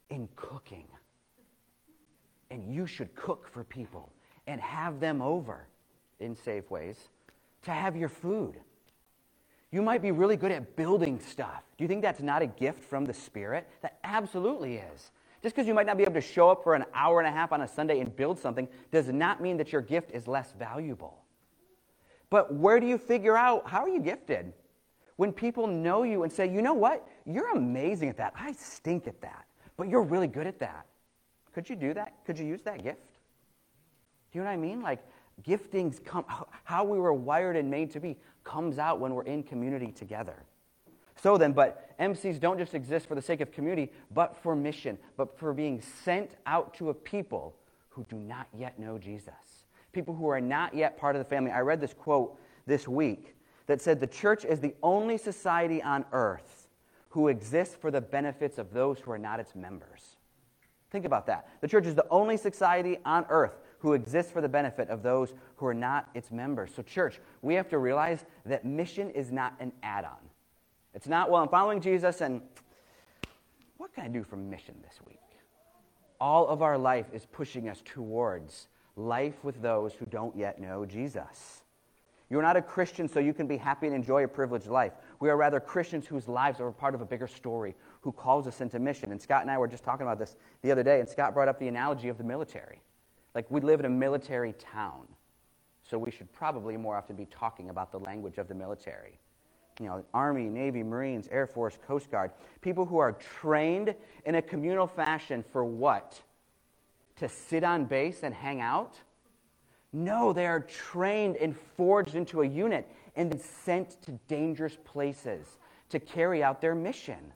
in 0.09 0.29
cooking. 0.35 0.85
And 2.55 2.73
you 2.73 2.87
should 2.87 3.13
cook 3.15 3.49
for 3.51 3.65
people 3.65 4.13
and 4.47 4.61
have 4.61 5.01
them 5.01 5.21
over 5.21 5.67
in 6.21 6.37
safe 6.37 6.71
ways 6.71 7.09
to 7.63 7.71
have 7.71 7.97
your 7.97 8.07
food. 8.07 8.55
You 9.71 9.81
might 9.81 10.01
be 10.01 10.11
really 10.11 10.37
good 10.37 10.53
at 10.53 10.77
building 10.77 11.19
stuff. 11.19 11.63
Do 11.77 11.83
you 11.83 11.89
think 11.89 12.01
that's 12.01 12.21
not 12.21 12.41
a 12.41 12.47
gift 12.47 12.81
from 12.85 13.03
the 13.03 13.13
Spirit? 13.13 13.67
That 13.81 13.97
absolutely 14.05 14.77
is. 14.77 15.11
Just 15.43 15.53
because 15.53 15.67
you 15.67 15.73
might 15.73 15.85
not 15.85 15.97
be 15.97 16.03
able 16.03 16.13
to 16.13 16.21
show 16.21 16.49
up 16.49 16.63
for 16.63 16.75
an 16.75 16.85
hour 16.93 17.19
and 17.19 17.27
a 17.27 17.31
half 17.31 17.51
on 17.51 17.59
a 17.59 17.67
Sunday 17.67 17.99
and 17.99 18.15
build 18.15 18.39
something 18.39 18.69
does 18.89 19.09
not 19.09 19.41
mean 19.41 19.57
that 19.57 19.73
your 19.73 19.81
gift 19.81 20.11
is 20.11 20.25
less 20.25 20.53
valuable. 20.57 21.25
But 22.29 22.53
where 22.53 22.79
do 22.79 22.87
you 22.87 22.97
figure 22.97 23.35
out 23.35 23.67
how 23.67 23.81
are 23.81 23.89
you 23.89 23.99
gifted? 23.99 24.53
When 25.17 25.33
people 25.33 25.67
know 25.67 26.03
you 26.03 26.23
and 26.23 26.31
say, 26.31 26.49
you 26.49 26.61
know 26.61 26.73
what? 26.73 27.05
You're 27.25 27.53
amazing 27.53 28.07
at 28.07 28.15
that. 28.15 28.31
I 28.33 28.53
stink 28.53 29.07
at 29.07 29.19
that. 29.19 29.43
But 29.75 29.89
you're 29.89 30.03
really 30.03 30.27
good 30.27 30.47
at 30.47 30.57
that. 30.59 30.85
Could 31.55 31.69
you 31.69 31.77
do 31.77 31.93
that? 31.93 32.13
Could 32.25 32.37
you 32.37 32.45
use 32.45 32.61
that 32.63 32.83
gift? 32.83 32.99
Do 34.31 34.39
you 34.39 34.41
know 34.41 34.49
what 34.49 34.53
I 34.53 34.57
mean? 34.57 34.81
Like, 34.81 34.99
giftings 35.41 36.03
come, 36.03 36.25
how 36.65 36.83
we 36.83 36.99
were 36.99 37.13
wired 37.13 37.55
and 37.55 37.71
made 37.71 37.91
to 37.91 38.01
be 38.01 38.17
comes 38.43 38.77
out 38.77 38.99
when 38.99 39.15
we're 39.15 39.23
in 39.23 39.41
community 39.41 39.93
together. 39.93 40.43
So 41.23 41.37
then, 41.37 41.53
but 41.53 41.97
MCs 41.97 42.41
don't 42.41 42.57
just 42.57 42.73
exist 42.73 43.07
for 43.07 43.15
the 43.15 43.21
sake 43.21 43.39
of 43.39 43.53
community, 43.53 43.93
but 44.11 44.35
for 44.43 44.53
mission, 44.53 44.97
but 45.15 45.39
for 45.39 45.53
being 45.53 45.81
sent 46.03 46.31
out 46.45 46.73
to 46.73 46.89
a 46.89 46.93
people 46.93 47.55
who 47.87 48.05
do 48.09 48.17
not 48.17 48.47
yet 48.53 48.77
know 48.77 48.97
Jesus. 48.97 49.33
People 49.93 50.13
who 50.13 50.27
are 50.27 50.41
not 50.41 50.73
yet 50.73 50.97
part 50.97 51.15
of 51.15 51.21
the 51.21 51.29
family. 51.29 51.51
I 51.51 51.61
read 51.61 51.79
this 51.79 51.93
quote 51.93 52.37
this 52.65 52.85
week 52.85 53.33
that 53.67 53.81
said 53.81 54.01
the 54.01 54.07
church 54.07 54.43
is 54.43 54.59
the 54.59 54.75
only 54.83 55.17
society 55.17 55.81
on 55.81 56.03
earth 56.11 56.67
who 57.07 57.29
exists 57.29 57.75
for 57.75 57.91
the 57.91 58.01
benefits 58.01 58.57
of 58.57 58.73
those 58.73 58.99
who 58.99 59.11
are 59.11 59.17
not 59.17 59.39
its 59.39 59.55
members. 59.55 60.14
Think 60.91 61.05
about 61.05 61.27
that. 61.27 61.47
The 61.61 61.67
church 61.67 61.85
is 61.85 61.95
the 61.95 62.07
only 62.09 62.37
society 62.37 62.97
on 63.05 63.25
earth 63.29 63.57
who 63.79 63.93
exists 63.93 64.31
for 64.31 64.41
the 64.41 64.49
benefit 64.49 64.89
of 64.89 65.03
those 65.03 65.33
who 65.57 65.65
are 65.65 65.73
not 65.73 66.09
its 66.13 66.31
members. 66.31 66.71
So, 66.75 66.81
church, 66.81 67.19
we 67.41 67.53
have 67.55 67.69
to 67.69 67.77
realize 67.77 68.25
that 68.45 68.65
mission 68.65 69.09
is 69.11 69.31
not 69.31 69.53
an 69.59 69.71
add 69.83 70.05
on. 70.05 70.17
It's 70.93 71.07
not, 71.07 71.29
well, 71.29 71.41
I'm 71.41 71.49
following 71.49 71.81
Jesus, 71.81 72.21
and 72.21 72.41
what 73.77 73.93
can 73.93 74.05
I 74.05 74.07
do 74.07 74.23
for 74.23 74.37
mission 74.37 74.75
this 74.81 74.99
week? 75.05 75.19
All 76.19 76.47
of 76.47 76.61
our 76.61 76.77
life 76.77 77.07
is 77.13 77.25
pushing 77.25 77.67
us 77.67 77.81
towards 77.83 78.69
life 78.95 79.43
with 79.43 79.61
those 79.61 79.93
who 79.93 80.05
don't 80.05 80.35
yet 80.35 80.59
know 80.59 80.85
Jesus. 80.85 81.63
You're 82.29 82.41
not 82.41 82.57
a 82.57 82.61
Christian 82.61 83.07
so 83.07 83.19
you 83.19 83.33
can 83.33 83.45
be 83.45 83.57
happy 83.57 83.85
and 83.85 83.95
enjoy 83.95 84.23
a 84.23 84.27
privileged 84.27 84.67
life. 84.67 84.93
We 85.19 85.29
are 85.29 85.37
rather 85.37 85.59
Christians 85.59 86.07
whose 86.07 86.27
lives 86.27 86.59
are 86.59 86.71
part 86.71 86.95
of 86.95 87.01
a 87.01 87.05
bigger 87.05 87.27
story, 87.27 87.75
who 88.05 88.11
calls 88.11 88.45
us 88.45 88.61
into 88.61 88.77
mission. 88.77 89.11
And 89.11 89.19
Scott 89.19 89.41
and 89.41 89.49
I 89.49 89.57
were 89.57 89.67
just 89.67 89.83
talking 89.83 90.05
about 90.05 90.19
this 90.19 90.35
the 90.61 90.71
other 90.71 90.83
day, 90.83 90.99
and 90.99 91.09
Scott 91.09 91.33
brought 91.33 91.47
up 91.47 91.59
the 91.59 91.67
analogy 91.67 92.07
of 92.07 92.19
the 92.19 92.23
military. 92.23 92.79
Like, 93.33 93.49
we 93.49 93.59
live 93.61 93.79
in 93.79 93.87
a 93.87 93.89
military 93.89 94.53
town, 94.53 95.07
so 95.81 95.97
we 95.97 96.11
should 96.11 96.31
probably 96.31 96.77
more 96.77 96.95
often 96.95 97.15
be 97.15 97.25
talking 97.25 97.71
about 97.71 97.91
the 97.91 97.99
language 97.99 98.37
of 98.37 98.47
the 98.47 98.53
military. 98.53 99.17
You 99.79 99.87
know, 99.87 100.05
Army, 100.13 100.43
Navy, 100.43 100.83
Marines, 100.83 101.27
Air 101.31 101.47
Force, 101.47 101.79
Coast 101.87 102.11
Guard, 102.11 102.29
people 102.61 102.85
who 102.85 102.99
are 102.99 103.13
trained 103.13 103.95
in 104.23 104.35
a 104.35 104.41
communal 104.41 104.85
fashion 104.85 105.43
for 105.51 105.65
what? 105.65 106.21
To 107.17 107.27
sit 107.27 107.63
on 107.63 107.85
base 107.85 108.21
and 108.21 108.35
hang 108.35 108.61
out? 108.61 108.99
No, 109.91 110.31
they 110.31 110.45
are 110.45 110.59
trained 110.59 111.37
and 111.37 111.57
forged 111.75 112.13
into 112.13 112.43
a 112.43 112.47
unit 112.47 112.87
and 113.15 113.31
then 113.31 113.39
sent 113.39 113.99
to 114.03 114.11
dangerous 114.27 114.77
places 114.85 115.47
to 115.89 115.99
carry 115.99 116.43
out 116.43 116.61
their 116.61 116.75
mission 116.75 117.33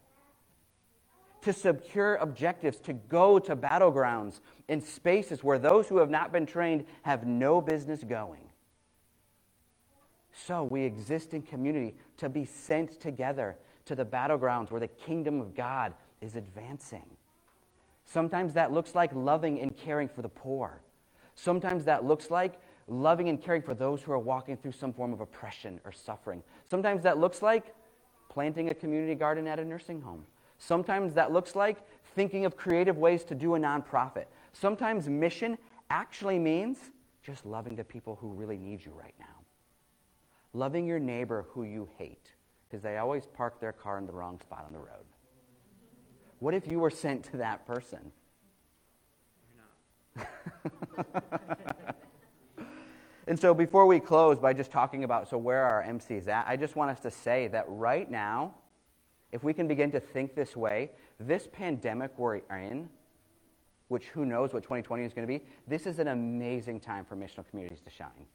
to 1.42 1.54
secure 1.54 2.16
objectives, 2.16 2.78
to 2.80 2.94
go 2.94 3.40
to 3.40 3.56
battlegrounds 3.56 4.40
in 4.68 4.82
spaces 4.82 5.44
where 5.44 5.60
those 5.60 5.88
who 5.88 5.98
have 5.98 6.10
not 6.10 6.32
been 6.32 6.46
trained 6.46 6.86
have 7.04 7.26
no 7.26 7.62
business 7.62 8.04
going. 8.04 8.42
So 10.46 10.64
we 10.64 10.84
exist 10.84 11.34
in 11.34 11.42
community 11.42 11.96
to 12.18 12.30
be 12.30 12.46
sent 12.46 13.00
together 13.00 13.58
to 13.86 13.96
the 13.96 14.06
battlegrounds 14.06 14.72
where 14.72 14.80
the 14.80 14.88
kingdom 14.88 15.42
of 15.42 15.56
God 15.56 15.94
is 16.22 16.36
advancing. 16.36 17.06
Sometimes 18.06 18.54
that 18.54 18.72
looks 18.72 18.96
like 18.96 19.12
loving 19.14 19.60
and 19.60 19.76
caring 19.76 20.08
for 20.08 20.22
the 20.22 20.30
poor. 20.30 20.82
Sometimes 21.36 21.86
that 21.86 22.04
looks 22.04 22.32
like 22.32 22.60
loving 22.88 23.30
and 23.30 23.42
caring 23.42 23.62
for 23.62 23.74
those 23.74 24.02
who 24.02 24.12
are 24.12 24.20
walking 24.20 24.58
through 24.58 24.72
some 24.72 24.92
form 24.92 25.14
of 25.14 25.22
oppression 25.22 25.80
or 25.86 25.92
suffering. 25.92 26.44
Sometimes 26.70 27.04
that 27.04 27.18
looks 27.18 27.42
like 27.42 27.76
planting 28.30 28.70
a 28.70 28.74
community 28.74 29.16
garden 29.16 29.48
at 29.48 29.60
a 29.60 29.66
nursing 29.66 30.02
home. 30.02 30.26
Sometimes 30.60 31.14
that 31.14 31.32
looks 31.32 31.56
like 31.56 31.78
thinking 32.16 32.46
of 32.46 32.56
creative 32.56 32.98
ways 32.98 33.24
to 33.24 33.34
do 33.34 33.56
a 33.56 33.60
nonprofit. 33.60 34.26
Sometimes 34.54 35.08
mission 35.08 35.58
actually 35.90 36.38
means 36.38 36.78
just 37.24 37.46
loving 37.46 37.76
the 37.76 37.84
people 37.84 38.18
who 38.20 38.34
really 38.34 38.58
need 38.58 38.86
you 38.86 38.92
right 38.92 39.16
now. 39.20 39.26
Loving 40.54 40.86
your 40.86 41.00
neighbor 41.00 41.46
who 41.52 41.64
you 41.64 41.88
hate 41.98 42.34
because 42.68 42.84
they 42.84 42.98
always 42.98 43.26
park 43.26 43.60
their 43.60 43.72
car 43.72 43.98
in 43.98 44.06
the 44.06 44.12
wrong 44.12 44.40
spot 44.42 44.66
on 44.68 44.74
the 44.74 44.80
road. 44.80 45.06
What 46.40 46.54
if 46.54 46.70
you 46.70 46.80
were 46.80 46.92
sent 46.92 47.24
to 47.26 47.38
that 47.38 47.66
person? 47.66 48.12
and 53.28 53.40
so 53.40 53.54
before 53.54 53.86
we 53.86 54.00
close 54.00 54.40
by 54.40 54.54
just 54.54 54.72
talking 54.72 55.04
about 55.04 55.30
so 55.30 55.38
where 55.38 55.64
our 55.64 55.84
MCs 55.84 56.28
at, 56.28 56.48
I 56.48 56.58
just 56.58 56.76
want 56.76 56.92
us 56.92 57.00
to 57.02 57.12
say 57.12 57.48
that 57.50 57.66
right 57.68 58.10
now 58.10 58.56
if 59.32 59.44
we 59.44 59.54
can 59.54 59.68
begin 59.68 59.92
to 59.92 60.00
think 60.00 60.36
this 60.36 60.56
way, 60.56 60.92
this 61.20 61.48
pandemic 61.52 62.12
we're 62.18 62.38
in, 62.38 62.90
which 63.88 64.06
who 64.06 64.26
knows 64.26 64.54
what 64.54 64.64
2020 64.64 65.04
is 65.04 65.14
going 65.14 65.28
to 65.28 65.40
be, 65.40 65.44
this 65.68 65.86
is 65.86 66.00
an 66.00 66.08
amazing 66.08 66.80
time 66.80 67.06
for 67.06 67.16
missional 67.16 67.48
communities 67.50 67.82
to 67.82 67.90
shine. 67.90 68.26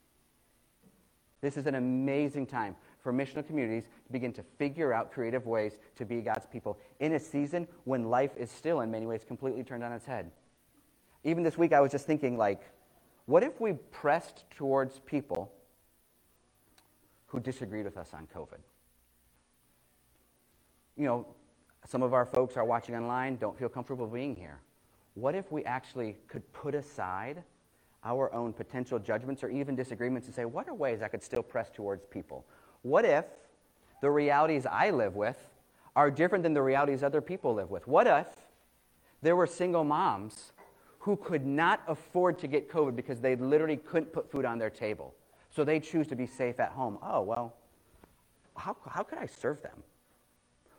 This 1.41 1.57
is 1.57 1.67
an 1.67 1.75
amazing 1.75 2.47
time 2.47 2.75
for 3.01 3.13
missional 3.13 3.45
communities 3.45 3.83
to 3.83 4.11
begin 4.11 4.33
to 4.33 4.43
figure 4.57 4.93
out 4.93 5.11
creative 5.11 5.45
ways 5.45 5.77
to 5.95 6.05
be 6.05 6.21
God's 6.21 6.45
people 6.45 6.79
in 6.99 7.13
a 7.13 7.19
season 7.19 7.67
when 7.83 8.05
life 8.05 8.31
is 8.37 8.49
still, 8.49 8.81
in 8.81 8.89
many 8.89 9.05
ways, 9.05 9.21
completely 9.25 9.63
turned 9.63 9.83
on 9.83 9.91
its 9.91 10.05
head. 10.05 10.31
Even 11.23 11.43
this 11.43 11.57
week, 11.57 11.73
I 11.73 11.81
was 11.81 11.91
just 11.91 12.07
thinking, 12.07 12.37
like, 12.37 12.61
what 13.25 13.43
if 13.43 13.59
we 13.59 13.73
pressed 13.73 14.43
towards 14.49 14.99
people 14.99 15.51
who 17.27 17.39
disagreed 17.39 17.85
with 17.85 17.97
us 17.97 18.13
on 18.13 18.27
COVID? 18.33 18.59
You 20.97 21.05
know, 21.05 21.25
some 21.87 22.01
of 22.01 22.13
our 22.13 22.25
folks 22.25 22.57
are 22.57 22.65
watching 22.65 22.95
online, 22.95 23.35
don't 23.37 23.57
feel 23.57 23.69
comfortable 23.69 24.07
being 24.07 24.35
here. 24.35 24.59
What 25.13 25.35
if 25.35 25.51
we 25.51 25.63
actually 25.65 26.17
could 26.27 26.51
put 26.53 26.75
aside 26.75 27.43
our 28.03 28.33
own 28.33 28.53
potential 28.53 28.99
judgments 28.99 29.43
or 29.43 29.49
even 29.49 29.75
disagreements 29.75 30.27
and 30.27 30.35
say, 30.35 30.45
what 30.45 30.67
are 30.67 30.73
ways 30.73 31.01
I 31.01 31.07
could 31.07 31.23
still 31.23 31.43
press 31.43 31.69
towards 31.73 32.05
people? 32.05 32.45
What 32.81 33.05
if 33.05 33.25
the 34.01 34.09
realities 34.09 34.65
I 34.65 34.91
live 34.91 35.15
with 35.15 35.37
are 35.95 36.11
different 36.11 36.43
than 36.43 36.53
the 36.53 36.61
realities 36.61 37.03
other 37.03 37.21
people 37.21 37.53
live 37.53 37.71
with? 37.71 37.87
What 37.87 38.07
if 38.07 38.27
there 39.21 39.35
were 39.35 39.47
single 39.47 39.83
moms 39.83 40.51
who 41.05 41.15
could 41.15 41.45
not 41.45 41.81
afford 41.87 42.39
to 42.39 42.47
get 42.47 42.67
COVID 42.67 42.95
because 42.95 43.19
they 43.19 43.35
literally 43.35 43.77
couldn't 43.77 44.11
put 44.11 44.31
food 44.31 44.43
on 44.43 44.57
their 44.57 44.71
table. 44.71 45.13
So 45.51 45.63
they 45.63 45.79
choose 45.79 46.07
to 46.07 46.15
be 46.15 46.25
safe 46.25 46.59
at 46.59 46.71
home. 46.71 46.97
Oh, 47.03 47.21
well, 47.21 47.53
how, 48.57 48.75
how 48.89 49.03
could 49.03 49.19
I 49.19 49.27
serve 49.27 49.61
them? 49.61 49.83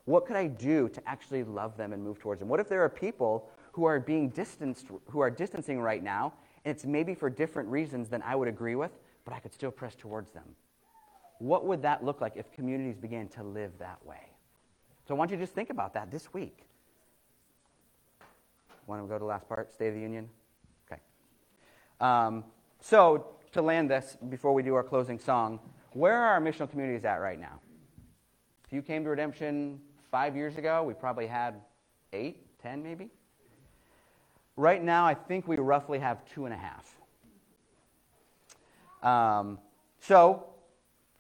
What 0.07 0.24
could 0.24 0.36
I 0.36 0.46
do 0.46 0.88
to 0.88 1.09
actually 1.09 1.42
love 1.42 1.76
them 1.76 1.92
and 1.92 2.02
move 2.02 2.18
towards 2.18 2.40
them? 2.40 2.48
What 2.48 2.61
if 2.61 2.68
there 2.68 2.82
are 2.82 2.88
people 2.88 3.50
who 3.72 3.84
are 3.84 4.00
being 4.00 4.30
distanced, 4.30 4.86
who 5.11 5.20
are 5.20 5.30
distancing 5.30 5.80
right 5.80 6.02
now, 6.02 6.32
and 6.64 6.74
it's 6.74 6.84
maybe 6.84 7.14
for 7.14 7.28
different 7.28 7.68
reasons 7.68 8.09
than 8.09 8.22
I 8.22 8.34
would 8.36 8.48
agree 8.48 8.76
with, 8.76 8.92
but 9.24 9.34
I 9.34 9.40
could 9.40 9.52
still 9.52 9.72
press 9.72 9.94
towards 9.94 10.30
them? 10.30 10.44
What 11.38 11.66
would 11.66 11.82
that 11.82 12.04
look 12.04 12.20
like 12.20 12.34
if 12.36 12.50
communities 12.52 12.96
began 12.96 13.28
to 13.30 13.42
live 13.42 13.72
that 13.78 14.04
way? 14.07 14.30
So 15.07 15.14
I 15.14 15.18
want 15.18 15.32
you 15.32 15.36
to 15.36 15.42
just 15.42 15.54
think 15.54 15.70
about 15.70 15.92
that 15.94 16.11
this 16.11 16.32
week. 16.32 16.61
Want 18.86 19.02
to 19.02 19.09
go 19.09 19.14
to 19.14 19.18
the 19.18 19.24
last 19.24 19.48
part, 19.48 19.72
State 19.72 19.88
of 19.88 19.94
the 19.94 20.00
Union? 20.00 20.28
Okay. 20.86 21.00
Um, 22.00 22.44
so 22.80 23.26
to 23.52 23.61
land 23.61 23.90
this, 23.90 24.16
before 24.28 24.54
we 24.54 24.62
do 24.62 24.76
our 24.76 24.84
closing 24.84 25.18
song, 25.18 25.59
where 25.92 26.14
are 26.14 26.34
our 26.34 26.40
missional 26.40 26.70
communities 26.70 27.04
at 27.04 27.16
right 27.16 27.40
now? 27.40 27.59
If 28.64 28.72
you 28.72 28.82
came 28.82 29.02
to 29.02 29.11
Redemption 29.11 29.80
five 30.11 30.36
years 30.36 30.57
ago, 30.57 30.82
we 30.82 30.94
probably 30.94 31.26
had 31.26 31.54
eight, 32.12 32.38
ten 32.62 32.82
maybe. 32.82 33.09
Right 34.57 34.82
now, 34.82 35.04
I 35.07 35.14
think 35.14 35.46
we 35.46 35.57
roughly 35.57 35.98
have 35.98 36.24
two 36.24 36.46
and 36.46 36.54
a 36.54 36.57
half. 36.57 36.96
Um, 39.02 39.59
so, 40.00 40.46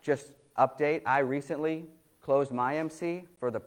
just 0.02 0.28
update. 0.56 1.02
I 1.04 1.18
recently 1.18 1.84
closed 2.22 2.50
my 2.50 2.78
MC 2.78 3.24
for 3.38 3.50
the 3.50 3.60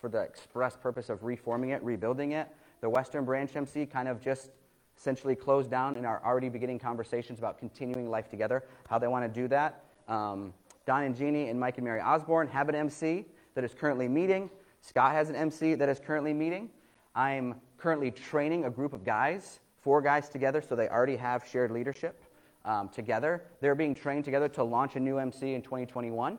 for 0.00 0.08
the 0.08 0.20
express 0.20 0.76
purpose 0.76 1.08
of 1.08 1.24
reforming 1.24 1.70
it, 1.70 1.82
rebuilding 1.82 2.32
it. 2.32 2.48
The 2.82 2.90
Western 2.90 3.24
Branch 3.24 3.50
MC 3.56 3.86
kind 3.86 4.06
of 4.06 4.20
just 4.20 4.50
essentially 4.98 5.34
closed 5.34 5.70
down 5.70 5.96
and 5.96 6.04
are 6.04 6.22
already 6.24 6.50
beginning 6.50 6.78
conversations 6.78 7.38
about 7.38 7.58
continuing 7.58 8.10
life 8.10 8.28
together, 8.28 8.64
how 8.88 8.98
they 8.98 9.06
want 9.06 9.24
to 9.24 9.40
do 9.40 9.48
that. 9.48 9.82
Um, 10.06 10.52
Don 10.86 11.04
and 11.04 11.16
Jeannie 11.16 11.48
and 11.48 11.58
Mike 11.58 11.78
and 11.78 11.84
Mary 11.86 12.00
Osborne 12.00 12.48
have 12.48 12.68
an 12.68 12.74
MC 12.74 13.24
that 13.54 13.64
is 13.64 13.74
currently 13.74 14.08
meeting. 14.08 14.50
Scott 14.80 15.12
has 15.12 15.30
an 15.30 15.36
MC 15.36 15.74
that 15.74 15.88
is 15.88 16.00
currently 16.00 16.32
meeting. 16.32 16.70
I'm 17.14 17.54
currently 17.78 18.10
training 18.10 18.64
a 18.64 18.70
group 18.70 18.92
of 18.92 19.04
guys, 19.04 19.60
four 19.80 20.02
guys 20.02 20.28
together, 20.28 20.60
so 20.60 20.76
they 20.76 20.88
already 20.88 21.16
have 21.16 21.44
shared 21.50 21.70
leadership 21.70 22.22
um, 22.64 22.88
together. 22.88 23.44
They're 23.60 23.74
being 23.74 23.94
trained 23.94 24.24
together 24.24 24.48
to 24.50 24.64
launch 24.64 24.96
a 24.96 25.00
new 25.00 25.18
MC 25.18 25.54
in 25.54 25.62
2021. 25.62 26.38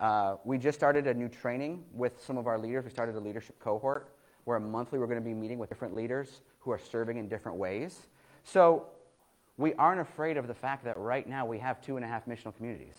Uh, 0.00 0.36
we 0.44 0.58
just 0.58 0.78
started 0.78 1.06
a 1.06 1.14
new 1.14 1.28
training 1.28 1.84
with 1.92 2.22
some 2.22 2.36
of 2.36 2.46
our 2.46 2.58
leaders. 2.58 2.84
We 2.84 2.90
started 2.90 3.16
a 3.16 3.20
leadership 3.20 3.58
cohort 3.58 4.14
where 4.44 4.60
monthly 4.60 4.98
we're 4.98 5.06
going 5.06 5.18
to 5.18 5.24
be 5.24 5.34
meeting 5.34 5.58
with 5.58 5.68
different 5.68 5.94
leaders 5.94 6.40
who 6.60 6.70
are 6.70 6.78
serving 6.78 7.16
in 7.16 7.28
different 7.28 7.58
ways. 7.58 8.08
So 8.44 8.86
we 9.56 9.74
aren't 9.74 10.00
afraid 10.00 10.36
of 10.36 10.46
the 10.46 10.54
fact 10.54 10.84
that 10.84 10.96
right 10.98 11.26
now 11.28 11.46
we 11.46 11.58
have 11.58 11.80
two 11.80 11.96
and 11.96 12.04
a 12.04 12.08
half 12.08 12.26
missional 12.26 12.54
communities. 12.54 12.96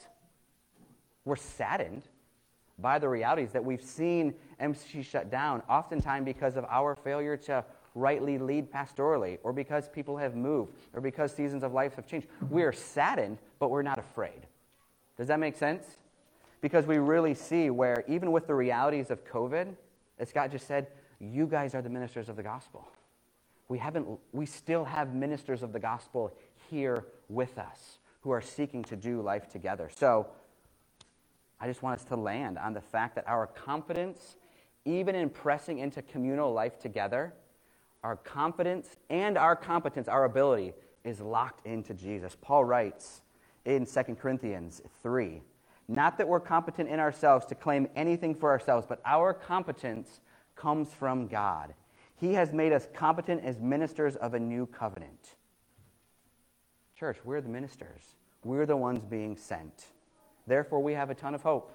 We're 1.24 1.36
saddened 1.36 2.04
by 2.80 3.00
the 3.00 3.08
realities 3.08 3.52
that 3.52 3.64
we've 3.64 3.82
seen 3.82 4.34
MC 4.60 5.02
shut 5.02 5.32
down, 5.32 5.62
oftentimes 5.70 6.26
because 6.26 6.56
of 6.56 6.66
our 6.70 6.96
failure 6.96 7.38
to 7.38 7.64
rightly 7.94 8.38
lead 8.38 8.72
pastorally, 8.72 9.40
or 9.44 9.54
because 9.54 9.88
people 9.88 10.18
have 10.18 10.36
moved, 10.36 10.74
or 10.94 11.00
because 11.00 11.34
seasons 11.34 11.64
of 11.64 11.74
life 11.74 11.96
have 11.96 12.06
changed. 12.06 12.28
We 12.50 12.64
are 12.64 12.74
saddened, 12.74 13.38
but 13.58 13.72
we're 13.72 13.84
not 13.84 13.98
afraid. 13.98 14.48
Does 15.18 15.28
that 15.28 15.40
make 15.40 15.56
sense? 15.56 15.86
Because 16.60 16.86
we 16.86 16.98
really 16.98 17.34
see 17.34 17.70
where, 17.70 18.04
even 18.08 18.32
with 18.32 18.48
the 18.48 18.56
realities 18.56 19.12
of 19.12 19.24
COVID, 19.26 19.76
as 20.20 20.30
Scott 20.30 20.52
just 20.52 20.68
said, 20.68 20.88
you 21.20 21.48
guys 21.48 21.74
are 21.74 21.82
the 21.82 21.90
ministers 21.90 22.28
of 22.28 22.36
the 22.36 22.44
gospel. 22.44 22.88
We, 23.70 23.78
haven't, 23.78 24.08
we 24.34 24.46
still 24.46 24.84
have 24.84 25.14
ministers 25.14 25.64
of 25.64 25.72
the 25.72 25.80
gospel 25.80 26.36
here 26.70 27.06
with 27.30 27.58
us 27.58 28.00
who 28.22 28.32
are 28.32 28.42
seeking 28.42 28.84
to 28.84 28.96
do 28.96 29.22
life 29.22 29.48
together. 29.48 29.90
So 29.96 30.28
I 31.66 31.68
just 31.68 31.82
want 31.82 32.00
us 32.00 32.06
to 32.10 32.16
land 32.16 32.60
on 32.60 32.76
the 32.76 32.82
fact 32.82 33.16
that 33.16 33.28
our 33.28 33.48
confidence, 33.48 34.36
even 34.86 35.16
in 35.16 35.32
pressing 35.32 35.80
into 35.80 36.04
communal 36.04 36.54
life 36.54 36.78
together, 36.78 37.34
our 38.04 38.18
confidence 38.18 38.98
and 39.10 39.36
our 39.36 39.56
competence, 39.56 40.08
our 40.08 40.26
ability, 40.26 40.74
is 41.04 41.20
locked 41.20 41.66
into 41.66 41.96
Jesus. 41.96 42.38
Paul 42.40 42.66
writes 42.66 43.24
in 43.66 43.88
2 43.88 44.04
Corinthians 44.14 44.84
3 45.02 45.42
Not 45.88 46.20
that 46.20 46.28
we're 46.28 46.40
competent 46.40 46.88
in 46.88 47.00
ourselves 47.00 47.48
to 47.48 47.56
claim 47.56 47.88
anything 47.96 48.36
for 48.36 48.52
ourselves, 48.52 48.86
but 48.88 49.02
our 49.04 49.34
competence 49.34 50.22
comes 50.56 50.94
from 50.94 51.26
God. 51.26 51.74
He 52.16 52.34
has 52.34 52.54
made 52.54 52.74
us 52.74 52.88
competent 52.94 53.44
as 53.44 53.60
ministers 53.60 54.16
of 54.18 54.36
a 54.36 54.40
new 54.40 54.68
covenant. 54.68 55.34
Church, 56.96 57.18
we're 57.26 57.42
the 57.42 57.50
ministers. 57.50 58.04
We're 58.44 58.68
the 58.68 58.78
ones 58.78 59.04
being 59.04 59.36
sent. 59.36 59.86
Therefore, 60.48 60.82
we 60.82 60.94
have 60.94 61.10
a 61.10 61.16
ton 61.16 61.34
of 61.34 61.42
hope. 61.42 61.72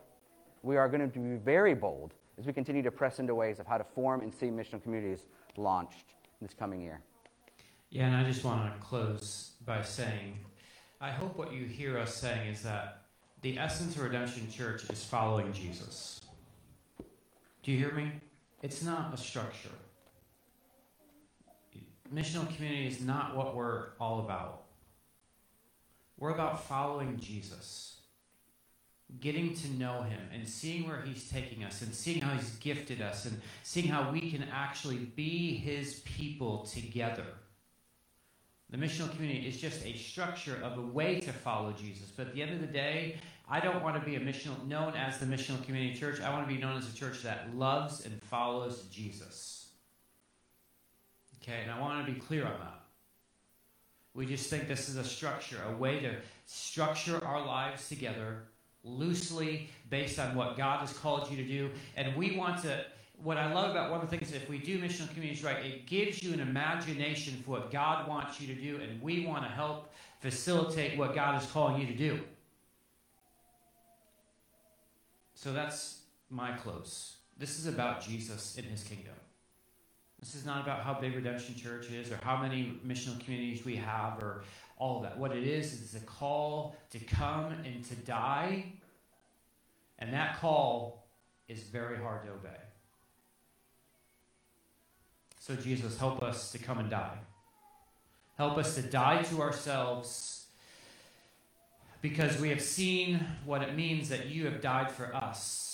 We 0.62 0.77
are 0.77 0.89
going 0.89 1.11
to 1.11 1.18
be 1.18 1.37
very 1.37 1.75
bold 1.75 2.14
as 2.39 2.47
we 2.47 2.53
continue 2.53 2.83
to 2.83 2.91
press 2.91 3.18
into 3.18 3.35
ways 3.35 3.59
of 3.59 3.66
how 3.66 3.79
to 3.79 3.85
form 3.85 4.21
and 4.21 4.33
see 4.33 4.47
missional 4.47 4.83
communities 4.83 5.27
launched 5.57 6.14
this 6.41 6.55
coming 6.55 6.81
year. 6.81 7.01
Yeah, 7.91 8.07
and 8.07 8.16
I 8.16 8.25
just 8.25 8.45
want 8.45 8.73
to 8.73 8.81
close 8.81 9.53
by 9.66 9.83
saying 9.83 10.39
I 11.01 11.11
hope 11.11 11.37
what 11.37 11.53
you 11.53 11.64
hear 11.64 11.99
us 11.99 12.14
saying 12.14 12.49
is 12.49 12.62
that 12.62 13.05
the 13.41 13.59
essence 13.59 13.97
of 13.97 14.03
Redemption 14.03 14.51
Church 14.51 14.85
is 14.91 15.03
following 15.03 15.51
Jesus. 15.53 16.21
Do 17.62 17.73
you 17.73 17.79
hear 17.79 17.93
me? 17.93 18.12
It's 18.62 18.83
not 18.83 19.14
a 19.14 19.16
structure. 19.16 19.71
Missional 22.14 22.55
community 22.55 22.87
is 22.87 23.01
not 23.01 23.35
what 23.35 23.57
we're 23.57 23.91
all 23.99 24.21
about. 24.21 24.64
We're 26.18 26.35
about 26.35 26.64
following 26.64 27.18
Jesus, 27.18 28.00
getting 29.21 29.55
to 29.55 29.71
know 29.73 30.03
him, 30.03 30.21
and 30.33 30.49
seeing 30.49 30.87
where 30.87 31.03
he's 31.03 31.29
taking 31.29 31.65
us, 31.65 31.83
and 31.83 31.95
seeing 31.95 32.21
how 32.21 32.35
he's 32.35 32.51
gifted 32.57 33.01
us, 33.01 33.25
and 33.25 33.41
seeing 33.63 33.89
how 33.89 34.11
we 34.11 34.31
can 34.31 34.45
actually 34.53 34.99
be 34.99 35.57
his 35.57 36.01
people 36.01 36.67
together. 36.67 37.27
The 38.71 38.77
missional 38.77 39.11
community 39.11 39.49
is 39.49 39.61
just 39.61 39.85
a 39.85 39.97
structure 39.97 40.61
of 40.63 40.79
a 40.79 40.83
way 40.83 41.19
to 41.21 41.33
follow 41.33 41.73
Jesus. 41.73 42.11
But 42.17 42.29
at 42.29 42.35
the 42.35 42.43
end 42.43 42.55
of 42.55 42.61
the 42.61 42.69
day, 42.69 43.17
I 43.49 43.59
don't 43.59 43.83
want 43.83 43.97
to 43.97 44.09
be 44.09 44.15
a 44.15 44.21
missional 44.21 44.65
known 44.69 44.95
as 44.95 45.19
the 45.19 45.27
missional 45.27 45.63
community 45.65 45.99
church. 45.99 46.21
I 46.21 46.31
want 46.31 46.49
to 46.49 46.55
be 46.55 46.61
known 46.61 46.77
as 46.77 46.89
a 46.89 46.95
church 46.95 47.23
that 47.23 47.57
loves 47.57 48.07
and 48.07 48.23
follows 48.23 48.85
Jesus. 48.93 49.71
Okay, 51.43 51.63
and 51.63 51.71
I 51.71 51.81
want 51.81 52.07
to 52.07 52.13
be 52.13 52.21
clear 52.21 52.45
on 52.45 52.53
that. 52.61 52.81
We 54.15 54.27
just 54.27 54.51
think 54.51 54.69
this 54.69 54.89
is 54.89 54.97
a 54.97 55.05
structure, 55.05 55.59
a 55.69 55.77
way 55.77 56.01
to 56.01 56.15
structure 56.47 57.25
our 57.25 57.45
lives 57.45 57.89
together 57.89 58.45
loosely 58.85 59.70
based 59.89 60.18
on 60.18 60.35
what 60.35 60.57
God 60.57 60.81
has 60.81 60.93
called 60.93 61.31
you 61.31 61.37
to 61.37 61.45
do. 61.45 61.70
And 61.97 62.16
we 62.16 62.37
want 62.37 62.62
to, 62.62 62.85
what 63.22 63.37
I 63.37 63.53
love 63.53 63.70
about 63.70 63.91
one 63.91 64.01
of 64.01 64.11
the 64.11 64.16
things, 64.16 64.33
if 64.33 64.49
we 64.49 64.59
do 64.59 64.78
missional 64.78 65.09
communities 65.09 65.45
right, 65.45 65.64
it 65.64 65.87
gives 65.87 66.22
you 66.22 66.33
an 66.33 66.41
imagination 66.41 67.43
for 67.45 67.53
what 67.53 67.70
God 67.70 68.09
wants 68.09 68.41
you 68.41 68.47
to 68.55 68.61
do, 68.61 68.81
and 68.83 69.01
we 69.03 69.26
want 69.26 69.45
to 69.45 69.51
help 69.51 69.93
facilitate 70.20 70.99
what 70.99 71.14
God 71.14 71.41
is 71.41 71.49
calling 71.51 71.81
you 71.81 71.87
to 71.87 71.95
do. 71.97 72.20
So 75.35 75.53
that's 75.53 76.01
my 76.28 76.53
close. 76.53 77.16
This 77.39 77.59
is 77.59 77.66
about 77.66 78.03
Jesus 78.03 78.57
in 78.59 78.64
his 78.64 78.83
kingdom. 78.83 79.14
This 80.20 80.35
is 80.35 80.45
not 80.45 80.62
about 80.62 80.83
how 80.83 80.93
big 80.93 81.14
Redemption 81.14 81.55
Church 81.55 81.91
is 81.91 82.11
or 82.12 82.18
how 82.22 82.37
many 82.37 82.78
missional 82.87 83.18
communities 83.24 83.64
we 83.64 83.76
have 83.76 84.22
or 84.22 84.45
all 84.81 84.97
of 84.97 85.03
that. 85.05 85.18
What 85.18 85.37
it 85.37 85.47
is 85.47 85.74
is 85.74 85.95
a 85.95 86.05
call 86.05 86.74
to 86.91 86.99
come 86.99 87.53
and 87.64 87.85
to 87.85 87.95
die. 87.95 88.64
And 89.99 90.12
that 90.14 90.41
call 90.41 91.07
is 91.47 91.61
very 91.62 91.99
hard 91.99 92.24
to 92.24 92.31
obey. 92.31 92.57
So, 95.39 95.55
Jesus, 95.55 95.99
help 95.99 96.22
us 96.22 96.51
to 96.53 96.59
come 96.59 96.78
and 96.78 96.91
die. 96.91 97.18
Help 98.37 98.57
us 98.57 98.74
to 98.76 98.83
die 98.83 99.22
to 99.24 99.43
ourselves 99.43 100.47
because 102.01 102.41
we 102.41 102.49
have 102.49 102.62
seen 102.62 103.20
what 103.45 103.62
it 103.62 103.76
means 103.76 104.09
that 104.09 104.26
you 104.26 104.47
have 104.47 104.62
died 104.62 104.91
for 104.91 105.14
us. 105.14 105.70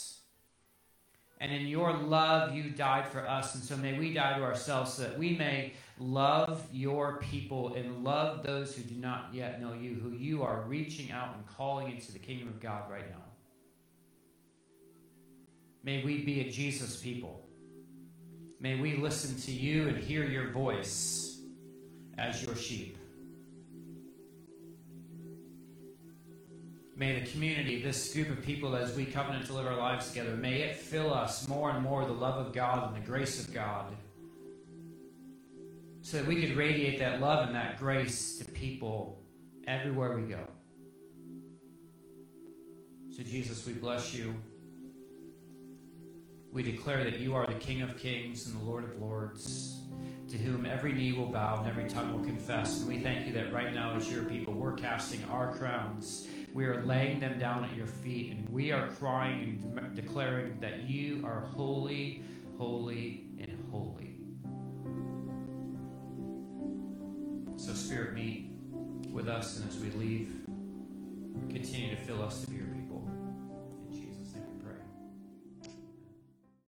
And 1.40 1.52
in 1.52 1.66
your 1.66 1.92
love, 1.92 2.54
you 2.54 2.70
died 2.70 3.08
for 3.08 3.28
us. 3.28 3.54
And 3.54 3.62
so 3.62 3.76
may 3.76 3.98
we 3.98 4.14
die 4.14 4.38
to 4.38 4.42
ourselves 4.42 4.94
so 4.94 5.02
that 5.02 5.18
we 5.18 5.36
may 5.36 5.74
love 5.98 6.66
your 6.72 7.18
people 7.18 7.74
and 7.74 8.02
love 8.02 8.42
those 8.42 8.74
who 8.74 8.82
do 8.82 8.94
not 8.94 9.28
yet 9.32 9.60
know 9.60 9.74
you, 9.74 9.94
who 9.94 10.12
you 10.12 10.42
are 10.42 10.62
reaching 10.62 11.12
out 11.12 11.34
and 11.34 11.46
calling 11.46 11.92
into 11.94 12.12
the 12.12 12.18
kingdom 12.18 12.48
of 12.48 12.60
God 12.60 12.90
right 12.90 13.08
now. 13.10 13.22
May 15.84 16.04
we 16.04 16.24
be 16.24 16.40
a 16.40 16.50
Jesus 16.50 16.96
people. 16.96 17.46
May 18.58 18.80
we 18.80 18.96
listen 18.96 19.38
to 19.42 19.52
you 19.52 19.88
and 19.88 19.98
hear 19.98 20.24
your 20.24 20.50
voice 20.50 21.38
as 22.16 22.42
your 22.42 22.56
sheep. 22.56 22.96
May 26.98 27.20
the 27.20 27.30
community, 27.30 27.82
this 27.82 28.14
group 28.14 28.30
of 28.30 28.42
people, 28.42 28.74
as 28.74 28.96
we 28.96 29.04
covenant 29.04 29.46
to 29.46 29.52
live 29.52 29.66
our 29.66 29.76
lives 29.76 30.08
together, 30.08 30.34
may 30.34 30.62
it 30.62 30.76
fill 30.76 31.12
us 31.12 31.46
more 31.46 31.70
and 31.70 31.82
more 31.82 32.00
with 32.00 32.08
the 32.08 32.14
love 32.14 32.44
of 32.44 32.54
God 32.54 32.88
and 32.88 33.02
the 33.02 33.06
grace 33.06 33.46
of 33.46 33.52
God 33.52 33.94
so 36.06 36.16
that 36.18 36.26
we 36.26 36.40
could 36.40 36.56
radiate 36.56 37.00
that 37.00 37.20
love 37.20 37.46
and 37.46 37.54
that 37.56 37.78
grace 37.78 38.38
to 38.38 38.44
people 38.52 39.20
everywhere 39.66 40.16
we 40.16 40.22
go. 40.22 40.48
So, 43.10 43.24
Jesus, 43.24 43.66
we 43.66 43.72
bless 43.72 44.14
you. 44.14 44.32
We 46.52 46.62
declare 46.62 47.02
that 47.02 47.18
you 47.18 47.34
are 47.34 47.44
the 47.44 47.54
King 47.54 47.82
of 47.82 47.98
kings 47.98 48.46
and 48.46 48.58
the 48.58 48.64
Lord 48.64 48.84
of 48.84 49.02
lords, 49.02 49.80
to 50.28 50.38
whom 50.38 50.64
every 50.64 50.92
knee 50.92 51.12
will 51.12 51.26
bow 51.26 51.58
and 51.58 51.68
every 51.68 51.90
tongue 51.90 52.12
will 52.12 52.24
confess. 52.24 52.78
And 52.78 52.88
we 52.88 53.00
thank 53.00 53.26
you 53.26 53.32
that 53.32 53.52
right 53.52 53.74
now, 53.74 53.96
as 53.96 54.10
your 54.10 54.22
people, 54.24 54.54
we're 54.54 54.76
casting 54.76 55.24
our 55.24 55.52
crowns. 55.52 56.28
We 56.56 56.64
are 56.64 56.82
laying 56.86 57.20
them 57.20 57.38
down 57.38 57.64
at 57.66 57.76
your 57.76 57.86
feet, 57.86 58.32
and 58.32 58.48
we 58.48 58.72
are 58.72 58.88
crying 58.88 59.62
and 59.76 59.94
declaring 59.94 60.58
that 60.60 60.84
you 60.88 61.22
are 61.22 61.40
holy, 61.54 62.22
holy, 62.56 63.26
and 63.38 63.62
holy. 63.70 64.16
So, 67.56 67.74
Spirit, 67.74 68.14
meet 68.14 68.52
with 69.12 69.28
us, 69.28 69.58
and 69.58 69.68
as 69.68 69.78
we 69.78 69.90
leave, 69.90 70.32
continue 71.50 71.90
to 71.94 71.96
fill 71.96 72.22
us 72.22 72.40
to 72.40 72.50
be. 72.50 72.55